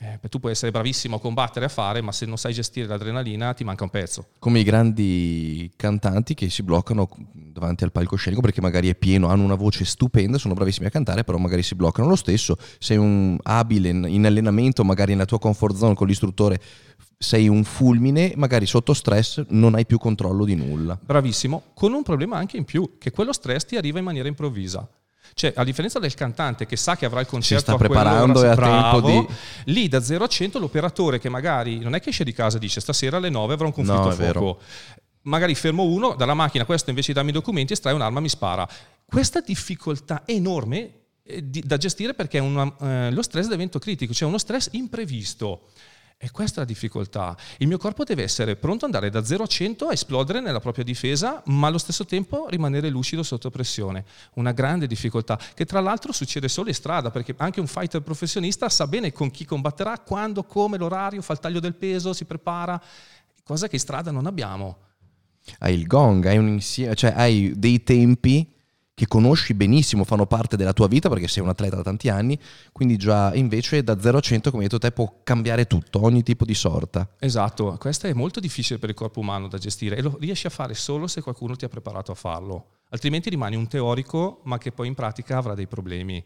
Eh, 0.04 0.28
tu 0.28 0.40
puoi 0.40 0.52
essere 0.52 0.70
bravissimo 0.70 1.16
a 1.16 1.20
combattere, 1.20 1.66
a 1.66 1.70
fare, 1.70 2.02
ma 2.02 2.12
se 2.12 2.26
non 2.26 2.38
sai 2.38 2.52
gestire 2.52 2.88
l'adrenalina 2.88 3.54
ti 3.54 3.64
manca 3.64 3.86
un 3.86 3.90
pezzo. 3.90 4.28
Come 4.38 4.60
i 4.60 4.64
grandi 4.64 5.72
cantanti 5.78 6.34
che 6.34 6.50
si 6.50 6.62
bloccano 6.62 7.08
davanti 7.32 7.86
al 7.86 7.94
palcoscenico 7.94 8.42
perché 8.42 8.60
magari 8.60 8.90
è 8.90 8.96
pieno, 8.96 9.30
hanno 9.30 9.44
una 9.44 9.56
voce 9.56 9.86
stupenda, 9.86 10.38
sono 10.38 10.56
bravissimi 10.56 10.88
a 10.88 10.90
cantare, 10.90 11.24
però 11.24 11.38
magari 11.38 11.64
si 11.64 11.76
bloccano 11.76 12.10
lo 12.10 12.18
stesso. 12.18 12.58
Sei 12.80 12.98
un 12.98 13.38
abile 13.44 13.90
in 13.90 14.26
allenamento, 14.26 14.84
magari 14.84 15.14
nella 15.14 15.26
tua 15.26 15.40
comfort 15.40 15.76
zone 15.76 15.94
con 15.94 16.08
l'istruttore 16.08 16.60
sei 17.18 17.48
un 17.48 17.64
fulmine, 17.64 18.34
magari 18.36 18.66
sotto 18.66 18.94
stress 18.94 19.46
non 19.50 19.76
hai 19.76 19.86
più 19.86 19.98
controllo 19.98 20.44
di 20.44 20.56
nulla. 20.56 21.00
Bravissimo, 21.02 21.64
con 21.74 21.94
un 21.94 22.04
problema 22.04 22.36
anche 22.36 22.58
in 22.58 22.66
più, 22.66 22.98
che 23.00 23.12
quello 23.12 23.32
stress 23.32 23.64
ti 23.64 23.78
arriva 23.78 24.00
in 24.00 24.04
maniera 24.04 24.28
improvvisa. 24.28 24.86
Cioè, 25.34 25.54
a 25.56 25.64
differenza 25.64 26.00
del 26.00 26.14
cantante 26.14 26.66
che 26.66 26.76
sa 26.76 26.96
che 26.96 27.06
avrà 27.06 27.20
il 27.20 27.28
concerto 27.28 27.64
sta 27.64 27.78
preparando 27.78 28.44
e 28.44 28.48
ha 28.48 28.56
tempo 28.56 29.02
di... 29.02 29.28
Lì 29.66 29.88
da 29.88 30.02
0 30.02 30.24
a 30.24 30.28
100 30.28 30.60
l'operatore 30.60 31.20
che 31.20 31.30
magari 31.30 31.80
non 31.80 31.96
è 31.96 32.02
che 32.02 32.10
esce 32.10 32.24
di 32.24 32.34
casa 32.34 32.58
e 32.58 32.60
dice 32.60 32.82
stasera 32.82 33.18
alle 33.18 33.30
9 33.30 33.54
avrò 33.54 33.68
un 33.68 33.74
conflitto 33.74 34.04
no, 34.04 34.12
fuoco. 34.12 34.60
Magari 35.24 35.56
fermo 35.56 35.84
uno, 35.84 36.16
dalla 36.16 36.34
macchina 36.34 36.66
questo 36.66 36.90
invece 36.90 37.08
di 37.08 37.14
darmi 37.14 37.30
i 37.32 37.34
documenti 37.34 37.74
estrae 37.74 37.94
un'arma 37.94 38.20
e 38.20 38.22
mi 38.22 38.30
spara. 38.30 38.68
Questa 39.06 39.42
difficoltà 39.42 40.24
enorme 40.26 41.04
eh, 41.24 41.42
da 41.42 41.78
gestire 41.78 42.14
perché 42.14 42.40
è 42.40 42.42
una, 42.42 42.76
eh, 42.82 43.12
lo 43.12 43.22
stress 43.22 43.50
è 43.50 43.54
evento 43.54 43.80
critico, 43.80 44.14
cioè 44.14 44.28
uno 44.28 44.38
stress 44.38 44.70
imprevisto. 44.72 45.70
E 46.18 46.32
questa 46.32 46.58
è 46.58 46.60
la 46.60 46.66
difficoltà. 46.66 47.36
Il 47.58 47.68
mio 47.68 47.78
corpo 47.78 48.04
deve 48.04 48.24
essere 48.24 48.56
pronto 48.56 48.86
ad 48.86 48.94
andare 48.94 49.10
da 49.10 49.26
0 49.26 49.44
a 49.44 49.48
100 49.48 49.88
a 49.88 49.92
esplodere 49.92 50.40
nella 50.40 50.60
propria 50.60 50.84
difesa, 50.84 51.42
ma 51.48 51.68
allo 51.68 51.78
stesso 51.78 52.06
tempo 52.06 52.48
rimanere 52.50 52.90
lucido 52.90 53.24
sotto 53.24 53.50
pressione. 53.50 54.06
Una 54.36 54.54
grande 54.54 54.88
difficoltà, 54.88 55.38
che 55.54 55.66
tra 55.66 55.82
l'altro 55.82 56.14
succede 56.14 56.48
solo 56.48 56.70
in 56.70 56.76
strada, 56.76 57.12
perché 57.12 57.34
anche 57.38 57.60
un 57.60 57.68
fighter 57.68 58.02
professionista 58.02 58.70
sa 58.70 58.88
bene 58.88 59.12
con 59.12 59.32
chi 59.32 59.44
combatterà, 59.46 60.00
quando, 60.00 60.44
come, 60.44 60.78
l'orario, 60.78 61.22
fa 61.22 61.34
il 61.34 61.40
taglio 61.40 61.60
del 61.60 61.76
peso, 61.76 62.14
si 62.14 62.26
prepara, 62.26 62.82
cosa 63.44 63.68
che 63.68 63.76
in 63.76 63.82
strada 63.82 64.12
non 64.12 64.26
abbiamo. 64.26 64.78
Hai 65.60 65.74
il 65.74 65.88
gong, 65.88 66.26
hai, 66.26 66.36
insieme, 66.38 66.96
cioè 66.96 67.14
hai 67.16 67.52
dei 67.56 67.84
tempi 67.84 68.50
che 69.04 69.08
conosci 69.08 69.54
benissimo, 69.54 70.06
fanno 70.06 70.26
parte 70.26 70.56
della 70.56 70.72
tua 70.72 70.88
vita 70.88 71.10
perché 71.10 71.28
sei 71.28 71.44
un 71.44 71.50
atleta 71.50 71.76
da 71.76 71.84
tanti 71.84 72.08
anni, 72.10 72.40
quindi 72.72 72.96
già 72.96 73.34
invece 73.34 73.84
da 73.84 74.00
0 74.00 74.18
a 74.18 74.22
100, 74.22 74.50
come 74.50 74.64
hai 74.64 74.70
detto 74.70 74.80
te, 74.80 74.92
può 74.92 75.20
cambiare 75.24 75.68
tutto, 75.68 76.04
ogni 76.04 76.24
tipo 76.24 76.46
di 76.46 76.54
sorta. 76.54 77.10
Esatto, 77.20 77.76
questo 77.80 78.08
è 78.08 78.14
molto 78.14 78.40
difficile 78.40 78.80
per 78.80 78.90
il 78.90 78.96
corpo 78.96 79.20
umano 79.20 79.48
da 79.48 79.58
gestire 79.58 79.98
e 79.98 80.02
lo 80.02 80.18
riesci 80.20 80.48
a 80.48 80.50
fare 80.50 80.74
solo 80.74 81.08
se 81.08 81.22
qualcuno 81.22 81.56
ti 81.56 81.66
ha 81.66 81.70
preparato 81.70 82.12
a 82.12 82.16
farlo, 82.16 82.68
altrimenti 82.90 83.30
rimani 83.30 83.56
un 83.56 83.68
teorico 83.68 84.40
ma 84.44 84.58
che 84.58 84.72
poi 84.72 84.88
in 84.88 84.96
pratica 84.96 85.38
avrà 85.38 85.54
dei 85.54 85.68
problemi. 85.68 86.24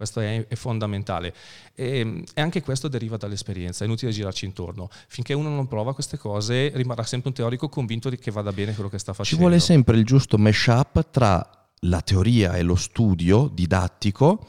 Questo 0.00 0.20
è, 0.20 0.46
è 0.48 0.54
fondamentale. 0.54 1.34
E, 1.74 2.24
e, 2.32 2.40
anche 2.40 2.62
questo 2.62 2.88
deriva 2.88 3.18
dall'esperienza, 3.18 3.84
è 3.84 3.86
inutile 3.86 4.12
girarci 4.12 4.46
intorno. 4.46 4.88
Finché 5.08 5.34
uno 5.34 5.50
non 5.50 5.68
prova 5.68 5.92
queste 5.92 6.16
cose 6.16 6.70
rimarrà 6.74 7.02
sempre 7.02 7.28
un 7.28 7.34
teorico 7.34 7.68
convinto 7.68 8.08
di 8.08 8.16
che 8.16 8.30
vada 8.30 8.50
bene 8.50 8.72
quello 8.72 8.88
che 8.88 8.96
sta 8.96 9.12
facendo. 9.12 9.42
Ci 9.42 9.46
vuole 9.46 9.60
sempre 9.60 9.98
il 9.98 10.06
giusto 10.06 10.38
mash-up 10.38 11.10
tra 11.10 11.68
la 11.80 12.00
teoria 12.00 12.56
e 12.56 12.62
lo 12.62 12.76
studio 12.76 13.50
didattico 13.52 14.46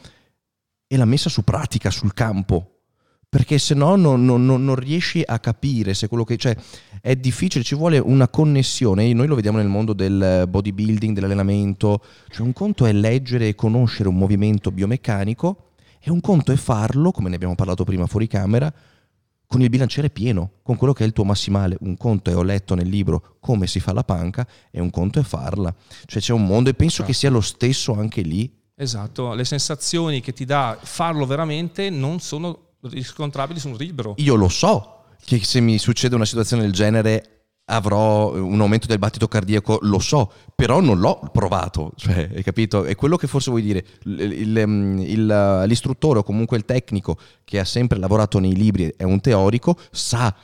e 0.88 0.96
la 0.96 1.04
messa 1.04 1.28
su 1.28 1.44
pratica 1.44 1.90
sul 1.90 2.14
campo 2.14 2.81
perché 3.32 3.60
se 3.60 3.76
no 3.76 3.96
non, 3.96 4.26
non, 4.26 4.44
non, 4.44 4.76
riesci 4.76 5.24
a 5.26 5.40
capire 5.40 5.94
se 5.94 6.10
quello 6.10 6.26
che 6.26 6.36
cioè, 6.36 6.54
è 7.00 7.16
difficile, 7.16 7.64
ci 7.64 7.76
vuole 7.76 7.98
una 7.98 8.28
connessione. 8.28 9.14
Noi 9.14 9.26
lo 9.26 9.36
vediamo 9.36 9.58
nel 9.58 9.70
mondo 9.70 9.94
del 9.94 10.48
bodybuilding, 10.50 11.16
dell'allenamento. 11.16 12.04
Cioè, 12.28 12.46
un 12.46 12.52
conto 12.52 12.86
è 12.86 12.92
leggere 12.92 13.48
e 13.48 13.56
conoscere 13.56 14.10
un 14.10 14.18
movimento 14.18 14.70
biomeccanico, 14.70 15.70
e 16.02 16.12
un 16.12 16.20
conto 16.20 16.52
è 16.52 16.58
farlo, 16.58 17.12
come 17.12 17.30
ne 17.30 17.36
abbiamo 17.36 17.56
parlato 17.56 17.86
prima 17.86 18.06
fuori 18.06 18.28
camera, 18.28 18.70
con 19.48 19.62
il 19.62 19.70
bilanciere 19.70 20.10
pieno, 20.10 20.56
con 20.62 20.76
quello 20.76 20.92
che 20.92 21.06
è 21.06 21.08
il 21.08 21.14
tuo 21.14 21.24
massimale. 21.24 21.78
Un 21.80 21.96
conto 21.96 22.32
è 22.32 22.36
ho 22.36 22.44
letto 22.44 22.76
nel 22.76 22.90
libro 22.90 23.38
come 23.40 23.66
si 23.66 23.80
fa 23.80 23.94
la 23.94 24.04
panca, 24.04 24.46
e 24.70 24.82
un 24.82 24.90
conto 24.90 25.22
è 25.22 25.24
farla. 25.24 25.74
Cioè 26.06 26.22
c'è 26.22 26.34
un 26.34 26.46
mondo, 26.46 26.70
e 26.70 26.74
penso 26.74 27.04
che 27.04 27.14
sia 27.14 27.30
lo 27.30 27.40
stesso 27.40 27.94
anche 27.94 28.24
lì. 28.24 28.54
Esatto, 28.76 29.34
le 29.34 29.46
sensazioni 29.46 30.20
che 30.20 30.34
ti 30.34 30.44
dà 30.44 30.78
farlo 30.82 31.26
veramente 31.26 31.90
non 31.90 32.20
sono 32.20 32.71
riscontrabili 32.84 33.60
su 33.60 33.70
un 33.70 33.76
libro. 33.76 34.16
Io 34.18 34.36
lo 34.36 34.50
so 34.50 35.04
che 35.24 35.44
se 35.44 35.60
mi 35.60 35.78
succede 35.78 36.16
una 36.16 36.26
situazione 36.26 36.64
del 36.64 36.72
genere 36.72 37.42
avrò 37.66 38.34
un 38.34 38.60
aumento 38.60 38.88
del 38.88 39.00
battito 39.00 39.28
cardiaco, 39.28 39.80
lo 39.82 40.00
so, 40.00 40.32
però 40.56 40.82
non 40.82 41.00
l'ho 41.00 41.30
provato, 41.32 41.92
cioè, 41.96 42.30
hai 42.36 42.44
capito? 42.44 42.84
È 42.84 42.96
quello 42.96 43.16
che 43.16 43.28
forse 43.28 43.50
vuoi 43.50 43.62
dire, 43.62 43.86
il, 44.04 44.20
il, 44.20 44.58
il, 45.08 45.64
l'istruttore 45.68 46.20
o 46.20 46.24
comunque 46.24 46.58
il 46.58 46.66
tecnico 46.66 47.18
che 47.46 47.60
ha 47.60 47.66
sempre 47.66 47.98
lavorato 47.98 48.40
nei 48.40 48.56
libri, 48.56 48.94
è 48.98 49.04
un 49.04 49.22
teorico, 49.22 49.78
sa 49.92 50.36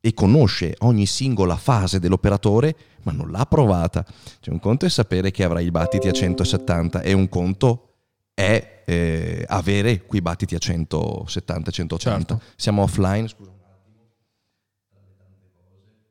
e 0.00 0.12
conosce 0.12 0.74
ogni 0.80 1.06
singola 1.06 1.56
fase 1.56 2.00
dell'operatore, 2.00 2.76
ma 3.04 3.12
non 3.12 3.30
l'ha 3.30 3.46
provata. 3.46 4.04
Cioè, 4.40 4.52
un 4.52 4.60
conto 4.60 4.84
è 4.84 4.90
sapere 4.90 5.30
che 5.30 5.44
avrai 5.44 5.66
i 5.66 5.70
battiti 5.70 6.08
a 6.08 6.12
170 6.12 7.02
e 7.02 7.12
un 7.12 7.28
conto 7.28 7.93
è 8.34 8.82
eh, 8.84 9.44
avere 9.48 10.04
quei 10.04 10.20
battiti 10.20 10.54
a 10.54 10.58
170-180. 10.60 11.96
Certo. 11.98 12.40
Siamo 12.56 12.82
offline, 12.82 13.28
scusa 13.28 13.50
un 13.50 13.60
attimo. 13.62 14.10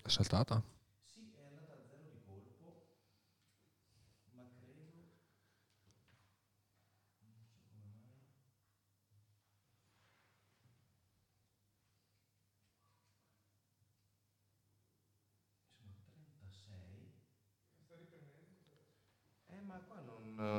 È 0.01 0.09
saltata? 0.09 0.63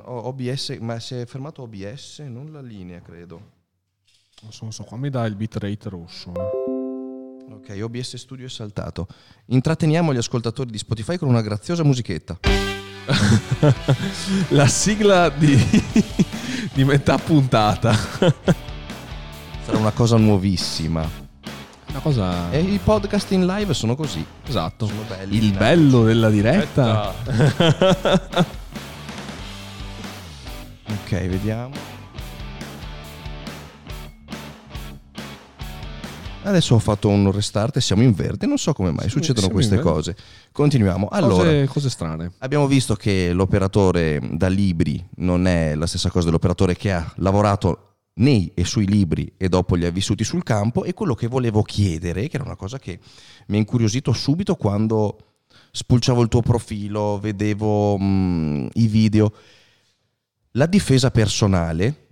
OBS, 0.04 0.76
ma 0.80 0.98
si 0.98 1.14
è 1.14 1.26
fermato 1.26 1.62
OBS, 1.62 2.20
non 2.20 2.50
la 2.52 2.60
linea, 2.60 3.00
credo. 3.00 3.52
Non 4.42 4.52
so, 4.52 4.64
non 4.64 4.72
so 4.72 4.84
qua 4.84 4.96
mi 4.96 5.10
dà 5.10 5.24
il 5.26 5.36
bitrate 5.36 5.88
rosso. 5.88 6.32
Eh. 6.34 7.52
Ok, 7.52 7.78
OBS 7.82 8.16
Studio 8.16 8.46
è 8.46 8.48
saltato. 8.48 9.06
Intratteniamo 9.46 10.12
gli 10.12 10.18
ascoltatori 10.18 10.70
di 10.70 10.78
Spotify 10.78 11.16
con 11.16 11.28
una 11.28 11.40
graziosa 11.40 11.84
musichetta. 11.84 12.38
la 14.48 14.66
sigla 14.66 15.28
di, 15.28 15.56
di 16.72 16.84
metà 16.84 17.18
puntata. 17.18 17.94
Sarà 19.64 19.78
una 19.78 19.92
cosa 19.92 20.16
nuovissima. 20.16 21.22
Una 21.88 22.00
cosa... 22.00 22.50
E 22.50 22.60
i 22.60 22.80
podcast 22.82 23.30
in 23.32 23.46
live 23.46 23.72
sono 23.72 23.94
così. 23.94 24.24
Esatto. 24.46 24.86
Sono 24.86 25.02
belli. 25.06 25.36
Il 25.36 25.52
bello 25.52 26.02
della 26.02 26.28
diretta. 26.28 27.14
Ok, 31.14 31.26
vediamo. 31.28 31.74
Adesso 36.42 36.74
ho 36.74 36.78
fatto 36.80 37.08
un 37.08 37.30
restart 37.30 37.76
e 37.76 37.80
siamo 37.80 38.02
in 38.02 38.12
verde, 38.12 38.46
non 38.46 38.58
so 38.58 38.72
come 38.72 38.90
mai 38.90 39.04
sì, 39.04 39.10
succedono 39.10 39.48
queste 39.48 39.78
cose. 39.78 40.16
Continuiamo. 40.50 41.06
Allora, 41.08 41.44
cose, 41.44 41.66
cose, 41.66 41.90
strane. 41.90 42.32
Abbiamo 42.38 42.66
visto 42.66 42.96
che 42.96 43.32
l'operatore 43.32 44.20
da 44.32 44.48
libri 44.48 45.02
non 45.18 45.46
è 45.46 45.76
la 45.76 45.86
stessa 45.86 46.10
cosa 46.10 46.26
dell'operatore 46.26 46.74
che 46.76 46.92
ha 46.92 47.12
lavorato 47.18 47.92
nei 48.14 48.50
e 48.52 48.64
sui 48.64 48.86
libri 48.86 49.32
e 49.36 49.48
dopo 49.48 49.76
li 49.76 49.86
ha 49.86 49.90
vissuti 49.90 50.24
sul 50.24 50.42
campo 50.42 50.82
e 50.82 50.94
quello 50.94 51.14
che 51.14 51.28
volevo 51.28 51.62
chiedere, 51.62 52.26
che 52.26 52.36
era 52.36 52.44
una 52.44 52.56
cosa 52.56 52.78
che 52.80 52.98
mi 53.46 53.56
ha 53.56 53.60
incuriosito 53.60 54.12
subito 54.12 54.56
quando 54.56 55.16
spulciavo 55.70 56.22
il 56.22 56.28
tuo 56.28 56.42
profilo, 56.42 57.18
vedevo 57.20 57.96
mh, 57.96 58.04
mm, 58.04 58.66
i 58.74 58.86
video, 58.88 59.32
la 60.56 60.66
difesa 60.66 61.10
personale 61.10 62.02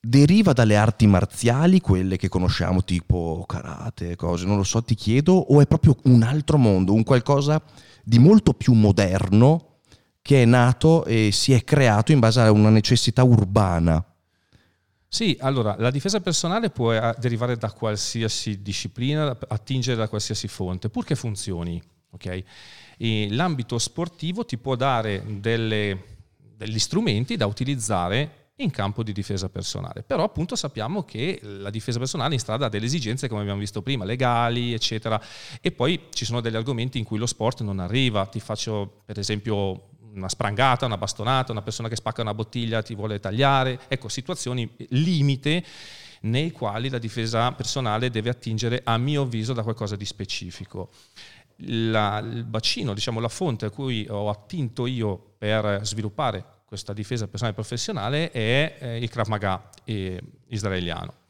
deriva 0.00 0.52
dalle 0.52 0.76
arti 0.76 1.06
marziali, 1.06 1.80
quelle 1.80 2.16
che 2.16 2.28
conosciamo 2.28 2.84
tipo 2.84 3.44
karate, 3.46 4.16
cose, 4.16 4.46
non 4.46 4.56
lo 4.56 4.64
so, 4.64 4.82
ti 4.82 4.94
chiedo, 4.94 5.34
o 5.34 5.60
è 5.60 5.66
proprio 5.66 5.96
un 6.04 6.22
altro 6.22 6.58
mondo, 6.58 6.92
un 6.92 7.04
qualcosa 7.04 7.62
di 8.02 8.18
molto 8.18 8.52
più 8.52 8.72
moderno 8.72 9.78
che 10.20 10.42
è 10.42 10.44
nato 10.44 11.04
e 11.04 11.30
si 11.32 11.52
è 11.52 11.62
creato 11.64 12.12
in 12.12 12.18
base 12.18 12.40
a 12.40 12.50
una 12.50 12.70
necessità 12.70 13.22
urbana? 13.22 14.04
Sì, 15.06 15.36
allora 15.40 15.76
la 15.78 15.90
difesa 15.90 16.20
personale 16.20 16.70
può 16.70 16.92
eh, 16.92 17.14
derivare 17.18 17.56
da 17.56 17.70
qualsiasi 17.70 18.62
disciplina, 18.62 19.36
attingere 19.48 19.96
da 19.96 20.08
qualsiasi 20.08 20.48
fonte, 20.48 20.88
purché 20.88 21.14
funzioni. 21.14 21.80
Okay? 22.14 22.44
l'ambito 23.30 23.78
sportivo 23.78 24.44
ti 24.44 24.58
può 24.58 24.76
dare 24.76 25.24
delle 25.40 26.12
degli 26.64 26.78
strumenti 26.78 27.36
da 27.36 27.46
utilizzare 27.46 28.50
in 28.56 28.70
campo 28.70 29.02
di 29.02 29.12
difesa 29.12 29.48
personale. 29.48 30.02
Però 30.02 30.22
appunto 30.22 30.54
sappiamo 30.54 31.04
che 31.04 31.40
la 31.42 31.70
difesa 31.70 31.98
personale 31.98 32.34
in 32.34 32.40
strada 32.40 32.66
ha 32.66 32.68
delle 32.68 32.86
esigenze, 32.86 33.28
come 33.28 33.40
abbiamo 33.40 33.58
visto 33.58 33.82
prima, 33.82 34.04
legali, 34.04 34.72
eccetera. 34.72 35.20
E 35.60 35.72
poi 35.72 36.08
ci 36.12 36.24
sono 36.24 36.40
degli 36.40 36.56
argomenti 36.56 36.98
in 36.98 37.04
cui 37.04 37.18
lo 37.18 37.26
sport 37.26 37.62
non 37.62 37.80
arriva. 37.80 38.26
Ti 38.26 38.40
faccio 38.40 39.02
per 39.04 39.18
esempio 39.18 39.88
una 40.14 40.28
sprangata, 40.28 40.86
una 40.86 40.98
bastonata, 40.98 41.52
una 41.52 41.62
persona 41.62 41.88
che 41.88 41.96
spacca 41.96 42.22
una 42.22 42.34
bottiglia 42.34 42.82
ti 42.82 42.94
vuole 42.94 43.18
tagliare. 43.18 43.80
Ecco, 43.88 44.08
situazioni 44.08 44.70
limite 44.90 45.64
nei 46.22 46.52
quali 46.52 46.88
la 46.88 46.98
difesa 46.98 47.50
personale 47.52 48.10
deve 48.10 48.30
attingere, 48.30 48.82
a 48.84 48.96
mio 48.96 49.22
avviso, 49.22 49.54
da 49.54 49.64
qualcosa 49.64 49.96
di 49.96 50.04
specifico 50.04 50.90
la, 51.66 52.18
il 52.18 52.44
bacino, 52.44 52.94
diciamo 52.94 53.20
la 53.20 53.28
fonte 53.28 53.66
a 53.66 53.70
cui 53.70 54.06
ho 54.08 54.28
attinto 54.28 54.86
io 54.86 55.34
per 55.38 55.80
sviluppare 55.82 56.44
questa 56.64 56.92
difesa 56.92 57.26
personale 57.26 57.52
e 57.52 57.60
professionale 57.60 58.30
è 58.30 58.76
eh, 58.78 58.96
il 58.98 59.10
Krav 59.10 59.28
Maga 59.28 59.68
eh, 59.84 60.20
israeliano. 60.48 61.20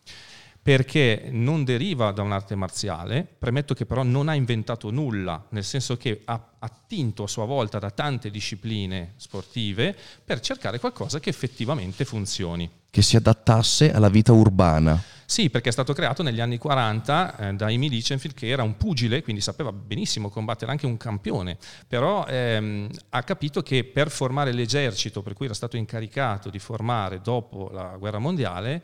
Perché 0.63 1.29
non 1.33 1.65
deriva 1.65 2.13
da 2.13 2.23
un'arte 2.23 2.55
marziale, 2.55 3.27
premetto 3.37 3.75
che 3.75 3.85
però 3.85 4.05
non 4.05 4.29
ha 4.29 4.35
inventato 4.35 4.91
nulla, 4.91 5.45
nel 5.51 5.65
senso 5.65 5.97
che 5.97 6.23
ha 6.25 6.51
attinto 6.61 7.25
a 7.25 7.29
sua 7.29 7.45
volta 7.45 7.81
da 7.81 7.91
tante 7.91 8.31
discipline 8.31 9.15
sportive 9.17 9.97
per 10.25 10.39
cercare 10.39 10.79
qualcosa 10.79 11.19
che 11.19 11.31
effettivamente 11.31 12.05
funzioni. 12.05 12.71
Che 12.89 13.03
si 13.03 13.17
adattasse 13.17 13.93
alla 13.93 14.09
vita 14.09 14.33
urbana. 14.33 15.03
Sì, 15.25 15.49
perché 15.51 15.71
è 15.71 15.73
stato 15.73 15.95
creato 15.95 16.23
negli 16.23 16.41
anni 16.41 16.59
40 16.59 17.37
eh, 17.37 17.53
da 17.55 17.67
Amy 17.67 17.89
Lichtenfield, 17.89 18.37
che 18.37 18.49
era 18.49 18.63
un 18.63 18.77
pugile, 18.77 19.23
quindi 19.23 19.41
sapeva 19.41 19.73
benissimo 19.73 20.29
combattere 20.29 20.71
anche 20.71 20.85
un 20.85 20.99
campione, 20.99 21.57
però 21.89 22.27
ehm, 22.27 22.89
ha 23.09 23.23
capito 23.23 23.63
che 23.63 23.83
per 23.83 24.11
formare 24.11 24.53
l'esercito, 24.53 25.23
per 25.23 25.33
cui 25.33 25.47
era 25.47 25.55
stato 25.55 25.79
incaricato 25.79 26.51
di 26.51 26.59
formare 26.59 27.23
dopo 27.23 27.71
la 27.73 27.97
guerra 27.99 28.19
mondiale, 28.19 28.83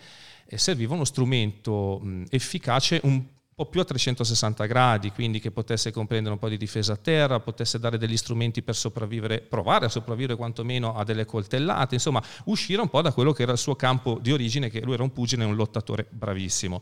serviva 0.56 0.94
uno 0.94 1.04
strumento 1.04 2.00
mh, 2.02 2.24
efficace 2.30 3.00
un 3.04 3.22
po' 3.58 3.66
più 3.66 3.80
a 3.80 3.84
360 3.84 4.66
gradi, 4.66 5.10
quindi 5.10 5.40
che 5.40 5.50
potesse 5.50 5.90
comprendere 5.90 6.32
un 6.32 6.38
po' 6.38 6.48
di 6.48 6.56
difesa 6.56 6.92
a 6.92 6.96
terra, 6.96 7.40
potesse 7.40 7.80
dare 7.80 7.98
degli 7.98 8.16
strumenti 8.16 8.62
per 8.62 8.76
sopravvivere, 8.76 9.40
provare 9.40 9.86
a 9.86 9.88
sopravvivere 9.88 10.36
quantomeno 10.36 10.94
a 10.94 11.02
delle 11.02 11.24
coltellate, 11.24 11.96
insomma 11.96 12.22
uscire 12.44 12.80
un 12.80 12.88
po' 12.88 13.02
da 13.02 13.12
quello 13.12 13.32
che 13.32 13.42
era 13.42 13.50
il 13.50 13.58
suo 13.58 13.74
campo 13.74 14.18
di 14.20 14.32
origine, 14.32 14.70
che 14.70 14.80
lui 14.80 14.94
era 14.94 15.02
un 15.02 15.12
pugile 15.12 15.42
e 15.42 15.46
un 15.46 15.56
lottatore 15.56 16.06
bravissimo 16.08 16.80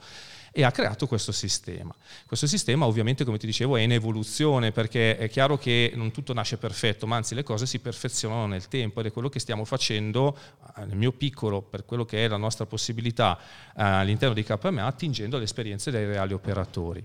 e 0.56 0.64
ha 0.64 0.70
creato 0.70 1.06
questo 1.06 1.32
sistema. 1.32 1.94
Questo 2.24 2.46
sistema 2.46 2.86
ovviamente, 2.86 3.26
come 3.26 3.36
ti 3.36 3.44
dicevo, 3.44 3.76
è 3.76 3.82
in 3.82 3.92
evoluzione 3.92 4.72
perché 4.72 5.18
è 5.18 5.28
chiaro 5.28 5.58
che 5.58 5.92
non 5.94 6.12
tutto 6.12 6.32
nasce 6.32 6.56
perfetto, 6.56 7.06
ma 7.06 7.16
anzi 7.16 7.34
le 7.34 7.42
cose 7.42 7.66
si 7.66 7.78
perfezionano 7.78 8.46
nel 8.46 8.66
tempo 8.66 9.00
ed 9.00 9.06
è 9.06 9.12
quello 9.12 9.28
che 9.28 9.38
stiamo 9.38 9.66
facendo 9.66 10.34
eh, 10.78 10.86
nel 10.86 10.96
mio 10.96 11.12
piccolo, 11.12 11.60
per 11.60 11.84
quello 11.84 12.06
che 12.06 12.24
è 12.24 12.28
la 12.28 12.38
nostra 12.38 12.64
possibilità 12.64 13.38
eh, 13.38 13.82
all'interno 13.82 14.32
di 14.32 14.44
KMA, 14.44 14.86
attingendo 14.86 15.36
le 15.36 15.44
esperienze 15.44 15.90
dei 15.90 16.06
reali 16.06 16.32
operatori. 16.32 17.04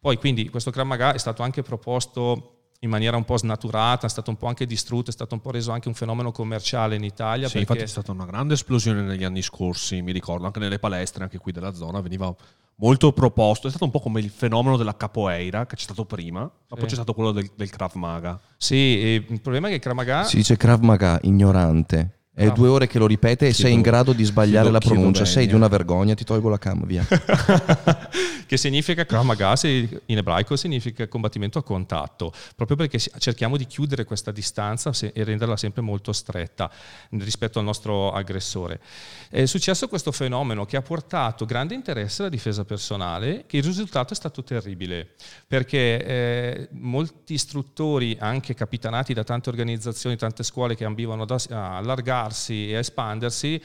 Poi 0.00 0.16
quindi 0.16 0.48
questo 0.48 0.72
Krav 0.72 0.84
Maga 0.84 1.12
è 1.12 1.18
stato 1.18 1.44
anche 1.44 1.62
proposto 1.62 2.62
in 2.82 2.90
maniera 2.90 3.16
un 3.16 3.24
po' 3.24 3.36
snaturata, 3.36 4.06
è 4.06 4.10
stato 4.10 4.30
un 4.30 4.36
po' 4.36 4.46
anche 4.46 4.66
distrutto, 4.66 5.10
è 5.10 5.12
stato 5.12 5.34
un 5.34 5.40
po' 5.40 5.50
reso 5.50 5.70
anche 5.70 5.86
un 5.86 5.94
fenomeno 5.94 6.32
commerciale 6.32 6.96
in 6.96 7.04
Italia. 7.04 7.46
Sì, 7.46 7.58
perché... 7.58 7.72
infatti 7.72 7.82
è 7.82 7.86
stata 7.86 8.10
una 8.10 8.24
grande 8.24 8.54
esplosione 8.54 9.02
negli 9.02 9.22
anni 9.22 9.40
scorsi, 9.40 10.02
mi 10.02 10.10
ricordo, 10.10 10.46
anche 10.46 10.58
nelle 10.58 10.80
palestre, 10.80 11.22
anche 11.22 11.38
qui 11.38 11.52
della 11.52 11.72
zona, 11.74 12.00
veniva 12.00 12.34
molto 12.76 13.12
proposto, 13.12 13.66
è 13.66 13.70
stato 13.70 13.84
un 13.84 13.90
po' 13.90 14.00
come 14.00 14.20
il 14.20 14.30
fenomeno 14.30 14.76
della 14.76 14.96
capoeira 14.96 15.66
che 15.66 15.76
c'è 15.76 15.82
stato 15.82 16.04
prima, 16.04 16.40
ma 16.40 16.50
sì. 16.68 16.74
poi 16.74 16.86
c'è 16.86 16.94
stato 16.94 17.14
quello 17.14 17.32
del, 17.32 17.50
del 17.54 17.70
Krav 17.70 17.94
Maga. 17.94 18.40
Sì, 18.56 18.76
il 18.76 19.40
problema 19.40 19.68
è 19.68 19.70
che 19.70 19.78
Krav 19.78 19.94
Maga... 19.94 20.24
Si 20.24 20.36
dice 20.36 20.56
Krav 20.56 20.80
Maga, 20.80 21.18
ignorante. 21.22 22.21
È 22.34 22.50
due 22.50 22.68
ore 22.68 22.86
che 22.86 22.98
lo 22.98 23.06
ripete 23.06 23.46
e 23.46 23.50
chiedo, 23.50 23.68
sei 23.68 23.72
in 23.74 23.82
grado 23.82 24.14
di 24.14 24.24
sbagliare 24.24 24.70
la 24.70 24.78
pronuncia. 24.78 25.26
Sei 25.26 25.46
di 25.46 25.52
una 25.52 25.68
vergogna, 25.68 26.14
ti 26.14 26.24
tolgo 26.24 26.48
la 26.48 26.56
cam, 26.56 26.86
via. 26.86 27.06
che 28.46 28.56
significa 28.56 29.04
Krav 29.04 29.22
Maga 29.24 29.54
in 29.62 30.16
ebraico 30.16 30.56
significa 30.56 31.06
combattimento 31.08 31.58
a 31.58 31.62
contatto, 31.62 32.32
proprio 32.56 32.78
perché 32.78 32.98
cerchiamo 32.98 33.58
di 33.58 33.66
chiudere 33.66 34.04
questa 34.04 34.30
distanza 34.30 34.92
e 35.12 35.24
renderla 35.24 35.58
sempre 35.58 35.82
molto 35.82 36.12
stretta 36.12 36.70
rispetto 37.10 37.58
al 37.58 37.66
nostro 37.66 38.12
aggressore. 38.12 38.80
È 39.28 39.44
successo 39.44 39.86
questo 39.88 40.10
fenomeno 40.10 40.64
che 40.64 40.78
ha 40.78 40.82
portato 40.82 41.44
grande 41.44 41.74
interesse 41.74 42.22
alla 42.22 42.30
difesa 42.30 42.64
personale, 42.64 43.44
che 43.46 43.58
il 43.58 43.62
risultato 43.62 44.14
è 44.14 44.16
stato 44.16 44.42
terribile, 44.42 45.08
perché 45.46 46.04
eh, 46.04 46.68
molti 46.72 47.34
istruttori, 47.34 48.16
anche 48.18 48.54
capitanati 48.54 49.12
da 49.12 49.22
tante 49.22 49.50
organizzazioni, 49.50 50.16
tante 50.16 50.42
scuole 50.42 50.74
che 50.74 50.86
ambivano 50.86 51.24
ad 51.24 51.46
allargare, 51.50 52.21
allargarsi 52.22 52.70
e 52.70 52.76
a 52.76 52.78
espandersi, 52.78 53.62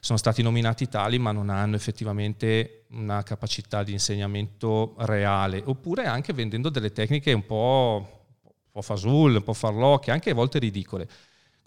sono 0.00 0.18
stati 0.18 0.42
nominati 0.42 0.88
tali 0.88 1.18
ma 1.18 1.32
non 1.32 1.48
hanno 1.48 1.74
effettivamente 1.74 2.84
una 2.90 3.22
capacità 3.22 3.82
di 3.82 3.92
insegnamento 3.92 4.94
reale, 4.98 5.62
oppure 5.64 6.06
anche 6.06 6.32
vendendo 6.32 6.68
delle 6.68 6.92
tecniche 6.92 7.32
un 7.32 7.44
po', 7.44 8.24
un 8.42 8.70
po 8.70 8.82
fasulle, 8.82 9.38
un 9.38 9.42
po' 9.42 9.52
farlocche, 9.52 10.10
anche 10.10 10.30
a 10.30 10.34
volte 10.34 10.58
ridicole. 10.58 11.08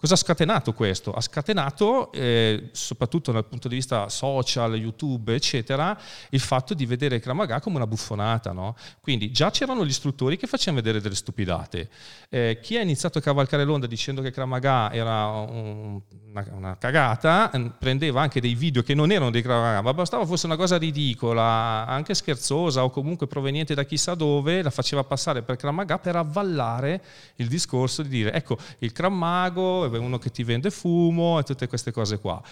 Cosa 0.00 0.14
ha 0.14 0.16
scatenato 0.16 0.72
questo? 0.72 1.12
Ha 1.12 1.20
scatenato, 1.20 2.10
eh, 2.12 2.70
soprattutto 2.72 3.32
dal 3.32 3.44
punto 3.44 3.68
di 3.68 3.74
vista 3.74 4.08
social, 4.08 4.74
YouTube, 4.74 5.34
eccetera, 5.34 5.94
il 6.30 6.40
fatto 6.40 6.72
di 6.72 6.86
vedere 6.86 7.20
Kramaga 7.20 7.60
come 7.60 7.76
una 7.76 7.86
buffonata. 7.86 8.52
No? 8.52 8.76
Quindi 9.02 9.30
già 9.30 9.50
c'erano 9.50 9.84
gli 9.84 9.90
istruttori 9.90 10.38
che 10.38 10.46
facevano 10.46 10.82
vedere 10.82 11.02
delle 11.02 11.14
stupidate. 11.14 11.90
Eh, 12.30 12.60
chi 12.62 12.78
ha 12.78 12.80
iniziato 12.80 13.18
a 13.18 13.20
cavalcare 13.20 13.62
l'onda 13.64 13.86
dicendo 13.86 14.22
che 14.22 14.30
Kramaga 14.30 14.90
era 14.90 15.26
un, 15.26 16.00
una, 16.30 16.46
una, 16.52 16.78
cagata, 16.78 17.50
eh, 17.50 17.70
prendeva 17.78 18.22
anche 18.22 18.40
dei 18.40 18.54
video 18.54 18.82
che 18.82 18.94
non 18.94 19.12
erano 19.12 19.30
dei 19.30 19.42
Kramaga, 19.42 19.82
ma 19.82 19.92
bastava 19.92 20.24
fosse 20.24 20.46
una 20.46 20.56
cosa 20.56 20.78
ridicola, 20.78 21.84
anche 21.86 22.14
scherzosa 22.14 22.84
o 22.84 22.88
comunque 22.88 23.26
proveniente 23.26 23.74
da 23.74 23.84
chissà 23.84 24.14
dove, 24.14 24.62
la 24.62 24.70
faceva 24.70 25.04
passare 25.04 25.42
per 25.42 25.56
Kramaga 25.56 25.98
per 25.98 26.16
avvallare 26.16 27.02
il 27.36 27.48
discorso 27.48 28.02
di 28.02 28.08
dire 28.08 28.32
ecco 28.32 28.56
il 28.78 28.92
Kramago 28.92 29.88
uno 29.98 30.18
che 30.18 30.30
ti 30.30 30.44
vende 30.44 30.70
fumo 30.70 31.38
e 31.38 31.42
tutte 31.42 31.66
queste 31.66 31.92
cose 31.92 32.18
qua. 32.18 32.42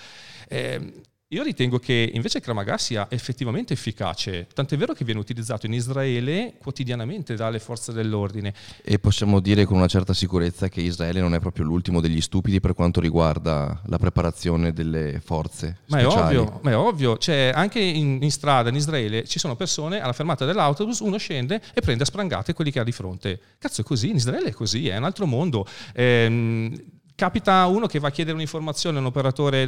Eh, 0.49 0.93
io 1.33 1.43
ritengo 1.43 1.79
che 1.79 2.11
invece 2.15 2.41
Kramaga 2.41 2.79
sia 2.79 3.07
effettivamente 3.11 3.75
efficace, 3.75 4.47
tant'è 4.55 4.79
vero 4.79 4.95
che 4.95 5.05
viene 5.05 5.21
utilizzato 5.21 5.67
in 5.67 5.75
Israele 5.75 6.55
quotidianamente 6.59 7.35
dalle 7.35 7.59
forze 7.59 7.93
dell'ordine. 7.93 8.55
E 8.83 8.99
possiamo 8.99 9.39
dire 9.39 9.67
con 9.67 9.77
una 9.77 9.89
certa 9.89 10.15
sicurezza 10.15 10.71
che 10.71 10.81
Israele 10.81 11.21
non 11.21 11.35
è 11.35 11.39
proprio 11.39 11.67
l'ultimo 11.67 12.01
degli 12.01 12.23
stupidi 12.23 12.61
per 12.61 12.73
quanto 12.73 12.99
riguarda 12.99 13.79
la 13.89 13.99
preparazione 13.99 14.73
delle 14.73 15.21
forze 15.23 15.81
ma 15.89 15.99
speciali. 15.99 16.35
È 16.35 16.39
ovvio, 16.39 16.61
ma 16.63 16.71
è 16.71 16.77
ovvio, 16.79 17.19
cioè, 17.19 17.53
anche 17.55 17.81
in, 17.81 18.23
in, 18.23 18.31
strada 18.31 18.71
in 18.71 18.77
Israele 18.77 19.27
ci 19.27 19.39
sono 19.39 19.55
persone 19.55 20.01
alla 20.01 20.15
fermata 20.15 20.47
dell'autobus, 20.47 21.01
uno 21.01 21.19
scende 21.19 21.61
e 21.75 21.83
prende 21.83 22.05
a 22.05 22.07
sprangate 22.07 22.55
quelli 22.55 22.71
che 22.71 22.81
ha 22.81 22.85
di 22.85 22.93
fronte. 22.93 23.39
Cazzo 23.59 23.83
è 23.83 23.85
così, 23.85 24.09
in 24.09 24.17
Israele 24.17 24.49
è 24.49 24.53
così, 24.53 24.89
è 24.89 24.97
un 24.97 25.05
altro 25.05 25.27
mondo. 25.27 25.67
Eh, 25.93 26.97
capita 27.19 27.67
uno 27.67 27.89
che 27.89 27.99
va 27.99 28.07
a 28.07 28.11
chiedere 28.13 28.37
un'informazione 28.37 28.99
a 28.99 29.01
un 29.01 29.07
operatore 29.07 29.67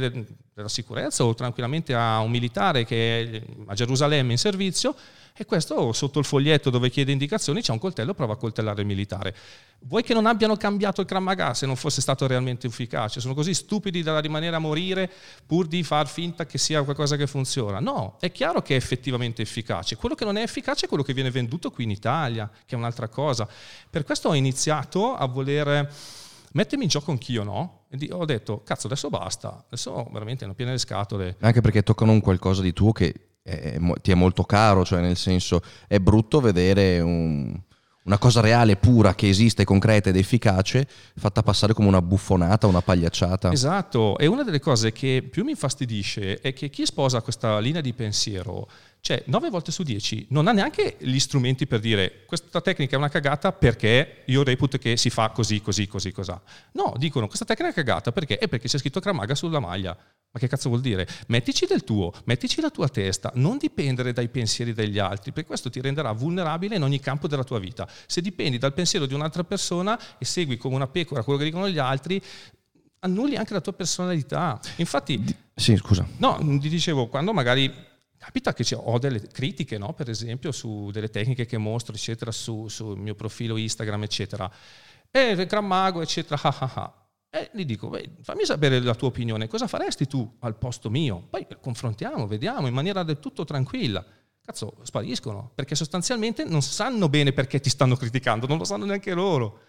della 0.53 0.69
sicurezza 0.69 1.25
o 1.25 1.33
tranquillamente 1.33 1.93
a 1.93 2.19
un 2.19 2.31
militare 2.31 2.85
che 2.85 3.21
è 3.23 3.41
a 3.65 3.73
Gerusalemme 3.73 4.31
in 4.31 4.37
servizio 4.37 4.95
e 5.35 5.43
questo 5.43 5.91
sotto 5.91 6.19
il 6.19 6.23
foglietto 6.23 6.69
dove 6.69 6.89
chiede 6.89 7.11
indicazioni 7.11 7.61
c'è 7.61 7.73
un 7.73 7.79
coltello, 7.79 8.13
prova 8.13 8.33
a 8.33 8.35
coltellare 8.37 8.79
il 8.79 8.87
militare. 8.87 9.35
Vuoi 9.79 10.01
che 10.01 10.13
non 10.13 10.27
abbiano 10.27 10.55
cambiato 10.55 11.01
il 11.01 11.07
Kramaga 11.07 11.53
se 11.53 11.65
non 11.65 11.75
fosse 11.75 11.99
stato 11.99 12.25
realmente 12.25 12.67
efficace? 12.67 13.19
Sono 13.19 13.33
così 13.33 13.53
stupidi 13.53 14.01
da 14.01 14.17
rimanere 14.19 14.55
a 14.55 14.59
morire 14.59 15.11
pur 15.45 15.67
di 15.67 15.83
far 15.83 16.07
finta 16.07 16.45
che 16.45 16.57
sia 16.57 16.81
qualcosa 16.83 17.17
che 17.17 17.27
funziona? 17.27 17.81
No, 17.81 18.15
è 18.21 18.31
chiaro 18.31 18.61
che 18.61 18.75
è 18.75 18.77
effettivamente 18.77 19.41
efficace. 19.41 19.97
Quello 19.97 20.15
che 20.15 20.23
non 20.23 20.37
è 20.37 20.41
efficace 20.41 20.85
è 20.85 20.87
quello 20.87 21.03
che 21.03 21.13
viene 21.13 21.31
venduto 21.31 21.69
qui 21.69 21.83
in 21.83 21.91
Italia, 21.91 22.49
che 22.65 22.75
è 22.75 22.77
un'altra 22.77 23.09
cosa. 23.09 23.45
Per 23.89 24.05
questo 24.05 24.29
ho 24.29 24.35
iniziato 24.35 25.15
a 25.15 25.25
voler 25.25 25.89
mettimi 26.53 26.83
in 26.83 26.89
gioco 26.89 27.11
anch'io, 27.11 27.43
no? 27.43 27.85
E 27.89 28.09
ho 28.11 28.25
detto, 28.25 28.63
cazzo, 28.63 28.87
adesso 28.87 29.09
basta, 29.09 29.63
adesso 29.65 30.07
veramente 30.11 30.43
hanno 30.43 30.53
piene 30.53 30.71
le 30.71 30.77
scatole. 30.77 31.35
Anche 31.39 31.61
perché 31.61 31.83
toccano 31.83 32.11
un 32.11 32.21
qualcosa 32.21 32.61
di 32.61 32.73
tuo 32.73 32.91
che 32.91 33.13
è, 33.41 33.77
ti 34.01 34.11
è 34.11 34.15
molto 34.15 34.43
caro, 34.43 34.85
cioè 34.85 35.01
nel 35.01 35.17
senso 35.17 35.61
è 35.87 35.99
brutto 35.99 36.39
vedere 36.39 36.99
un, 36.99 37.59
una 38.03 38.17
cosa 38.17 38.41
reale, 38.41 38.77
pura, 38.77 39.13
che 39.13 39.29
esiste, 39.29 39.63
concreta 39.63 40.09
ed 40.09 40.15
efficace, 40.15 40.87
fatta 41.15 41.43
passare 41.43 41.73
come 41.73 41.87
una 41.87 42.01
buffonata, 42.01 42.67
una 42.67 42.81
pagliacciata. 42.81 43.51
Esatto, 43.51 44.17
e 44.17 44.25
una 44.25 44.43
delle 44.43 44.59
cose 44.59 44.91
che 44.91 45.27
più 45.29 45.43
mi 45.43 45.51
infastidisce 45.51 46.39
è 46.39 46.53
che 46.53 46.69
chi 46.69 46.85
sposa 46.85 47.21
questa 47.21 47.59
linea 47.59 47.81
di 47.81 47.93
pensiero 47.93 48.67
cioè, 49.01 49.23
9 49.25 49.49
volte 49.49 49.71
su 49.71 49.81
10 49.81 50.27
non 50.29 50.47
ha 50.47 50.51
neanche 50.51 50.95
gli 50.99 51.17
strumenti 51.17 51.65
per 51.65 51.79
dire 51.79 52.23
questa 52.27 52.61
tecnica 52.61 52.95
è 52.95 52.97
una 52.99 53.09
cagata 53.09 53.51
perché 53.51 54.21
io 54.25 54.43
reputo 54.43 54.77
che 54.77 54.95
si 54.95 55.09
fa 55.09 55.29
così, 55.29 55.59
così, 55.59 55.87
così, 55.87 56.11
così. 56.11 56.33
No, 56.73 56.93
dicono 56.97 57.25
questa 57.25 57.43
tecnica 57.43 57.71
è 57.71 57.73
cagata 57.73 58.11
perché? 58.11 58.37
È 58.37 58.47
perché 58.47 58.67
c'è 58.67 58.77
scritto 58.77 58.99
Kramaga 58.99 59.33
sulla 59.33 59.59
maglia. 59.59 59.97
Ma 60.33 60.39
che 60.39 60.47
cazzo 60.47 60.69
vuol 60.69 60.81
dire? 60.81 61.07
Mettici 61.27 61.65
del 61.65 61.83
tuo, 61.83 62.13
mettici 62.25 62.61
la 62.61 62.69
tua 62.69 62.87
testa, 62.87 63.31
non 63.33 63.57
dipendere 63.57 64.13
dai 64.13 64.29
pensieri 64.29 64.71
degli 64.71 64.97
altri, 64.99 65.33
perché 65.33 65.47
questo 65.47 65.69
ti 65.69 65.81
renderà 65.81 66.11
vulnerabile 66.13 66.75
in 66.75 66.83
ogni 66.83 66.99
campo 66.99 67.27
della 67.27 67.43
tua 67.43 67.59
vita. 67.59 67.85
Se 68.05 68.21
dipendi 68.21 68.57
dal 68.57 68.73
pensiero 68.73 69.07
di 69.07 69.13
un'altra 69.13 69.43
persona 69.43 69.99
e 70.17 70.23
segui 70.23 70.55
come 70.55 70.75
una 70.75 70.87
pecora 70.87 71.23
quello 71.23 71.39
che 71.39 71.45
dicono 71.45 71.67
gli 71.67 71.79
altri, 71.79 72.21
annulli 72.99 73.35
anche 73.35 73.53
la 73.53 73.61
tua 73.61 73.73
personalità. 73.73 74.59
Infatti, 74.77 75.21
sì, 75.53 75.75
scusa. 75.75 76.07
No, 76.17 76.37
ti 76.61 76.69
dicevo, 76.69 77.07
quando 77.07 77.33
magari 77.33 77.89
Capita 78.23 78.53
che 78.53 78.63
ho 78.75 78.99
delle 78.99 79.19
critiche, 79.19 79.79
no? 79.79 79.93
per 79.93 80.07
esempio, 80.07 80.51
su 80.51 80.91
delle 80.91 81.09
tecniche 81.09 81.47
che 81.47 81.57
mostro, 81.57 81.95
eccetera, 81.95 82.31
sul 82.31 82.69
su 82.69 82.89
mio 82.89 83.15
profilo 83.15 83.57
Instagram, 83.57 84.03
eccetera. 84.03 84.49
E 85.09 85.31
il 85.31 85.45
Gran 85.47 85.65
Mago, 85.65 86.03
eccetera, 86.03 86.39
ah, 86.39 86.55
ah, 86.59 86.71
ah. 86.75 87.05
E 87.31 87.49
gli 87.51 87.65
dico, 87.65 87.89
beh, 87.89 88.17
fammi 88.21 88.45
sapere 88.45 88.79
la 88.79 88.93
tua 88.93 89.07
opinione, 89.07 89.47
cosa 89.47 89.65
faresti 89.65 90.05
tu 90.05 90.37
al 90.41 90.55
posto 90.55 90.91
mio? 90.91 91.25
Poi 91.31 91.47
confrontiamo, 91.59 92.27
vediamo, 92.27 92.67
in 92.67 92.75
maniera 92.75 93.01
del 93.01 93.17
tutto 93.17 93.43
tranquilla. 93.43 94.05
Cazzo, 94.45 94.77
spariscono, 94.83 95.51
perché 95.55 95.73
sostanzialmente 95.73 96.43
non 96.43 96.61
sanno 96.61 97.09
bene 97.09 97.33
perché 97.33 97.59
ti 97.59 97.71
stanno 97.71 97.95
criticando, 97.95 98.45
non 98.45 98.59
lo 98.59 98.65
sanno 98.65 98.85
neanche 98.85 99.15
loro. 99.15 99.61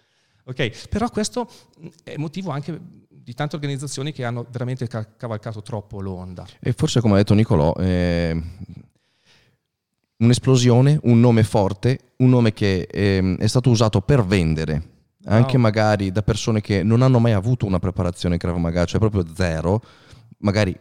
Ok, 0.45 0.89
però 0.89 1.09
questo 1.09 1.49
è 2.03 2.15
motivo 2.17 2.51
anche 2.51 2.79
di 3.07 3.33
tante 3.33 3.55
organizzazioni 3.55 4.11
che 4.11 4.25
hanno 4.25 4.45
veramente 4.49 4.87
cavalcato 4.87 5.61
troppo 5.61 6.01
l'onda. 6.01 6.45
E 6.59 6.73
forse 6.73 6.99
come 6.99 7.13
ha 7.13 7.17
detto 7.17 7.33
Nicolò, 7.33 7.73
eh, 7.75 8.41
un'esplosione, 10.17 10.99
un 11.03 11.19
nome 11.19 11.43
forte, 11.43 12.13
un 12.17 12.29
nome 12.29 12.53
che 12.53 12.87
ehm, 12.91 13.37
è 13.37 13.47
stato 13.47 13.69
usato 13.69 14.01
per 14.01 14.25
vendere, 14.25 14.89
anche 15.25 15.53
Wow. 15.53 15.61
magari 15.61 16.11
da 16.11 16.21
persone 16.21 16.59
che 16.59 16.83
non 16.83 17.01
hanno 17.01 17.19
mai 17.19 17.31
avuto 17.31 17.65
una 17.65 17.79
preparazione 17.79 18.37
Krav 18.37 18.57
Maga, 18.57 18.85
cioè 18.85 18.99
proprio 18.99 19.25
zero, 19.33 19.81
magari 20.39 20.77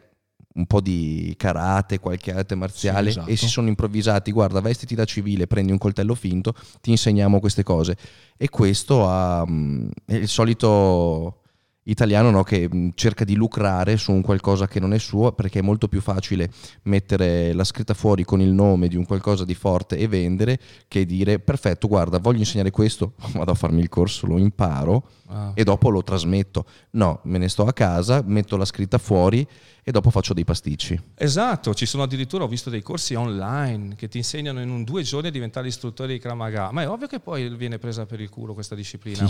un 0.54 0.66
po' 0.66 0.80
di 0.80 1.34
karate, 1.36 1.98
qualche 1.98 2.32
arte 2.32 2.54
marziale 2.54 3.10
Sì, 3.10 3.18
esatto. 3.18 3.30
e 3.30 3.36
si 3.36 3.48
sono 3.48 3.68
improvvisati, 3.68 4.32
guarda, 4.32 4.60
vestiti 4.60 4.94
da 4.94 5.04
civile, 5.04 5.46
prendi 5.46 5.72
un 5.72 5.78
coltello 5.78 6.14
finto, 6.14 6.54
ti 6.80 6.90
insegniamo 6.90 7.40
queste 7.40 7.62
cose. 7.62 7.96
E 8.36 8.48
questo 8.48 9.08
ha, 9.08 9.44
mm, 9.46 9.88
è 10.04 10.14
il 10.14 10.28
solito 10.28 11.38
italiano 11.84 12.30
no, 12.30 12.42
che 12.42 12.68
mm, 12.72 12.90
cerca 12.94 13.24
di 13.24 13.34
lucrare 13.34 13.96
su 13.96 14.12
un 14.12 14.22
qualcosa 14.22 14.68
che 14.68 14.78
non 14.78 14.92
è 14.92 14.98
suo 14.98 15.32
perché 15.32 15.58
è 15.58 15.62
molto 15.62 15.88
più 15.88 16.00
facile 16.00 16.50
mettere 16.82 17.52
la 17.52 17.64
scritta 17.64 17.94
fuori 17.94 18.24
con 18.24 18.40
il 18.40 18.52
nome 18.52 18.88
di 18.88 18.96
un 18.96 19.04
qualcosa 19.04 19.44
di 19.44 19.54
forte 19.54 19.96
e 19.96 20.06
vendere 20.06 20.58
che 20.86 21.04
dire 21.04 21.40
perfetto 21.40 21.88
guarda 21.88 22.18
voglio 22.18 22.38
insegnare 22.38 22.70
questo 22.70 23.14
vado 23.34 23.50
a 23.50 23.54
farmi 23.54 23.80
il 23.80 23.88
corso 23.88 24.26
lo 24.26 24.38
imparo 24.38 25.08
Ah. 25.32 25.52
e 25.54 25.64
dopo 25.64 25.88
lo 25.88 26.02
trasmetto 26.02 26.66
no 26.90 27.20
me 27.24 27.38
ne 27.38 27.48
sto 27.48 27.64
a 27.64 27.72
casa 27.72 28.22
metto 28.24 28.56
la 28.56 28.64
scritta 28.66 28.98
fuori 28.98 29.46
e 29.84 29.90
dopo 29.90 30.10
faccio 30.10 30.32
dei 30.32 30.44
pasticci 30.44 31.00
Esatto, 31.16 31.74
ci 31.74 31.86
sono 31.86 32.02
addirittura, 32.04 32.44
ho 32.44 32.48
visto 32.48 32.70
dei 32.70 32.82
corsi 32.82 33.14
online 33.14 33.96
che 33.96 34.06
ti 34.08 34.18
insegnano 34.18 34.60
in 34.60 34.70
un 34.70 34.84
due 34.84 35.02
giorni 35.02 35.28
a 35.28 35.30
diventare 35.30 35.66
istruttore 35.68 36.12
di 36.12 36.18
Krav 36.20 36.36
Maga, 36.36 36.70
ma 36.70 36.82
è 36.82 36.88
ovvio 36.88 37.06
che 37.06 37.18
poi 37.20 37.48
viene 37.56 37.78
presa 37.78 38.06
per 38.06 38.20
il 38.20 38.28
culo 38.28 38.54
questa 38.54 38.74
disciplina, 38.74 39.26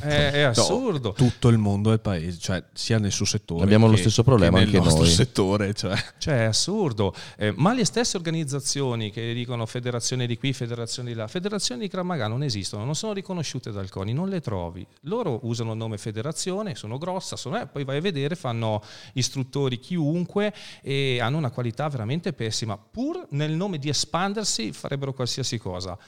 è, 0.00 0.30
è 0.32 0.40
assurdo. 0.42 1.12
Tutto 1.12 1.48
il 1.48 1.58
mondo 1.58 1.90
è 1.90 1.94
il 1.94 2.00
paese, 2.00 2.38
cioè 2.38 2.62
sia 2.72 2.98
nel 2.98 3.12
suo 3.12 3.24
settore. 3.24 3.62
Abbiamo 3.62 3.86
lo 3.86 3.94
che- 3.94 4.00
stesso 4.00 4.22
problema 4.22 4.58
che 4.58 4.64
nel 4.64 4.74
anche 4.74 4.84
nostro 4.84 5.04
noi. 5.04 5.12
settore. 5.12 5.74
Cioè. 5.74 5.96
Cioè, 6.18 6.34
è 6.40 6.44
assurdo. 6.44 7.14
Eh, 7.36 7.52
ma 7.56 7.72
le 7.72 7.84
stesse 7.84 8.16
organizzazioni 8.16 9.10
che 9.10 9.32
dicono 9.32 9.64
federazione 9.66 10.26
di 10.26 10.36
qui, 10.38 10.52
federazione 10.52 11.10
di 11.10 11.14
là, 11.16 11.26
federazioni 11.28 11.82
di 11.82 11.88
Krav 11.88 12.04
Maga 12.04 12.28
non 12.28 12.42
esistono, 12.42 12.84
non 12.84 12.94
sono 12.94 13.12
riconosciute 13.12 13.70
dal 13.72 13.88
CONI, 13.88 14.12
non 14.12 14.28
le 14.28 14.40
trovi. 14.40 14.86
Loro 15.02 15.21
usano 15.42 15.72
il 15.72 15.78
nome 15.78 15.98
federazione, 15.98 16.74
sono 16.74 16.98
grossa, 16.98 17.36
sono, 17.36 17.60
eh, 17.60 17.66
poi 17.66 17.84
vai 17.84 17.98
a 17.98 18.00
vedere, 18.00 18.34
fanno 18.34 18.82
istruttori 19.14 19.78
chiunque 19.78 20.52
e 20.82 21.20
hanno 21.20 21.38
una 21.38 21.50
qualità 21.50 21.88
veramente 21.88 22.32
pessima. 22.32 22.76
Pur 22.76 23.26
nel 23.30 23.52
nome 23.52 23.78
di 23.78 23.88
espandersi 23.88 24.72
farebbero 24.72 25.12
qualsiasi 25.12 25.58
cosa. 25.58 25.98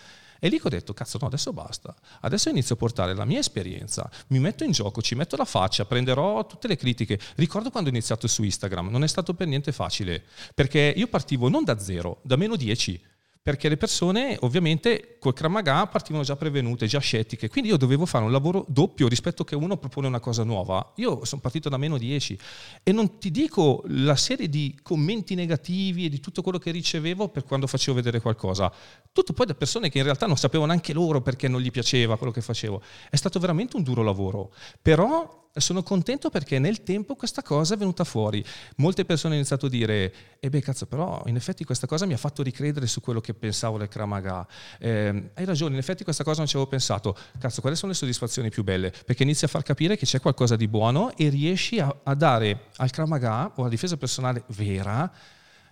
E 0.44 0.48
lì 0.48 0.60
ho 0.62 0.68
detto, 0.68 0.92
cazzo 0.92 1.16
no, 1.20 1.28
adesso 1.28 1.54
basta. 1.54 1.94
Adesso 2.20 2.50
inizio 2.50 2.74
a 2.74 2.78
portare 2.78 3.14
la 3.14 3.24
mia 3.24 3.38
esperienza, 3.38 4.10
mi 4.26 4.38
metto 4.38 4.62
in 4.64 4.72
gioco, 4.72 5.00
ci 5.00 5.14
metto 5.14 5.36
la 5.36 5.46
faccia, 5.46 5.86
prenderò 5.86 6.44
tutte 6.46 6.68
le 6.68 6.76
critiche. 6.76 7.18
Ricordo 7.36 7.70
quando 7.70 7.88
ho 7.88 7.92
iniziato 7.92 8.26
su 8.26 8.42
Instagram, 8.42 8.90
non 8.90 9.02
è 9.02 9.06
stato 9.08 9.32
per 9.32 9.46
niente 9.46 9.72
facile, 9.72 10.22
perché 10.54 10.92
io 10.94 11.06
partivo 11.06 11.48
non 11.48 11.64
da 11.64 11.78
zero, 11.78 12.18
da 12.22 12.36
meno 12.36 12.56
10. 12.56 13.00
Perché 13.44 13.68
le 13.68 13.76
persone 13.76 14.38
ovviamente 14.40 15.18
col 15.18 15.34
Krav 15.34 15.50
Maga 15.50 15.86
partivano 15.86 16.24
già 16.24 16.34
prevenute, 16.34 16.86
già 16.86 16.98
scettiche, 16.98 17.50
quindi 17.50 17.68
io 17.68 17.76
dovevo 17.76 18.06
fare 18.06 18.24
un 18.24 18.32
lavoro 18.32 18.64
doppio 18.68 19.06
rispetto 19.06 19.44
che 19.44 19.54
uno 19.54 19.76
propone 19.76 20.06
una 20.06 20.18
cosa 20.18 20.44
nuova. 20.44 20.92
Io 20.96 21.26
sono 21.26 21.42
partito 21.42 21.68
da 21.68 21.76
meno 21.76 21.98
10 21.98 22.38
e 22.82 22.90
non 22.90 23.18
ti 23.18 23.30
dico 23.30 23.82
la 23.88 24.16
serie 24.16 24.48
di 24.48 24.78
commenti 24.82 25.34
negativi 25.34 26.06
e 26.06 26.08
di 26.08 26.20
tutto 26.20 26.40
quello 26.40 26.56
che 26.56 26.70
ricevevo 26.70 27.28
per 27.28 27.44
quando 27.44 27.66
facevo 27.66 27.94
vedere 27.94 28.18
qualcosa. 28.18 28.72
Tutto 29.12 29.34
poi 29.34 29.44
da 29.44 29.54
persone 29.54 29.90
che 29.90 29.98
in 29.98 30.04
realtà 30.04 30.24
non 30.26 30.38
sapevano 30.38 30.70
neanche 30.70 30.94
loro 30.94 31.20
perché 31.20 31.46
non 31.46 31.60
gli 31.60 31.70
piaceva 31.70 32.16
quello 32.16 32.32
che 32.32 32.40
facevo. 32.40 32.80
È 33.10 33.16
stato 33.16 33.38
veramente 33.40 33.76
un 33.76 33.82
duro 33.82 34.02
lavoro, 34.02 34.54
però 34.80 35.43
sono 35.60 35.82
contento 35.82 36.30
perché 36.30 36.58
nel 36.58 36.82
tempo 36.82 37.14
questa 37.14 37.42
cosa 37.42 37.74
è 37.74 37.76
venuta 37.76 38.02
fuori. 38.04 38.44
Molte 38.76 39.04
persone 39.04 39.34
hanno 39.34 39.42
iniziato 39.42 39.66
a 39.66 39.68
dire, 39.68 40.12
e 40.40 40.50
beh 40.50 40.60
cazzo 40.60 40.86
però 40.86 41.22
in 41.26 41.36
effetti 41.36 41.64
questa 41.64 41.86
cosa 41.86 42.06
mi 42.06 42.12
ha 42.12 42.16
fatto 42.16 42.42
ricredere 42.42 42.86
su 42.86 43.00
quello 43.00 43.20
che 43.20 43.34
pensavo 43.34 43.78
del 43.78 43.88
Krav 43.88 44.08
Maga. 44.08 44.46
Eh, 44.78 45.30
hai 45.34 45.44
ragione, 45.44 45.74
in 45.74 45.78
effetti 45.78 46.02
questa 46.02 46.24
cosa 46.24 46.38
non 46.38 46.46
ci 46.46 46.56
avevo 46.56 46.68
pensato. 46.68 47.16
Cazzo, 47.38 47.60
quali 47.60 47.76
sono 47.76 47.92
le 47.92 47.98
soddisfazioni 47.98 48.50
più 48.50 48.64
belle? 48.64 48.92
Perché 49.04 49.22
inizi 49.22 49.44
a 49.44 49.48
far 49.48 49.62
capire 49.62 49.96
che 49.96 50.06
c'è 50.06 50.20
qualcosa 50.20 50.56
di 50.56 50.66
buono 50.66 51.16
e 51.16 51.28
riesci 51.28 51.78
a, 51.78 51.94
a 52.02 52.14
dare 52.14 52.70
al 52.76 52.90
Krav 52.90 53.06
Maga 53.06 53.52
o 53.54 53.60
alla 53.60 53.68
difesa 53.68 53.96
personale 53.96 54.44
vera 54.48 55.10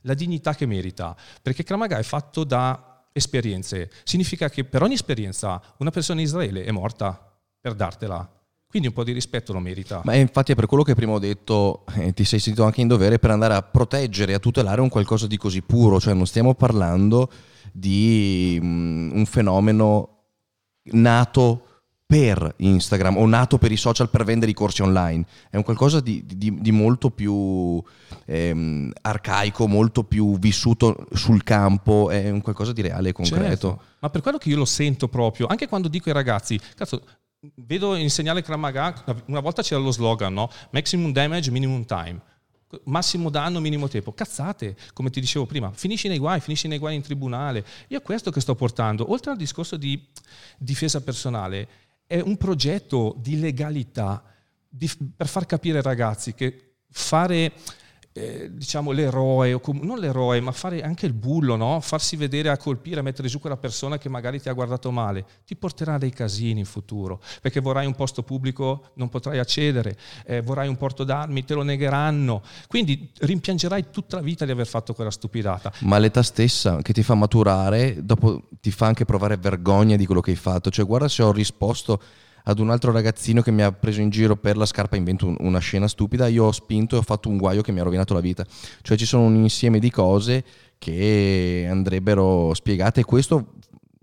la 0.03 0.14
dignità 0.14 0.55
che 0.55 0.66
merita. 0.66 1.16
Perché 1.41 1.64
Krav 1.64 1.80
Maga 1.80 1.99
è 1.99 2.03
fatto 2.05 2.45
da 2.45 3.05
esperienze. 3.12 3.91
Significa 4.05 4.49
che 4.49 4.64
per 4.64 4.83
ogni 4.83 4.95
esperienza 4.95 5.61
una 5.78 5.91
persona 5.91 6.20
in 6.20 6.26
Israele 6.26 6.64
è 6.64 6.70
morta 6.70 7.33
per 7.61 7.74
dartela. 7.74 8.41
Quindi 8.72 8.88
un 8.88 8.94
po' 8.94 9.04
di 9.04 9.12
rispetto 9.12 9.52
lo 9.52 9.58
merita. 9.58 10.00
Ma 10.02 10.14
infatti 10.14 10.52
è 10.52 10.54
per 10.54 10.64
quello 10.64 10.82
che 10.82 10.94
prima 10.94 11.12
ho 11.12 11.18
detto, 11.18 11.84
eh, 11.94 12.14
ti 12.14 12.24
sei 12.24 12.38
sentito 12.38 12.64
anche 12.64 12.80
in 12.80 12.88
dovere 12.88 13.18
per 13.18 13.28
andare 13.28 13.52
a 13.52 13.60
proteggere, 13.60 14.32
a 14.32 14.38
tutelare 14.38 14.80
un 14.80 14.88
qualcosa 14.88 15.26
di 15.26 15.36
così 15.36 15.60
puro, 15.60 16.00
cioè 16.00 16.14
non 16.14 16.24
stiamo 16.24 16.54
parlando 16.54 17.30
di 17.70 18.58
mm, 18.62 19.14
un 19.14 19.26
fenomeno 19.26 20.20
nato 20.84 21.66
per 22.06 22.54
Instagram 22.56 23.18
o 23.18 23.26
nato 23.26 23.58
per 23.58 23.72
i 23.72 23.76
social 23.76 24.08
per 24.08 24.24
vendere 24.24 24.50
i 24.50 24.54
corsi 24.54 24.80
online, 24.80 25.26
è 25.50 25.56
un 25.56 25.62
qualcosa 25.62 26.00
di, 26.00 26.24
di- 26.26 26.58
di 26.58 26.70
molto 26.70 27.10
più 27.10 27.82
ehm, 28.24 28.90
arcaico, 29.02 29.66
molto 29.66 30.04
più 30.04 30.38
vissuto 30.38 31.06
sul 31.12 31.42
campo, 31.42 32.08
è 32.08 32.30
un 32.30 32.40
qualcosa 32.40 32.72
di 32.72 32.80
reale 32.80 33.10
e 33.10 33.12
concreto. 33.12 33.44
Certo, 33.44 33.82
ma 34.00 34.08
per 34.08 34.22
quello 34.22 34.38
che 34.38 34.48
io 34.48 34.56
lo 34.56 34.64
sento 34.64 35.08
proprio, 35.08 35.46
anche 35.46 35.68
quando 35.68 35.88
dico 35.88 36.08
ai 36.08 36.14
ragazzi, 36.14 36.58
cazzo, 36.74 37.02
vedo 37.57 37.95
insegnare 37.97 38.43
Krav 38.43 38.59
Maga, 38.59 39.22
una 39.26 39.40
volta 39.40 39.62
c'era 39.62 39.80
lo 39.80 39.90
slogan, 39.90 40.32
no? 40.32 40.51
Maximum 40.70 41.12
damage, 41.12 41.51
minimum 41.51 41.84
time. 41.84 42.20
Massimo 42.84 43.28
danno, 43.28 43.61
minimo 43.61 43.88
tempo. 43.88 44.12
Cazzate, 44.12 44.76
come 44.95 45.11
ti 45.11 45.20
dicevo 45.20 45.45
prima, 45.45 45.72
finisci 45.72 46.09
nei 46.09 46.18
guai, 46.18 46.40
finisci 46.40 46.68
nei 46.68 46.78
guai 46.78 46.95
in 46.95 47.03
tribunale. 47.03 47.64
Io 47.88 47.99
è 47.99 48.03
questo 48.03 48.30
che 48.30 48.40
sto 48.40 48.55
portando, 48.55 49.11
oltre 49.11 49.32
al 49.32 49.36
discorso 49.36 49.76
di 49.76 50.03
difesa 50.57 51.03
personale, 51.03 51.68
è 52.07 52.20
un 52.20 52.36
progetto 52.36 53.14
di 53.18 53.38
legalità 53.38 54.22
di- 54.68 54.90
per 55.14 55.26
far 55.26 55.45
capire 55.45 55.78
ai 55.78 55.84
ragazzi 55.84 56.34
che 56.34 56.76
fare 56.90 57.53
eh, 58.12 58.50
diciamo 58.52 58.90
l'eroe, 58.90 59.54
o 59.54 59.60
com- 59.60 59.80
non 59.82 59.98
l'eroe, 59.98 60.40
ma 60.40 60.52
fare 60.52 60.82
anche 60.82 61.06
il 61.06 61.12
bullo, 61.12 61.56
no? 61.56 61.80
farsi 61.80 62.16
vedere 62.16 62.50
a 62.50 62.56
colpire, 62.56 63.00
a 63.00 63.02
mettere 63.02 63.28
giù 63.28 63.38
quella 63.38 63.56
persona 63.56 63.98
che 63.98 64.08
magari 64.08 64.40
ti 64.40 64.48
ha 64.48 64.52
guardato 64.52 64.90
male, 64.90 65.24
ti 65.46 65.56
porterà 65.56 65.98
dei 65.98 66.10
casini 66.10 66.60
in 66.60 66.66
futuro, 66.66 67.20
perché 67.40 67.60
vorrai 67.60 67.86
un 67.86 67.94
posto 67.94 68.22
pubblico, 68.22 68.90
non 68.94 69.08
potrai 69.08 69.38
accedere, 69.38 69.96
eh, 70.26 70.42
vorrai 70.42 70.68
un 70.68 70.76
porto 70.76 71.04
d'armi, 71.04 71.44
te 71.44 71.54
lo 71.54 71.62
negheranno, 71.62 72.42
quindi 72.68 73.10
rimpiangerai 73.18 73.86
tutta 73.90 74.16
la 74.16 74.22
vita 74.22 74.44
di 74.44 74.50
aver 74.50 74.66
fatto 74.66 74.92
quella 74.92 75.10
stupidata. 75.10 75.72
Ma 75.80 75.98
l'età 75.98 76.22
stessa 76.22 76.82
che 76.82 76.92
ti 76.92 77.02
fa 77.02 77.14
maturare, 77.14 78.04
dopo 78.04 78.48
ti 78.60 78.70
fa 78.70 78.86
anche 78.86 79.04
provare 79.04 79.36
vergogna 79.36 79.96
di 79.96 80.06
quello 80.06 80.20
che 80.20 80.30
hai 80.30 80.36
fatto. 80.36 80.70
Cioè, 80.70 80.84
guarda 80.84 81.08
se 81.08 81.22
ho 81.22 81.32
risposto 81.32 82.00
ad 82.45 82.59
un 82.59 82.70
altro 82.70 82.93
ragazzino 82.93 83.43
che 83.43 83.51
mi 83.51 83.62
ha 83.62 83.72
preso 83.72 84.01
in 84.01 84.11
giro 84.11 84.36
per 84.36 84.57
la 84.57 84.66
scarpa, 84.66 84.97
invento 84.97 85.26
un- 85.26 85.36
una 85.40 85.59
scena 85.59 85.88
stupida, 85.88 86.26
io 86.26 86.45
ho 86.45 86.53
spinto 86.53 86.97
e 86.97 86.99
ho 86.99 87.03
fatto 87.03 87.28
un 87.28 87.36
guaio 87.36 87.62
che 87.62 87.72
mi 87.72 87.80
ha 87.80 87.84
rovinato 87.84 88.14
la 88.14 88.20
vita. 88.20 88.45
Cioè, 88.82 88.97
ci 88.97 89.07
sono 89.07 89.24
un 89.24 89.36
insieme 89.36 89.78
di 89.78 89.90
cose 89.90 90.45
che 90.78 91.66
andrebbero 91.70 92.53
spiegate 92.55 93.01
e 93.01 93.05
questo 93.05 93.55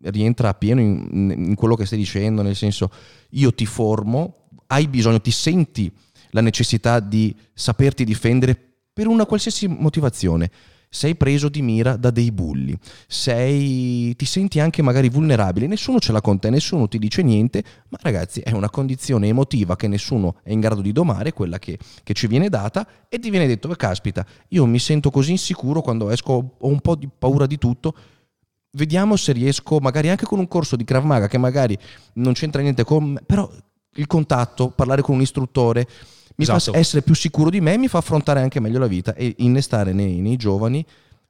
rientra 0.04 0.50
appieno 0.50 0.80
in, 0.80 1.34
in 1.36 1.56
quello 1.56 1.76
che 1.76 1.86
stai 1.86 1.98
dicendo, 1.98 2.42
nel 2.42 2.56
senso, 2.56 2.90
io 3.32 3.54
ti 3.54 3.66
formo, 3.66 4.48
hai 4.68 4.88
bisogno, 4.88 5.20
ti 5.20 5.32
senti 5.32 5.92
la 6.32 6.42
necessità 6.42 7.00
di 7.00 7.36
saperti 7.54 8.04
difendere 8.06 8.58
per 8.94 9.08
una 9.08 9.26
qualsiasi 9.26 9.68
motivazione. 9.68 10.50
Sei 10.92 11.16
preso 11.16 11.50
di 11.50 11.62
mira 11.62 11.98
da 11.98 12.10
dei 12.10 12.32
bulli, 12.32 12.76
sei, 13.08 14.16
ti 14.16 14.26
senti 14.26 14.60
anche 14.60 14.82
magari 14.82 15.08
vulnerabile, 15.08 15.68
nessuno 15.68 16.00
ce 16.00 16.12
l'ha 16.12 16.20
con 16.20 16.40
te, 16.40 16.50
nessuno 16.50 16.88
ti 16.88 16.98
dice 16.98 17.22
niente, 17.22 17.64
ma 17.90 18.00
ragazzi 18.02 18.40
è 18.40 18.54
una 18.54 18.72
condizione 18.72 19.28
emotiva 19.28 19.76
che 19.76 19.88
nessuno 19.88 20.38
è 20.42 20.52
in 20.52 20.60
grado 20.60 20.82
di 20.82 20.92
domare, 20.92 21.32
quella 21.32 21.60
che, 21.60 21.78
che 22.02 22.14
ci 22.14 22.26
viene 22.26 22.50
data 22.50 22.88
e 23.08 23.20
ti 23.20 23.30
viene 23.30 23.46
detto, 23.46 23.68
"Beh, 23.68 23.76
caspita, 23.76 24.26
io 24.48 24.66
mi 24.66 24.80
sento 24.80 25.12
così 25.12 25.30
insicuro 25.30 25.82
quando 25.82 26.10
esco, 26.10 26.56
ho 26.58 26.68
un 26.68 26.80
po' 26.80 26.96
di 26.96 27.08
paura 27.08 27.46
di 27.46 27.60
tutto, 27.60 27.94
vediamo 28.72 29.16
se 29.16 29.32
riesco, 29.32 29.78
magari 29.78 30.10
anche 30.10 30.26
con 30.26 30.40
un 30.40 30.48
corso 30.48 30.76
di 30.76 30.86
Krav 30.86 31.04
Maga 31.04 31.28
che 31.28 31.38
magari 31.38 31.78
non 32.14 32.34
c'entra 32.34 32.64
niente 32.64 32.84
con 32.84 33.12
me, 33.12 33.22
però 33.24 33.48
il 33.94 34.08
contatto, 34.08 34.72
parlare 34.72 35.04
con 35.04 35.14
un 35.14 35.22
istruttore 35.22 35.88
mi 36.40 36.46
Esatto. 36.46 36.72
fa 36.72 36.78
essere 36.78 37.02
più 37.02 37.14
sicuro 37.14 37.50
di 37.50 37.60
me 37.60 37.78
mi 37.78 37.90
fa 37.90 37.98
affrontare 37.98 38.40
anche 38.40 38.62
meglio 38.62 38.80
la 38.80 38.88
vita 38.88 39.14
e 39.14 39.36
innestare 39.40 39.92
nei, 39.92 40.22
nei 40.22 40.38
giovani 40.38 40.86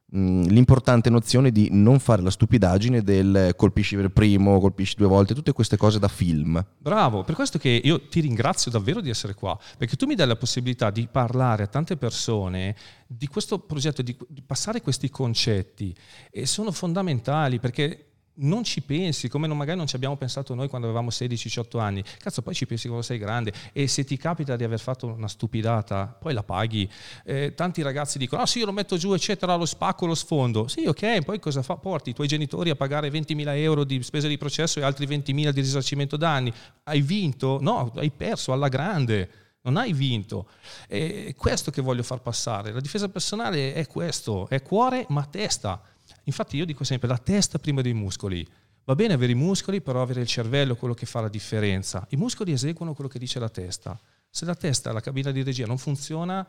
mh, 0.06 0.42
l'importante 0.46 1.10
nozione 1.10 1.50
di 1.50 1.68
non 1.72 1.98
fare 1.98 2.22
la 2.22 2.30
stupidaggine 2.30 3.02
del 3.02 3.54
colpisci 3.56 3.96
per 3.96 4.10
primo, 4.10 4.60
colpisci 4.60 4.94
due 4.96 5.08
volte, 5.08 5.34
tutte 5.34 5.52
queste 5.52 5.76
cose 5.76 5.98
da 5.98 6.06
film. 6.06 6.64
Bravo, 6.78 7.24
per 7.24 7.34
questo 7.34 7.58
che 7.58 7.80
io 7.82 8.06
ti 8.08 8.20
ringrazio 8.20 8.70
davvero 8.70 9.00
di 9.00 9.10
essere 9.10 9.34
qua, 9.34 9.58
perché 9.76 9.96
tu 9.96 10.06
mi 10.06 10.14
dai 10.14 10.28
la 10.28 10.36
possibilità 10.36 10.90
di 10.90 11.08
parlare 11.10 11.64
a 11.64 11.66
tante 11.66 11.96
persone 11.96 12.76
di 13.06 13.26
questo 13.26 13.58
progetto, 13.58 14.02
di, 14.02 14.16
di 14.28 14.42
passare 14.42 14.80
questi 14.80 15.10
concetti 15.10 15.92
e 16.30 16.46
sono 16.46 16.70
fondamentali 16.70 17.58
perché 17.58 18.09
non 18.40 18.64
ci 18.64 18.82
pensi, 18.82 19.28
come 19.28 19.46
non, 19.46 19.56
magari 19.56 19.78
non 19.78 19.86
ci 19.86 19.96
abbiamo 19.96 20.16
pensato 20.16 20.54
noi 20.54 20.68
quando 20.68 20.86
avevamo 20.86 21.10
16-18 21.10 21.78
anni. 21.78 22.04
Cazzo, 22.18 22.42
poi 22.42 22.54
ci 22.54 22.66
pensi 22.66 22.86
quando 22.86 23.04
sei 23.04 23.18
grande 23.18 23.52
e 23.72 23.88
se 23.88 24.04
ti 24.04 24.16
capita 24.16 24.56
di 24.56 24.64
aver 24.64 24.80
fatto 24.80 25.06
una 25.06 25.28
stupidata, 25.28 26.06
poi 26.06 26.32
la 26.32 26.42
paghi. 26.42 26.88
Eh, 27.24 27.54
tanti 27.54 27.82
ragazzi 27.82 28.18
dicono, 28.18 28.42
ah 28.42 28.46
sì, 28.46 28.58
io 28.58 28.66
lo 28.66 28.72
metto 28.72 28.96
giù, 28.96 29.12
eccetera, 29.12 29.54
lo 29.56 29.66
spacco, 29.66 30.06
lo 30.06 30.14
sfondo. 30.14 30.68
Sì, 30.68 30.86
ok, 30.86 31.22
poi 31.22 31.38
cosa 31.38 31.62
fa? 31.62 31.76
Porti 31.76 32.10
i 32.10 32.14
tuoi 32.14 32.28
genitori 32.28 32.70
a 32.70 32.76
pagare 32.76 33.10
20.000 33.10 33.56
euro 33.56 33.84
di 33.84 34.02
spese 34.02 34.28
di 34.28 34.38
processo 34.38 34.78
e 34.78 34.82
altri 34.82 35.06
20.000 35.06 35.50
di 35.50 35.60
risarcimento 35.60 36.16
danni. 36.16 36.52
Hai 36.84 37.00
vinto? 37.00 37.58
No, 37.60 37.92
hai 37.96 38.10
perso 38.10 38.52
alla 38.52 38.68
grande 38.68 39.30
non 39.62 39.76
hai 39.76 39.92
vinto. 39.92 40.48
È 40.86 41.34
questo 41.36 41.70
che 41.70 41.82
voglio 41.82 42.02
far 42.02 42.22
passare. 42.22 42.72
La 42.72 42.80
difesa 42.80 43.08
personale 43.08 43.74
è 43.74 43.86
questo, 43.86 44.48
è 44.48 44.62
cuore 44.62 45.04
ma 45.08 45.24
testa. 45.26 45.82
Infatti 46.30 46.56
io 46.56 46.64
dico 46.64 46.84
sempre 46.84 47.08
la 47.08 47.18
testa 47.18 47.58
prima 47.58 47.82
dei 47.82 47.92
muscoli. 47.92 48.46
Va 48.84 48.94
bene 48.94 49.14
avere 49.14 49.32
i 49.32 49.34
muscoli, 49.34 49.80
però 49.80 50.00
avere 50.00 50.20
il 50.20 50.28
cervello 50.28 50.74
è 50.74 50.76
quello 50.76 50.94
che 50.94 51.04
fa 51.04 51.20
la 51.20 51.28
differenza. 51.28 52.06
I 52.10 52.16
muscoli 52.16 52.52
eseguono 52.52 52.94
quello 52.94 53.10
che 53.10 53.18
dice 53.18 53.40
la 53.40 53.48
testa. 53.48 53.98
Se 54.30 54.44
la 54.44 54.54
testa, 54.54 54.92
la 54.92 55.00
cabina 55.00 55.32
di 55.32 55.42
regia 55.42 55.66
non 55.66 55.76
funziona, 55.76 56.46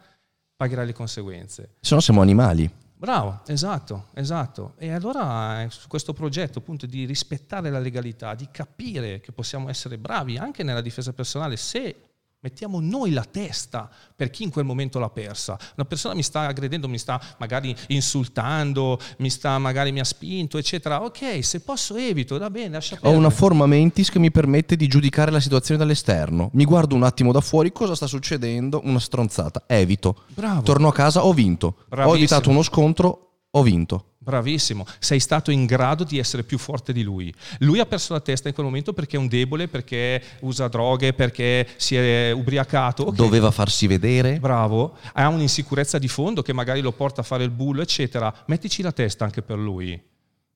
pagherai 0.56 0.86
le 0.86 0.94
conseguenze. 0.94 1.78
Se 1.80 1.96
no 1.96 2.00
siamo 2.00 2.22
animali. 2.22 2.72
Bravo, 2.96 3.42
esatto, 3.48 4.10
esatto. 4.14 4.76
E 4.78 4.92
allora 4.92 5.66
su 5.70 5.88
questo 5.88 6.14
progetto 6.14 6.60
appunto 6.60 6.86
di 6.86 7.06
rispettare 7.06 7.72
la 7.72 7.80
legalità, 7.80 8.36
di 8.36 8.50
capire 8.52 9.20
che 9.20 9.32
possiamo 9.32 9.68
essere 9.68 9.98
bravi 9.98 10.38
anche 10.38 10.62
nella 10.62 10.82
difesa 10.82 11.12
personale 11.12 11.58
se 11.58 12.11
Mettiamo 12.44 12.80
noi 12.82 13.12
la 13.12 13.24
testa 13.24 13.88
per 14.16 14.32
chi 14.32 14.42
in 14.42 14.50
quel 14.50 14.66
momento 14.66 14.98
l'ha 14.98 15.12
persa. 15.12 15.60
Una 15.76 15.86
persona 15.86 16.16
mi 16.16 16.24
sta 16.24 16.48
aggredendo, 16.48 16.88
mi 16.88 16.98
sta 16.98 17.22
magari 17.38 17.76
insultando, 17.90 19.00
mi 19.20 19.30
sta 19.30 19.60
magari 19.60 19.92
mi 19.92 20.00
ha 20.00 20.04
spinto, 20.04 20.58
eccetera. 20.58 21.04
Ok, 21.04 21.46
se 21.46 21.60
posso 21.60 21.96
evito, 21.98 22.40
va 22.40 22.50
bene, 22.50 22.70
lascia 22.70 22.96
perdere. 22.96 23.14
Ho 23.14 23.20
una 23.20 23.30
forma 23.30 23.68
mentis 23.68 24.10
che 24.10 24.18
mi 24.18 24.32
permette 24.32 24.76
di 24.76 24.88
giudicare 24.88 25.30
la 25.30 25.40
situazione 25.40 25.80
dall'esterno. 25.80 26.50
Mi 26.54 26.66
guardo 26.66 26.96
un 26.96 27.04
attimo 27.04 27.32
da 27.32 27.42
fuori, 27.42 27.72
cosa 27.72 27.94
sta 27.94 28.08
succedendo? 28.08 28.82
Una 28.86 29.00
stronzata, 29.00 29.66
evito. 29.68 30.24
Bravo. 30.30 30.64
Torno 30.64 30.88
a 30.88 30.94
casa, 30.94 31.24
ho 31.24 31.34
vinto. 31.34 31.76
Bravissimo. 31.90 32.12
Ho 32.12 32.18
evitato 32.18 32.50
uno 32.50 32.64
scontro, 32.64 33.34
ho 33.52 33.62
vinto. 33.62 34.11
Bravissimo, 34.24 34.86
sei 35.00 35.20
stato 35.20 35.50
in 35.50 35.66
grado 35.66 36.04
di 36.04 36.20
essere 36.20 36.44
più 36.44 36.60
forte 36.60 36.94
di 36.94 37.02
lui. 37.02 37.34
Lui 37.58 37.80
ha 37.80 37.88
perso 37.88 38.14
la 38.14 38.20
testa 38.20 38.50
in 38.50 38.54
quel 38.54 38.68
momento 38.68 38.94
perché 38.94 39.16
è 39.16 39.20
un 39.20 39.28
debole, 39.28 39.68
perché 39.68 40.22
usa 40.42 40.68
droghe, 40.68 41.14
perché 41.14 41.68
si 41.78 41.96
è 41.96 42.30
ubriacato. 42.30 43.02
Okay. 43.02 43.16
Doveva 43.16 43.50
farsi 43.50 43.88
vedere. 43.88 44.38
Bravo, 44.40 44.96
ha 45.14 45.28
un'insicurezza 45.28 45.98
di 45.98 46.08
fondo 46.08 46.44
che 46.44 46.54
magari 46.54 46.82
lo 46.82 46.92
porta 46.92 47.22
a 47.22 47.24
fare 47.24 47.44
il 47.44 47.50
bullo, 47.50 47.82
eccetera. 47.82 48.32
Mettici 48.46 48.84
la 48.84 48.92
testa 48.92 49.26
anche 49.26 49.42
per 49.42 49.58
lui, 49.58 50.00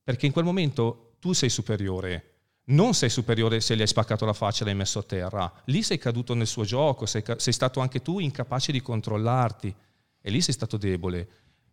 perché 0.03 0.28
in 0.28 0.32
quel 0.32 0.45
momento 0.45 1.16
tu 1.20 1.34
sei 1.34 1.49
superiore. 1.49 2.34
Non 2.66 2.93
sei 2.93 3.09
superiore 3.09 3.61
se 3.61 3.76
gli 3.76 3.82
hai 3.82 3.88
spaccato 3.88 4.26
la 4.26 4.34
faccia 4.34 4.61
e 4.61 4.66
l'hai 4.66 4.76
messo 4.76 4.99
a 4.99 5.03
terra. 5.03 5.51
Lì 5.66 5.82
sei 5.82 5.97
caduto 5.97 6.36
nel 6.36 6.45
suo 6.45 6.66
gioco, 6.66 7.07
sei, 7.07 7.24
sei 7.38 7.53
stato 7.53 7.80
anche 7.80 8.03
tu 8.03 8.20
incapace 8.20 8.72
di 8.72 8.84
controllarti. 8.84 9.74
E 10.22 10.32
lì 10.32 10.41
sei 10.41 10.53
stato 10.53 10.78
debole. 10.78 11.28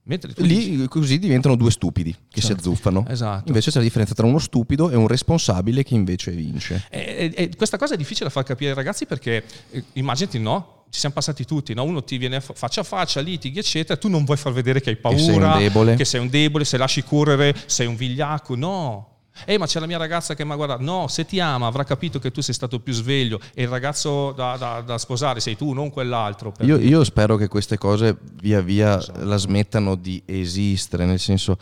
Mentre 0.04 0.32
Lì 0.38 0.70
dici... 0.70 0.88
così 0.88 1.18
diventano 1.18 1.54
due 1.54 1.70
stupidi 1.70 2.12
che 2.12 2.40
certo. 2.40 2.46
si 2.46 2.52
azzuffano. 2.52 3.04
Esatto. 3.08 3.44
Invece 3.46 3.70
c'è 3.70 3.78
la 3.78 3.84
differenza 3.84 4.14
tra 4.14 4.26
uno 4.26 4.38
stupido 4.38 4.90
e 4.90 4.96
un 4.96 5.06
responsabile 5.06 5.84
che 5.84 5.94
invece 5.94 6.32
vince. 6.32 6.86
E, 6.90 7.32
e, 7.34 7.44
e 7.44 7.56
questa 7.56 7.76
cosa 7.76 7.94
è 7.94 7.96
difficile 7.96 8.26
da 8.26 8.30
far 8.30 8.42
capire 8.42 8.70
ai 8.70 8.76
ragazzi 8.76 9.06
perché 9.06 9.44
eh, 9.70 9.84
immaginati 9.94 10.40
no, 10.40 10.86
ci 10.90 10.98
siamo 10.98 11.14
passati 11.14 11.44
tutti, 11.44 11.72
no? 11.72 11.84
uno 11.84 12.02
ti 12.02 12.18
viene 12.18 12.40
faccia 12.40 12.80
a 12.80 12.84
faccia, 12.84 13.20
litighi 13.20 13.60
eccetera, 13.60 13.98
tu 13.98 14.08
non 14.08 14.24
vuoi 14.24 14.36
far 14.36 14.52
vedere 14.52 14.80
che 14.80 14.90
hai 14.90 14.96
paura, 14.96 15.56
che 15.56 15.70
sei 15.70 15.86
un 15.86 15.96
che 15.96 16.04
sei 16.04 16.20
un 16.20 16.28
debole 16.28 16.64
se 16.64 16.76
lasci 16.76 17.04
correre 17.04 17.54
sei 17.66 17.86
un 17.86 17.94
vigliacco, 17.94 18.56
no, 18.56 19.11
Ehi, 19.44 19.58
ma 19.58 19.66
c'è 19.66 19.80
la 19.80 19.86
mia 19.86 19.98
ragazza 19.98 20.34
che 20.34 20.44
mi 20.44 20.52
ha 20.52 20.56
guardato. 20.56 20.82
No, 20.82 21.08
se 21.08 21.24
ti 21.24 21.40
ama 21.40 21.66
avrà 21.66 21.84
capito 21.84 22.18
che 22.18 22.30
tu 22.30 22.40
sei 22.40 22.54
stato 22.54 22.80
più 22.80 22.92
sveglio 22.92 23.40
e 23.54 23.62
il 23.62 23.68
ragazzo 23.68 24.32
da, 24.32 24.56
da, 24.56 24.80
da 24.80 24.98
sposare 24.98 25.40
sei 25.40 25.56
tu, 25.56 25.72
non 25.72 25.90
quell'altro. 25.90 26.52
Io, 26.60 26.76
io, 26.76 27.02
spero 27.04 27.36
che 27.36 27.48
queste 27.48 27.78
cose 27.78 28.16
via 28.34 28.60
via 28.60 29.00
so. 29.00 29.12
la 29.24 29.36
smettano 29.36 29.94
di 29.94 30.22
esistere, 30.24 31.04
nel 31.04 31.18
senso, 31.18 31.56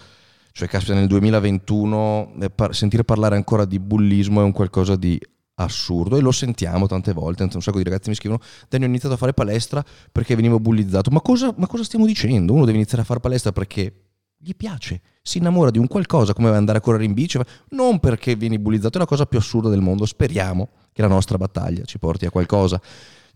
cioè, 0.53 0.69
caspita, 0.69 0.95
nel 0.95 1.07
2021 1.07 2.35
eh, 2.41 2.51
sentire 2.71 3.05
parlare 3.05 3.37
ancora 3.37 3.65
di 3.65 3.79
bullismo 3.79 4.41
è 4.41 4.45
un 4.45 4.53
qualcosa 4.53 4.97
di 4.97 5.19
assurdo 5.55 6.17
e 6.17 6.21
lo 6.21 6.33
sentiamo 6.33 6.87
tante 6.87 7.13
volte, 7.13 7.43
un 7.43 7.63
sacco 7.63 7.79
di 7.79 7.85
ragazzi 7.85 8.09
mi 8.09 8.15
scrivono 8.15 8.41
Dani 8.69 8.85
ho 8.85 8.87
iniziato 8.87 9.15
a 9.15 9.19
fare 9.19 9.35
palestra 9.35 9.85
perché 10.11 10.35
venivo 10.35 10.59
bullizzato, 10.59 11.11
ma 11.11 11.21
cosa, 11.21 11.53
ma 11.57 11.67
cosa 11.67 11.85
stiamo 11.85 12.07
dicendo? 12.07 12.53
Uno 12.53 12.65
deve 12.65 12.79
iniziare 12.79 13.03
a 13.03 13.07
fare 13.07 13.21
palestra 13.21 13.53
perché 13.53 13.93
gli 14.39 14.55
piace, 14.57 15.01
si 15.23 15.39
innamora 15.39 15.71
di 15.71 15.79
un 15.79 15.87
qualcosa 15.87 16.33
come 16.33 16.49
andare 16.51 16.79
a 16.79 16.81
correre 16.81 17.05
in 17.05 17.13
bici, 17.13 17.39
non 17.71 17.99
perché 18.01 18.35
vieni 18.37 18.59
bullizzato, 18.59 18.97
è 18.97 19.01
la 19.01 19.07
cosa 19.07 19.27
più 19.27 19.39
assurda 19.39 19.69
del 19.69 19.81
mondo. 19.81 20.07
Speriamo 20.07 20.69
che 20.93 21.03
la 21.03 21.09
nostra 21.09 21.37
battaglia 21.37 21.85
ci 21.85 21.99
porti 21.99 22.27
a 22.27 22.31
qualcosa. 22.31 22.81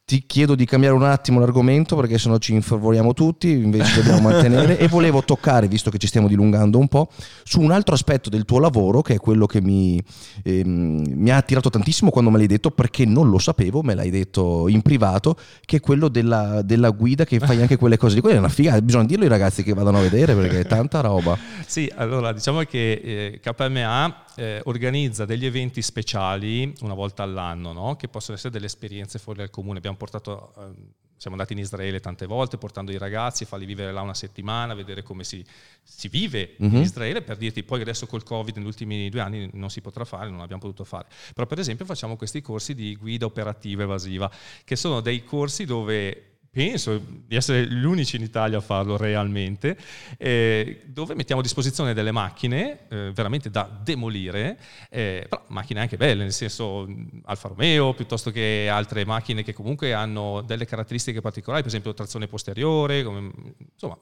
Ti 0.07 0.25
chiedo 0.27 0.55
di 0.55 0.67
cambiare 0.67 0.95
un 0.95 1.03
attimo 1.03 1.41
l'argomento 1.41 1.97
perché 1.97 2.19
sennò 2.19 2.37
ci 2.37 2.53
infervoriamo 2.53 3.15
tutti, 3.15 3.49
invece 3.51 4.03
dobbiamo 4.03 4.29
mantenere 4.29 4.79
e 4.79 4.87
volevo 4.87 5.25
toccare, 5.25 5.67
visto 5.67 5.89
che 5.89 5.97
ci 5.97 6.07
stiamo 6.07 6.29
dilungando 6.29 6.77
un 6.79 6.89
po', 6.89 7.09
su 7.43 7.63
un 7.63 7.71
altro 7.71 7.95
aspetto 7.95 8.29
del 8.29 8.45
tuo 8.45 8.59
lavoro 8.59 9.01
che 9.01 9.15
è 9.15 9.17
quello 9.17 9.47
che 9.47 9.63
mi, 9.63 9.99
ehm, 10.43 11.07
mi 11.09 11.31
ha 11.31 11.39
attirato 11.39 11.71
tantissimo 11.71 12.11
quando 12.11 12.29
me 12.29 12.37
l'hai 12.37 12.47
detto 12.47 12.71
perché 12.71 13.07
non 13.07 13.31
lo 13.31 13.39
sapevo, 13.39 13.83
me 13.83 13.95
l'hai 13.95 14.11
detto 14.11 14.69
in 14.69 14.83
privato, 14.83 15.39
che 15.65 15.79
è 15.79 15.81
quello 15.81 16.09
della, 16.09 16.61
della 16.61 16.91
guida 16.91 17.25
che 17.25 17.39
fai 17.39 17.63
anche 17.63 17.79
quelle 17.79 17.97
cose 17.97 18.17
di 18.17 18.21
quella 18.21 18.37
è 18.37 18.41
una 18.41 18.51
figata, 18.51 18.83
bisogna 18.83 19.07
dirlo 19.07 19.25
ai 19.25 19.31
ragazzi 19.31 19.63
che 19.63 19.73
vadano 19.73 19.97
a 19.97 20.03
vedere 20.03 20.35
perché 20.35 20.61
è 20.61 20.67
tanta 20.67 21.01
roba. 21.01 21.35
Sì, 21.67 21.91
allora 21.97 22.33
diciamo 22.33 22.61
che 22.65 22.93
eh, 22.93 23.41
KMA 23.41 24.24
eh, 24.37 24.61
organizza 24.65 25.25
degli 25.25 25.47
eventi 25.47 25.83
speciali 25.83 26.73
una 26.81 26.95
volta 26.95 27.23
all'anno, 27.23 27.73
no? 27.73 27.97
che 27.97 28.09
possono 28.09 28.37
essere 28.37 28.53
delle 28.53 28.67
esperienze 28.67 29.19
fuori 29.19 29.39
dal 29.39 29.51
comune. 29.51 29.79
Abbiamo 29.79 29.97
portato, 29.97 30.53
eh, 30.59 31.03
siamo 31.17 31.37
andati 31.37 31.53
in 31.53 31.61
Israele 31.61 32.01
tante 32.01 32.27
volte 32.27 32.59
portando 32.59 32.93
i 32.93 32.99
ragazzi, 32.99 33.45
farli 33.45 33.65
vivere 33.65 33.93
là 33.93 34.03
una 34.03 34.15
settimana, 34.15 34.75
vedere 34.75 35.03
come 35.03 35.25
si, 35.25 35.45
si 35.83 36.09
vive 36.09 36.57
mm-hmm. 36.61 36.73
in 36.73 36.79
mhm. 36.79 36.83
Israele, 36.83 37.23
per 37.23 37.37
dirti 37.37 37.63
poi 37.63 37.81
adesso 37.81 38.07
col 38.07 38.23
Covid 38.23 38.57
negli 38.57 38.67
ultimi 38.67 39.09
due 39.09 39.21
anni 39.21 39.49
non 39.53 39.71
si 39.71 39.81
potrà 39.81 40.05
fare, 40.05 40.29
non 40.31 40.41
abbiamo 40.41 40.63
potuto 40.63 40.85
fare. 40.85 41.07
Però 41.33 41.47
per 41.47 41.59
esempio 41.59 41.85
facciamo 41.85 42.17
questi 42.17 42.41
corsi 42.41 42.75
di 42.75 42.97
guida 42.97 43.27
operativa 43.27 43.83
evasiva, 43.83 44.31
che 44.65 44.77
sono 44.77 45.01
dei 45.01 45.25
corsi 45.25 45.65
dove 45.65 46.34
penso 46.55 47.03
di 47.27 47.35
essere 47.35 47.67
gli 47.67 47.85
unici 47.85 48.15
in 48.15 48.23
Italia 48.23 48.59
a 48.59 48.61
farlo 48.61 48.97
realmente, 48.97 49.77
eh, 50.17 50.83
dove 50.87 51.17
mettiamo 51.17 51.41
a 51.41 51.45
disposizione 51.45 51.95
delle 51.95 52.13
macchine 52.13 52.87
eh, 52.89 53.11
veramente 53.13 53.51
da 53.51 53.69
demolire, 53.83 54.57
eh, 54.89 55.27
però 55.29 55.43
macchine 55.49 55.81
anche 55.81 55.97
belle, 55.97 56.23
nel 56.23 56.33
senso 56.33 56.87
Alfa 57.25 57.49
Romeo, 57.49 57.93
piuttosto 57.93 58.31
che 58.31 58.69
altre 58.71 59.05
macchine 59.05 59.43
che 59.43 59.53
comunque 59.53 59.93
hanno 59.93 60.43
delle 60.43 60.65
caratteristiche 60.65 61.21
particolari, 61.21 61.63
per 61.63 61.71
esempio 61.71 61.93
trazione 61.93 62.29
posteriore, 62.29 63.03
come, 63.03 63.33
insomma, 63.73 63.99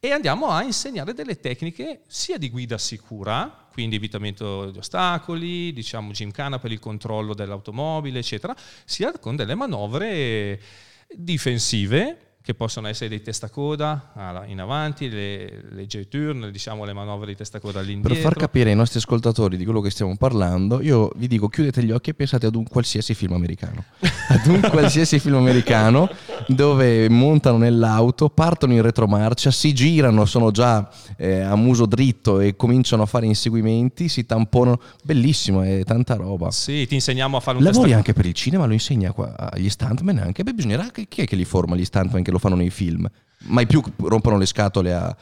e 0.00 0.10
andiamo 0.10 0.48
a 0.48 0.64
insegnare 0.64 1.14
delle 1.14 1.38
tecniche 1.38 2.00
sia 2.08 2.38
di 2.38 2.50
guida 2.50 2.76
sicura, 2.76 3.68
quindi 3.72 3.96
evitamento 3.96 4.68
di 4.72 4.78
ostacoli, 4.78 5.72
diciamo 5.72 6.10
gymkhana 6.10 6.58
per 6.58 6.72
il 6.72 6.80
controllo 6.80 7.34
dell'automobile, 7.34 8.18
eccetera, 8.18 8.52
sia 8.84 9.16
con 9.20 9.36
delle 9.36 9.54
manovre 9.54 10.60
difensive 11.16 12.16
che 12.42 12.54
possono 12.54 12.88
essere 12.88 13.08
dei 13.08 13.22
testacoda 13.22 14.42
in 14.46 14.60
avanti, 14.60 15.08
le, 15.08 15.62
le 15.70 15.86
J-turn, 15.86 16.50
diciamo 16.50 16.84
le 16.84 16.92
manovre 16.92 17.28
di 17.28 17.36
testacoda 17.36 17.78
all'indietro. 17.78 18.14
Per 18.14 18.22
far 18.22 18.34
capire 18.34 18.70
ai 18.70 18.76
nostri 18.76 18.98
ascoltatori 18.98 19.56
di 19.56 19.64
quello 19.64 19.80
che 19.80 19.90
stiamo 19.90 20.16
parlando, 20.16 20.82
io 20.82 21.12
vi 21.16 21.28
dico 21.28 21.48
chiudete 21.48 21.84
gli 21.84 21.92
occhi 21.92 22.10
e 22.10 22.14
pensate 22.14 22.46
ad 22.46 22.56
un 22.56 22.64
qualsiasi 22.64 23.14
film 23.14 23.34
americano. 23.34 23.84
ad 24.28 24.46
un 24.46 24.60
qualsiasi 24.60 25.20
film 25.20 25.36
americano 25.36 26.10
dove 26.48 27.08
montano 27.08 27.58
nell'auto, 27.58 28.28
partono 28.28 28.72
in 28.72 28.82
retromarcia, 28.82 29.52
si 29.52 29.72
girano, 29.72 30.24
sono 30.24 30.50
già 30.50 30.90
eh, 31.16 31.40
a 31.40 31.54
muso 31.54 31.86
dritto 31.86 32.40
e 32.40 32.56
cominciano 32.56 33.02
a 33.02 33.06
fare 33.06 33.26
inseguimenti, 33.26 34.08
si 34.08 34.26
tamponano. 34.26 34.80
Bellissimo, 35.04 35.62
è 35.62 35.84
tanta 35.84 36.16
roba. 36.16 36.50
Sì, 36.50 36.86
ti 36.88 36.94
insegniamo 36.94 37.36
a 37.36 37.40
fare 37.40 37.58
un 37.58 37.62
Lavori 37.62 37.92
anche 37.92 38.12
per 38.12 38.26
il 38.26 38.32
cinema, 38.32 38.66
lo 38.66 38.72
insegna 38.72 39.14
agli 39.14 39.68
stuntman 39.68 40.18
anche. 40.18 40.42
Beh, 40.42 40.54
bisognerà 40.54 40.88
chi 40.90 41.06
è 41.20 41.24
che 41.24 41.36
li 41.36 41.44
forma 41.44 41.76
gli 41.76 41.84
stuntman? 41.84 42.31
Lo 42.32 42.38
fanno 42.38 42.56
nei 42.56 42.70
film. 42.70 43.08
Mai 43.44 43.66
più 43.66 43.82
rompono 43.96 44.38
le 44.38 44.46
scatole 44.46 44.92
a, 44.92 45.16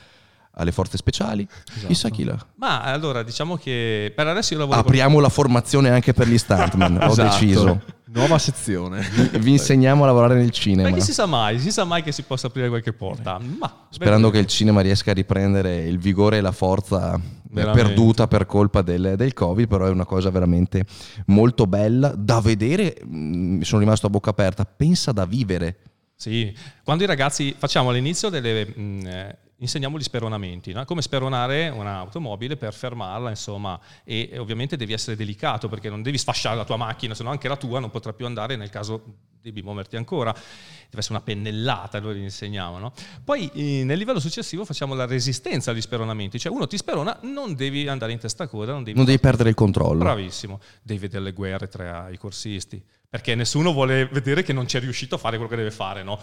alle 0.52 0.72
forze 0.72 0.96
speciali. 0.96 1.46
Esatto. 1.68 1.86
Chissà 1.86 2.08
chi 2.10 2.24
la. 2.24 2.38
Ma 2.56 2.82
allora 2.82 3.22
diciamo 3.22 3.56
che 3.56 4.12
per 4.14 4.26
adesso 4.26 4.54
io 4.54 4.60
lavoro. 4.60 4.78
Apriamo 4.78 5.14
con... 5.14 5.22
la 5.22 5.28
formazione 5.28 5.90
anche 5.90 6.12
per 6.12 6.28
gli 6.28 6.38
stuntman. 6.38 6.98
Ho 7.02 7.12
esatto. 7.12 7.38
deciso. 7.38 7.82
Nuova 8.12 8.38
sezione. 8.38 9.06
Vi 9.38 9.50
insegniamo 9.52 10.02
a 10.02 10.06
lavorare 10.06 10.34
nel 10.34 10.50
cinema. 10.50 10.88
Ma 10.88 10.94
chi 10.96 11.00
si 11.00 11.12
sa 11.12 11.26
mai, 11.26 11.60
si 11.60 11.70
sa 11.70 11.84
mai 11.84 12.02
che 12.02 12.10
si 12.10 12.22
possa 12.22 12.48
aprire 12.48 12.68
qualche 12.68 12.92
porta. 12.92 13.38
Ma, 13.38 13.86
Sperando 13.88 14.30
che 14.30 14.38
il 14.38 14.46
cinema 14.46 14.80
riesca 14.80 15.12
a 15.12 15.14
riprendere 15.14 15.84
il 15.84 15.98
vigore 15.98 16.38
e 16.38 16.40
la 16.40 16.50
forza 16.50 17.20
veramente. 17.50 17.82
perduta 17.82 18.26
per 18.26 18.46
colpa 18.46 18.82
del, 18.82 19.14
del, 19.16 19.32
Covid, 19.32 19.68
però 19.68 19.86
è 19.86 19.90
una 19.90 20.06
cosa 20.06 20.28
veramente 20.30 20.84
molto 21.26 21.68
bella 21.68 22.12
da 22.16 22.40
vedere. 22.40 22.96
Mi 23.06 23.58
mm, 23.58 23.60
sono 23.60 23.80
rimasto 23.80 24.08
a 24.08 24.10
bocca 24.10 24.30
aperta. 24.30 24.64
Pensa 24.64 25.12
da 25.12 25.24
vivere 25.24 25.76
Sì, 26.20 26.54
quando 26.84 27.02
i 27.02 27.06
ragazzi 27.06 27.54
facciamo 27.56 27.88
all'inizio 27.88 28.28
delle... 28.28 28.66
Mh, 28.66 29.06
eh, 29.06 29.38
insegniamo 29.56 29.98
gli 29.98 30.02
speronamenti, 30.02 30.72
no? 30.72 30.84
come 30.84 31.00
speronare 31.00 31.68
un'automobile 31.68 32.58
per 32.58 32.74
fermarla, 32.74 33.30
insomma, 33.30 33.78
e, 34.04 34.28
e, 34.30 34.38
ovviamente 34.38 34.76
devi 34.76 34.92
essere 34.92 35.16
delicato 35.16 35.68
perché 35.68 35.88
non 35.88 36.02
devi 36.02 36.18
sfasciare 36.18 36.56
la 36.56 36.64
tua 36.64 36.76
macchina, 36.76 37.14
se 37.14 37.22
no 37.22 37.30
anche 37.30 37.48
la 37.48 37.56
tua 37.56 37.78
non 37.78 37.90
potrà 37.90 38.12
più 38.12 38.26
andare 38.26 38.56
nel 38.56 38.68
caso 38.68 39.02
devi 39.40 39.62
muoverti 39.62 39.96
ancora, 39.96 40.32
deve 40.32 40.98
essere 40.98 41.14
una 41.14 41.22
pennellata, 41.22 42.00
noi 42.00 42.16
gli 42.16 42.22
insegniamo. 42.22 42.78
No? 42.78 42.92
Poi 43.24 43.50
eh, 43.54 43.84
nel 43.84 43.96
livello 43.96 44.20
successivo 44.20 44.66
facciamo 44.66 44.94
la 44.94 45.06
resistenza 45.06 45.70
agli 45.70 45.80
speronamenti, 45.80 46.38
cioè 46.38 46.52
uno 46.52 46.66
ti 46.66 46.76
sperona, 46.76 47.18
non 47.22 47.54
devi 47.54 47.88
andare 47.88 48.12
in 48.12 48.18
testa 48.18 48.44
a 48.44 48.46
coda, 48.46 48.72
non 48.72 48.82
devi, 48.82 48.96
non 48.96 49.06
devi 49.06 49.18
perdere 49.18 49.48
il 49.48 49.54
controllo. 49.54 50.00
Bravissimo, 50.00 50.60
devi 50.82 51.00
vedere 51.00 51.24
le 51.24 51.32
guerre 51.32 51.68
tra 51.68 52.10
i 52.10 52.18
corsisti, 52.18 52.82
perché 53.10 53.34
nessuno 53.34 53.72
vuole 53.72 54.06
vedere 54.06 54.44
che 54.44 54.52
non 54.52 54.66
c'è 54.66 54.78
riuscito 54.78 55.16
a 55.16 55.18
fare 55.18 55.34
quello 55.34 55.50
che 55.50 55.56
deve 55.56 55.72
fare, 55.72 56.04
no? 56.04 56.20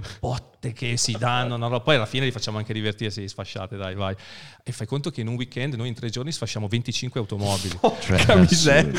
Le 0.00 0.08
botte 0.20 0.72
che 0.72 0.96
si 0.96 1.12
danno, 1.18 1.56
no? 1.56 1.80
poi 1.80 1.96
alla 1.96 2.06
fine 2.06 2.24
li 2.24 2.30
facciamo 2.30 2.58
anche 2.58 2.72
divertirsi, 2.72 3.26
sfasciate, 3.28 3.76
dai, 3.76 3.94
vai. 3.94 4.14
E 4.62 4.72
fai 4.72 4.86
conto 4.86 5.10
che 5.10 5.22
in 5.22 5.28
un 5.28 5.34
weekend 5.34 5.74
noi 5.74 5.88
in 5.88 5.94
tre 5.94 6.10
giorni 6.10 6.30
sfasciamo 6.30 6.68
25 6.68 7.20
automobili. 7.20 7.76
Oh, 7.88 7.96
cioè, 8.00 8.18
assurdo, 8.18 8.98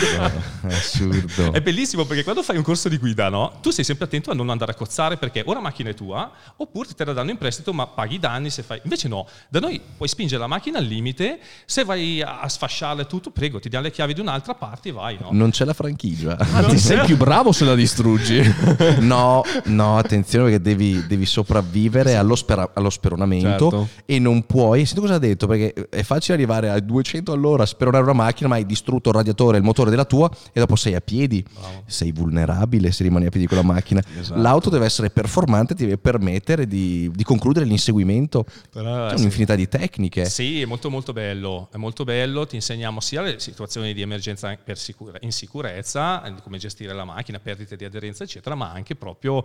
assurdo. 0.61 1.53
È 1.53 1.61
bellissimo 1.61 2.05
perché 2.05 2.23
quando 2.23 2.41
fai 2.41 2.57
un 2.57 2.63
corso 2.63 2.89
di 2.89 2.97
guida, 2.97 3.29
no? 3.29 3.59
Tu 3.61 3.69
sei 3.69 3.83
sempre 3.83 4.05
attento 4.05 4.31
a 4.31 4.33
non 4.33 4.49
andare 4.49 4.71
a 4.71 4.75
cozzare 4.75 5.17
perché 5.17 5.43
o 5.45 5.53
la 5.53 5.59
macchina 5.59 5.89
è 5.89 5.93
tua, 5.93 6.31
oppure 6.55 6.87
te 6.95 7.05
la 7.05 7.13
danno 7.13 7.29
in 7.29 7.37
prestito 7.37 7.71
ma 7.73 7.85
paghi 7.85 8.15
i 8.15 8.19
danni 8.19 8.49
se 8.49 8.63
fai... 8.63 8.79
Invece 8.83 9.07
no, 9.07 9.27
da 9.49 9.59
noi 9.59 9.79
puoi 9.95 10.09
spingere 10.09 10.39
la 10.39 10.47
macchina 10.47 10.79
al 10.79 10.85
limite, 10.85 11.39
se 11.65 11.83
vai 11.83 12.21
a 12.21 12.47
sfasciarla 12.47 13.05
tutto, 13.05 13.29
prego, 13.31 13.59
ti 13.59 13.69
diamo 13.69 13.85
le 13.85 13.91
chiavi 13.91 14.13
di 14.13 14.21
un'altra 14.21 14.55
parte 14.55 14.89
e 14.89 14.91
vai, 14.91 15.17
no? 15.19 15.29
Non 15.31 15.51
c'è 15.51 15.65
la 15.65 15.73
franchigia. 15.73 16.37
Anzi, 16.37 16.79
sei 16.79 17.05
più 17.05 17.17
bravo 17.17 17.51
se 17.51 17.65
la 17.65 17.75
distruggi. 17.75 18.41
no, 18.99 19.43
no, 19.65 19.97
attenzione 19.97 20.45
perché 20.45 20.61
devi 20.61 20.88
devi, 21.07 21.25
sopravvivere 21.25 22.15
allo, 22.15 22.35
spera, 22.35 22.71
allo 22.73 22.89
speronamento 22.89 23.69
certo. 23.69 23.87
e 24.05 24.19
non 24.19 24.45
puoi. 24.45 24.85
Senti 24.85 25.01
cosa 25.01 25.15
ha 25.15 25.19
detto? 25.19 25.47
Perché 25.47 25.87
è 25.89 26.03
facile 26.03 26.35
arrivare 26.35 26.69
a 26.69 26.79
200 26.79 27.31
all'ora 27.31 27.63
a 27.63 27.65
speronare 27.65 28.03
una 28.03 28.13
macchina, 28.13 28.49
ma 28.49 28.55
hai 28.55 28.65
distrutto 28.65 29.09
il 29.09 29.15
radiatore 29.15 29.57
il 29.57 29.63
motore 29.63 29.89
della 29.89 30.05
tua 30.05 30.29
e 30.51 30.59
dopo 30.59 30.75
sei 30.75 30.95
a 30.95 31.01
piedi. 31.01 31.43
Bravo. 31.51 31.83
Sei 31.85 32.11
vulnerabile 32.11 32.91
se 32.91 33.03
rimani 33.03 33.25
a 33.25 33.29
piedi 33.29 33.47
con 33.47 33.57
la 33.57 33.63
macchina. 33.63 34.01
Esatto. 34.19 34.39
L'auto 34.39 34.69
deve 34.69 34.85
essere 34.85 35.09
performante, 35.09 35.75
ti 35.75 35.83
deve 35.83 35.97
permettere 35.97 36.67
di, 36.67 37.11
di 37.13 37.23
concludere 37.23 37.65
l'inseguimento. 37.65 38.45
Però, 38.71 39.07
C'è 39.07 39.15
sì. 39.15 39.21
un'infinità 39.21 39.55
di 39.55 39.67
tecniche. 39.67 40.25
Sì, 40.25 40.61
è 40.61 40.65
molto 40.65 40.89
molto 40.89 41.13
bello. 41.13 41.69
È 41.71 41.77
molto 41.77 42.03
bello. 42.03 42.45
Ti 42.45 42.55
insegniamo 42.55 42.99
sia 42.99 43.21
le 43.21 43.39
situazioni 43.39 43.93
di 43.93 44.01
emergenza 44.01 44.57
sicura, 44.73 45.17
in 45.21 45.31
sicurezza, 45.31 46.21
come 46.43 46.57
gestire 46.57 46.93
la 46.93 47.05
macchina, 47.05 47.39
perdite 47.39 47.75
di 47.75 47.85
aderenza, 47.85 48.23
eccetera, 48.23 48.55
ma 48.55 48.71
anche 48.71 48.95
proprio 48.95 49.43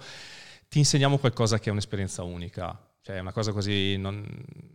ti 0.69 0.79
insegniamo 0.79 1.19
qualcosa 1.19 1.59
che 1.59 1.69
è 1.69 1.73
un'esperienza 1.73 2.23
unica. 2.23 2.79
Cioè, 3.07 3.19
una 3.19 3.33
cosa 3.33 3.53
così 3.53 3.99
non, 3.99 4.25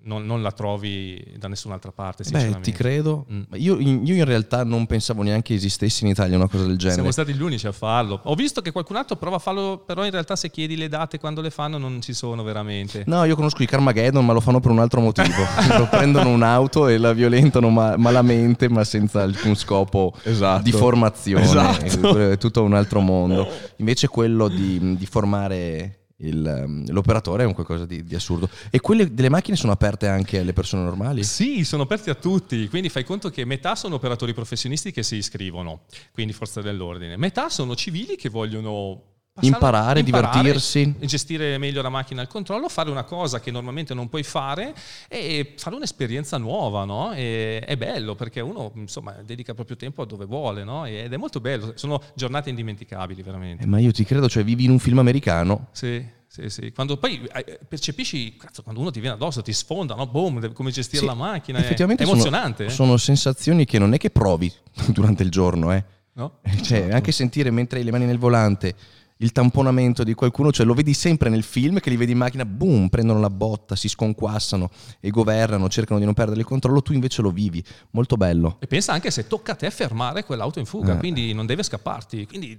non, 0.03 0.23
non, 0.23 0.43
la 0.43 0.51
trovi 0.51 1.34
da 1.39 1.47
nessun'altra 1.47 1.91
parte. 1.91 2.23
Beh, 2.30 2.59
ti 2.59 2.71
credo. 2.71 3.25
Mm. 3.34 3.41
Io, 3.53 3.80
io, 3.80 4.13
in 4.13 4.23
realtà 4.23 4.63
non 4.63 4.86
pensavo 4.86 5.23
neanche 5.23 5.55
esistesse 5.55 6.05
in 6.05 6.11
Italia 6.11 6.36
una 6.36 6.47
cosa 6.47 6.65
del 6.65 6.77
genere. 6.77 6.93
Siamo 6.93 7.11
stati 7.11 7.34
gli 7.34 7.41
unici 7.41 7.65
a 7.65 7.71
farlo. 7.71 8.19
Ho 8.25 8.36
visto 8.36 8.61
che 8.61 8.71
qualcun 8.71 8.97
altro 8.97 9.15
prova 9.15 9.38
a 9.38 9.39
farlo, 9.39 9.82
però 9.84 10.05
in 10.05 10.11
realtà 10.11 10.36
se 10.36 10.51
chiedi 10.51 10.77
le 10.77 10.88
date 10.89 11.17
quando 11.17 11.41
le 11.41 11.49
fanno 11.49 11.80
non 11.80 12.01
ci 12.01 12.13
sono 12.13 12.43
veramente. 12.43 13.03
No, 13.07 13.23
io 13.23 13.36
conosco 13.36 13.63
i 13.63 13.65
Carmageddon, 13.65 14.23
ma 14.23 14.34
lo 14.34 14.41
fanno 14.41 14.59
per 14.59 14.69
un 14.69 14.77
altro 14.77 15.01
motivo. 15.01 15.43
prendono 15.89 16.30
un'auto 16.30 16.88
e 16.88 16.99
la 16.99 17.13
violentano 17.13 17.69
ma- 17.69 17.97
malamente, 17.97 18.69
ma 18.69 18.84
senza 18.84 19.23
alcun 19.23 19.55
scopo 19.55 20.13
esatto. 20.21 20.61
di 20.61 20.71
formazione. 20.71 21.45
Esatto. 21.45 22.30
È 22.30 22.38
tutto 22.38 22.61
un 22.61 22.75
altro 22.75 22.99
mondo. 22.99 23.49
Invece 23.77 24.07
quello 24.07 24.49
di, 24.49 24.97
di 24.97 25.05
formare 25.07 25.99
il, 26.20 26.45
ehm, 26.45 26.91
l'operatore 26.91 27.43
è 27.43 27.45
un 27.45 27.53
qualcosa 27.53 27.86
di, 27.86 28.03
di, 28.03 28.15
assurdo. 28.15 28.49
E 28.70 28.80
quelle 28.80 29.13
delle 29.13 29.30
macchine 29.30 29.55
sono 29.55 29.72
aperte 29.72 30.07
anche 30.07 30.39
alle 30.39 30.53
persone 30.53 30.84
normali? 30.84 31.24
Sì, 31.24 31.63
sono 31.63 31.84
aperte 31.84 32.09
a 32.09 32.15
tutti. 32.15 32.67
Quindi 32.67 32.89
fai 32.89 33.03
conto 33.03 33.30
che 33.30 33.45
metà 33.45 33.76
sono 33.76 33.95
operatori 33.95 34.34
professionisti 34.34 34.91
che 34.91 35.03
si 35.03 35.15
iscrivono, 35.15 35.82
quindi 36.11 36.34
forze 36.34 36.61
dell'ordine. 36.61 37.17
Metà 37.17 37.49
sono 37.49 37.76
civili 37.76 38.15
che 38.15 38.30
vogliono 38.30 39.03
Imparare, 39.41 39.99
imparare, 40.01 40.41
divertirsi. 40.41 40.95
Gestire 40.99 41.57
meglio 41.57 41.82
la 41.82 41.89
macchina 41.89 42.21
al 42.21 42.27
controllo, 42.27 42.67
fare 42.67 42.89
una 42.89 43.03
cosa 43.03 43.39
che 43.39 43.51
normalmente 43.51 43.93
non 43.93 44.09
puoi 44.09 44.23
fare 44.23 44.73
e 45.07 45.53
fare 45.57 45.75
un'esperienza 45.75 46.38
nuova, 46.38 46.84
no? 46.84 47.13
E, 47.13 47.59
è 47.59 47.77
bello 47.77 48.15
perché 48.15 48.41
uno 48.41 48.71
insomma 48.75 49.13
dedica 49.23 49.53
proprio 49.53 49.77
tempo 49.77 50.01
a 50.01 50.05
dove 50.05 50.25
vuole, 50.25 50.63
no? 50.63 50.86
Ed 50.86 51.11
è 51.13 51.17
molto 51.17 51.39
bello, 51.39 51.73
sono 51.75 52.01
giornate 52.15 52.49
indimenticabili 52.49 53.21
veramente. 53.21 53.63
Eh, 53.63 53.67
ma 53.67 53.80
io 53.80 53.91
ti 53.91 54.03
credo, 54.03 54.27
cioè 54.27 54.43
vivi 54.43 54.65
in 54.65 54.71
un 54.71 54.80
film 54.80 54.99
americano. 54.99 55.67
Sì. 55.71 56.17
Sì, 56.32 56.47
sì. 56.49 56.71
Quando 56.71 56.97
poi 56.97 57.27
eh, 57.34 57.59
percepisci, 57.67 58.38
cazzo, 58.38 58.61
quando 58.61 58.82
uno 58.82 58.91
ti 58.91 58.99
viene 58.99 59.15
addosso, 59.15 59.41
ti 59.41 59.51
sfonda, 59.51 59.95
no? 59.95 60.05
Boom, 60.05 60.53
come 60.53 60.69
gestire 60.69 61.01
sì, 61.01 61.07
la 61.07 61.15
macchina. 61.15 61.57
Effettivamente 61.57 62.03
è 62.03 62.05
emozionante. 62.05 62.69
Sono, 62.69 62.69
eh? 62.69 62.75
sono, 62.75 62.97
sensazioni 62.97 63.65
che 63.65 63.80
non 63.80 63.93
è 63.93 63.97
che 63.97 64.11
provi 64.11 64.51
durante 64.93 65.23
il 65.23 65.32
giorno, 65.32 65.73
eh. 65.73 65.84
No? 66.13 66.39
Cioè, 66.61 66.80
esatto. 66.80 66.95
anche 66.95 67.11
sentire 67.11 67.49
mentre 67.49 67.80
hai 67.80 67.86
le 67.86 67.91
mani 67.91 68.05
nel 68.05 68.19
volante 68.19 68.75
il 69.22 69.32
tamponamento 69.32 70.03
di 70.03 70.13
qualcuno, 70.13 70.51
cioè 70.51 70.65
lo 70.65 70.74
vedi 70.74 70.93
sempre 70.93 71.30
nel 71.30 71.43
film 71.43 71.80
che 71.80 71.89
li 71.89 71.97
vedi 71.97 72.13
in 72.13 72.17
macchina, 72.17 72.45
boom, 72.45 72.88
prendono 72.88 73.20
la 73.20 73.30
botta, 73.30 73.76
si 73.76 73.89
sconquassano 73.89 74.70
e 74.99 75.09
governano, 75.09 75.67
cercano 75.67 75.99
di 75.99 76.05
non 76.05 76.13
perdere 76.13 76.39
il 76.39 76.45
controllo, 76.45 76.82
tu 76.82 76.93
invece 76.93 77.22
lo 77.22 77.32
vivi, 77.32 77.63
molto 77.91 78.15
bello. 78.15 78.57
E 78.59 78.67
pensa 78.67 78.93
anche 78.93 79.11
se 79.11 79.28
tocca 79.28 79.53
a 79.53 79.55
te 79.55 79.70
fermare 79.72 80.24
quell'auto 80.24 80.59
in 80.59 80.65
fuga, 80.65 80.95
eh. 80.95 80.97
quindi 80.97 81.34
non 81.34 81.45
deve 81.45 81.63
scapparti, 81.63 82.26
quindi 82.28 82.57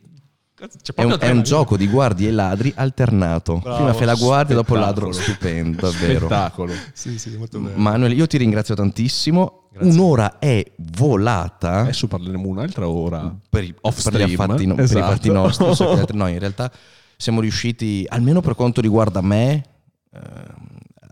è 0.94 1.04
un, 1.04 1.16
è 1.18 1.30
un, 1.30 1.42
gioco 1.42 1.78
di 1.78 1.88
guardi 1.88 2.26
e 2.26 2.30
ladri 2.30 2.70
alternato. 2.76 3.61
Bravo, 3.61 3.76
Prima 3.76 3.94
fai 3.94 4.06
la 4.06 4.14
guardia 4.14 4.54
e 4.54 4.58
dopo 4.58 4.74
il 4.74 4.80
ladro. 4.80 5.11
Stupendo, 5.12 5.80
davvero. 5.80 6.26
Spettacolo. 6.26 6.74
Sì, 6.92 7.18
sì, 7.18 7.34
molto 7.38 7.58
bello. 7.58 7.78
Manuel, 7.78 8.12
io 8.12 8.26
ti 8.26 8.36
ringrazio 8.36 8.74
tantissimo. 8.74 9.59
Grazie. 9.72 9.90
Un'ora 9.92 10.38
è 10.38 10.64
volata. 10.76 11.80
Adesso 11.80 12.08
parleremo 12.08 12.48
un'altra 12.48 12.88
ora. 12.88 13.34
Per, 13.48 13.62
i, 13.62 13.72
per, 13.74 14.14
gli 14.14 14.22
affatti, 14.22 14.66
no, 14.66 14.76
esatto. 14.76 14.94
per 14.94 15.10
i 15.10 15.12
fatti 15.12 15.28
esatto. 15.28 15.74
nostri. 15.84 16.16
no, 16.18 16.26
in 16.26 16.38
realtà 16.38 16.72
siamo 17.16 17.40
riusciti, 17.40 18.04
almeno 18.08 18.40
per 18.40 18.54
quanto 18.54 18.80
riguarda 18.80 19.20
me, 19.20 19.64
eh, 20.12 20.20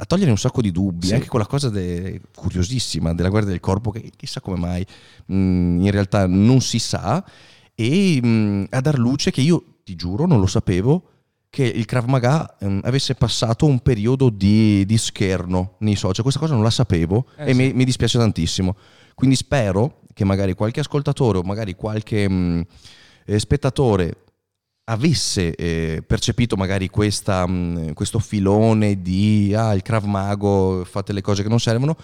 a 0.00 0.04
togliere 0.04 0.30
un 0.30 0.38
sacco 0.38 0.60
di 0.60 0.72
dubbi, 0.72 1.08
sì. 1.08 1.14
anche 1.14 1.28
quella 1.28 1.46
cosa 1.46 1.70
de, 1.70 2.20
curiosissima 2.34 3.14
della 3.14 3.28
guardia 3.28 3.50
del 3.52 3.60
corpo, 3.60 3.90
che 3.90 4.10
chissà 4.16 4.40
come 4.40 4.58
mai 4.58 4.84
mh, 5.26 5.34
mm, 5.36 5.84
in 5.84 5.90
realtà 5.90 6.26
non 6.26 6.60
si 6.60 6.78
sa 6.78 7.24
e 7.74 8.20
mh, 8.20 8.26
mm, 8.26 8.64
a 8.70 8.80
dar 8.80 8.98
luce 8.98 9.30
che 9.30 9.40
io, 9.40 9.80
ti 9.84 9.94
giuro, 9.94 10.26
non 10.26 10.40
lo 10.40 10.46
sapevo, 10.46 11.10
che 11.50 11.64
il 11.64 11.84
Krav 11.86 12.06
Maga 12.06 12.56
mh, 12.60 12.80
avesse 12.82 13.14
passato 13.14 13.66
un 13.66 13.80
periodo 13.80 14.30
di, 14.30 14.84
di, 14.86 14.98
scherno 14.98 15.76
nei 15.78 15.96
social. 15.96 16.22
Questa 16.22 16.40
cosa 16.40 16.54
non 16.54 16.62
la 16.62 16.70
sapevo 16.70 17.26
eh, 17.36 17.50
e 17.50 17.52
sì. 17.52 17.54
mi, 17.54 17.72
mi, 17.72 17.84
dispiace 17.84 18.18
tantissimo. 18.18 18.76
Quindi 19.14 19.36
spero 19.36 20.00
che 20.12 20.24
magari 20.24 20.54
qualche 20.54 20.80
ascoltatore 20.80 21.38
o 21.38 21.42
magari 21.42 21.74
qualche 21.74 22.28
mh, 22.28 22.66
eh, 23.24 23.38
spettatore 23.38 24.16
avesse 24.84 25.54
eh, 25.54 26.02
percepito 26.06 26.56
magari 26.56 26.88
questa, 26.88 27.46
mh, 27.46 27.92
questo 27.92 28.18
filone 28.18 29.00
di 29.02 29.54
ah, 29.54 29.74
il 29.74 29.82
Krav 29.82 30.04
Mago, 30.04 30.84
fate 30.84 31.12
le 31.12 31.20
cose 31.20 31.42
che 31.42 31.48
non 31.48 31.60
servono 31.60 31.96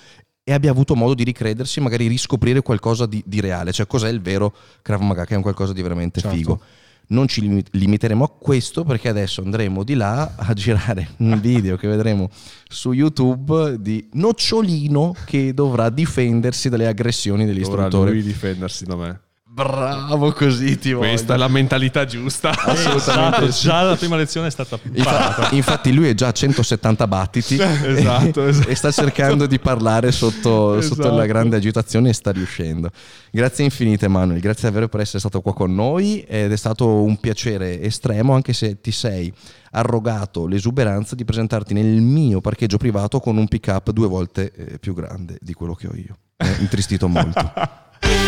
e 0.42 0.52
abbia 0.52 0.70
avuto 0.70 0.94
modo 0.94 1.14
di 1.14 1.24
ricredersi 1.24 1.78
e 1.78 1.82
magari 1.82 2.06
riscoprire 2.06 2.60
qualcosa 2.60 3.06
di, 3.06 3.22
di, 3.26 3.40
reale, 3.40 3.72
cioè 3.72 3.86
cos'è 3.86 4.10
il 4.10 4.20
vero 4.20 4.54
Krav 4.82 5.00
Maga, 5.00 5.24
che 5.24 5.32
è 5.32 5.36
un 5.36 5.42
qualcosa 5.42 5.72
di 5.72 5.80
veramente 5.80 6.20
certo. 6.20 6.36
figo. 6.36 6.60
Non 7.08 7.28
ci 7.28 7.64
limiteremo 7.70 8.24
a 8.24 8.30
questo 8.30 8.84
perché 8.84 9.08
adesso 9.08 9.42
andremo 9.42 9.84
di 9.84 9.94
là 9.94 10.34
a 10.36 10.52
girare 10.54 11.10
un 11.18 11.38
video 11.40 11.76
che 11.76 11.88
vedremo 11.88 12.30
su 12.68 12.92
YouTube 12.92 13.80
di 13.80 14.08
Nocciolino 14.12 15.14
che 15.24 15.52
dovrà 15.52 15.90
difendersi 15.90 16.68
dalle 16.68 16.86
aggressioni 16.86 17.44
istruttori. 17.44 17.90
Dovrà 17.90 18.10
lui 18.10 18.22
difendersi 18.22 18.84
da 18.84 18.96
me. 18.96 19.23
Bravo 19.54 20.32
così 20.32 20.76
ti 20.80 20.92
voglio. 20.92 21.10
Questa 21.10 21.34
è 21.34 21.36
la 21.36 21.46
mentalità 21.46 22.04
giusta. 22.04 22.50
Assolutamente. 22.58 23.44
Esatto, 23.44 23.68
già 23.68 23.82
la 23.82 23.94
prima 23.94 24.16
lezione 24.16 24.48
è 24.48 24.50
stata 24.50 24.80
infatti, 24.82 25.54
infatti 25.54 25.92
lui 25.92 26.08
è 26.08 26.14
già 26.14 26.26
a 26.26 26.32
170 26.32 27.06
battiti 27.06 27.54
esatto, 27.62 28.46
esatto. 28.46 28.68
e 28.68 28.74
sta 28.74 28.90
cercando 28.90 29.46
di 29.46 29.60
parlare 29.60 30.10
sotto, 30.10 30.76
esatto. 30.78 31.02
sotto, 31.02 31.14
la 31.14 31.26
grande 31.26 31.54
agitazione 31.54 32.08
e 32.08 32.14
sta 32.14 32.32
riuscendo. 32.32 32.90
Grazie 33.30 33.62
infinite 33.62 34.06
Emanuele, 34.06 34.40
grazie 34.40 34.64
davvero 34.64 34.88
per 34.88 34.98
essere 34.98 35.20
stato 35.20 35.40
qua 35.40 35.54
con 35.54 35.72
noi 35.72 36.22
ed 36.22 36.50
è 36.50 36.56
stato 36.56 36.88
un 36.88 37.20
piacere 37.20 37.80
estremo 37.80 38.34
anche 38.34 38.52
se 38.52 38.80
ti 38.80 38.90
sei 38.90 39.32
arrogato 39.70 40.48
l'esuberanza 40.48 41.14
di 41.14 41.24
presentarti 41.24 41.74
nel 41.74 42.00
mio 42.00 42.40
parcheggio 42.40 42.76
privato 42.76 43.20
con 43.20 43.36
un 43.36 43.46
pick 43.46 43.68
up 43.68 43.92
due 43.92 44.08
volte 44.08 44.50
eh, 44.52 44.78
più 44.80 44.94
grande 44.94 45.38
di 45.40 45.52
quello 45.52 45.74
che 45.74 45.86
ho 45.86 45.94
io. 45.94 46.18
Mi 46.38 46.48
ha 46.48 46.56
intristito 46.58 47.06
molto. 47.06 47.52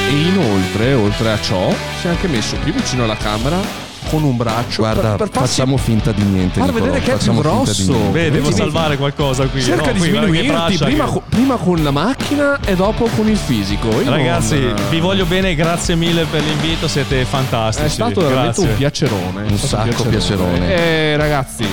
E 0.09 0.13
inoltre, 0.13 0.95
oltre 0.95 1.33
a 1.33 1.41
ciò, 1.41 1.75
si 2.01 2.07
è 2.07 2.11
anche 2.11 2.29
messo 2.29 2.57
più 2.63 2.73
vicino 2.73 3.03
alla 3.03 3.17
camera 3.17 3.59
con 4.09 4.23
un 4.23 4.37
braccio. 4.37 4.83
Guarda, 4.83 5.17
per, 5.17 5.29
per 5.29 5.41
facciamo 5.43 5.77
finta 5.77 6.13
di 6.13 6.23
niente. 6.23 6.61
Guarda, 6.61 6.79
vedere 6.79 7.01
che 7.01 7.15
è 7.15 7.17
più 7.17 7.35
grosso. 7.35 7.93
Beh, 8.13 8.31
devo 8.31 8.53
salvare 8.53 8.97
qualcosa 8.97 9.47
qui. 9.47 9.61
Cerca 9.61 9.87
no, 9.87 9.93
di 9.95 9.99
sminuirti 9.99 10.79
prima, 10.79 11.13
che... 11.13 11.23
prima, 11.29 11.57
con 11.57 11.83
la 11.83 11.91
macchina 11.91 12.61
e 12.65 12.77
dopo 12.77 13.09
con 13.17 13.29
il 13.29 13.37
fisico. 13.37 13.89
Io 14.01 14.09
Ragazzi, 14.09 14.61
non... 14.61 14.77
vi 14.91 15.01
voglio 15.01 15.25
bene, 15.25 15.57
grazie 15.57 15.97
mille 15.97 16.25
per 16.25 16.41
l'invito, 16.41 16.87
siete 16.87 17.25
fantastici. 17.25 17.87
È 17.87 17.91
stato 17.91 18.21
veramente 18.21 18.45
grazie. 18.45 18.69
un 18.69 18.77
piacerone. 18.77 19.43
Un 19.51 19.59
sacco 19.59 20.05
piacerone. 20.05 20.59
piacerone. 20.59 20.77
E 20.77 21.17
ragazzi, 21.17 21.67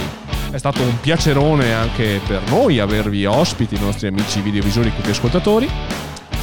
È 0.49 0.57
stato 0.57 0.81
un 0.81 0.99
piacerone 0.99 1.73
anche 1.73 2.19
per 2.25 2.41
noi 2.49 2.79
avervi 2.79 3.25
ospiti, 3.25 3.75
i 3.75 3.79
nostri 3.79 4.07
amici 4.07 4.41
videovisori 4.41 4.91
e 5.03 5.09
ascoltatori. 5.09 5.69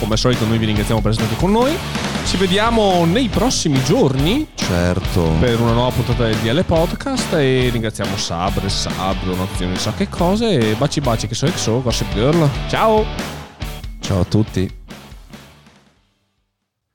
Come 0.00 0.12
al 0.14 0.18
solito 0.18 0.46
noi 0.46 0.58
vi 0.58 0.64
ringraziamo 0.66 1.00
per 1.00 1.10
essere 1.12 1.26
stati 1.26 1.40
con 1.40 1.52
noi. 1.52 1.76
Ci 2.24 2.36
vediamo 2.38 3.04
nei 3.04 3.28
prossimi 3.28 3.82
giorni 3.84 4.46
Certo. 4.54 5.22
per 5.38 5.60
una 5.60 5.72
nuova 5.72 5.90
puntata 5.90 6.24
del 6.24 6.36
DL 6.36 6.64
Podcast 6.64 7.34
e 7.34 7.68
ringraziamo 7.70 8.16
Sabre, 8.16 8.68
Sab, 8.68 9.22
donazioni, 9.24 9.76
sa 9.76 9.92
che 9.92 10.08
cose 10.08 10.70
e 10.70 10.74
baci 10.74 11.00
baci 11.00 11.26
che 11.26 11.34
so 11.34 11.46
XO, 11.46 11.82
Gossip 11.82 12.12
Girl. 12.14 12.48
Ciao! 12.68 13.04
Ciao 14.00 14.20
a 14.20 14.24
tutti. 14.24 14.79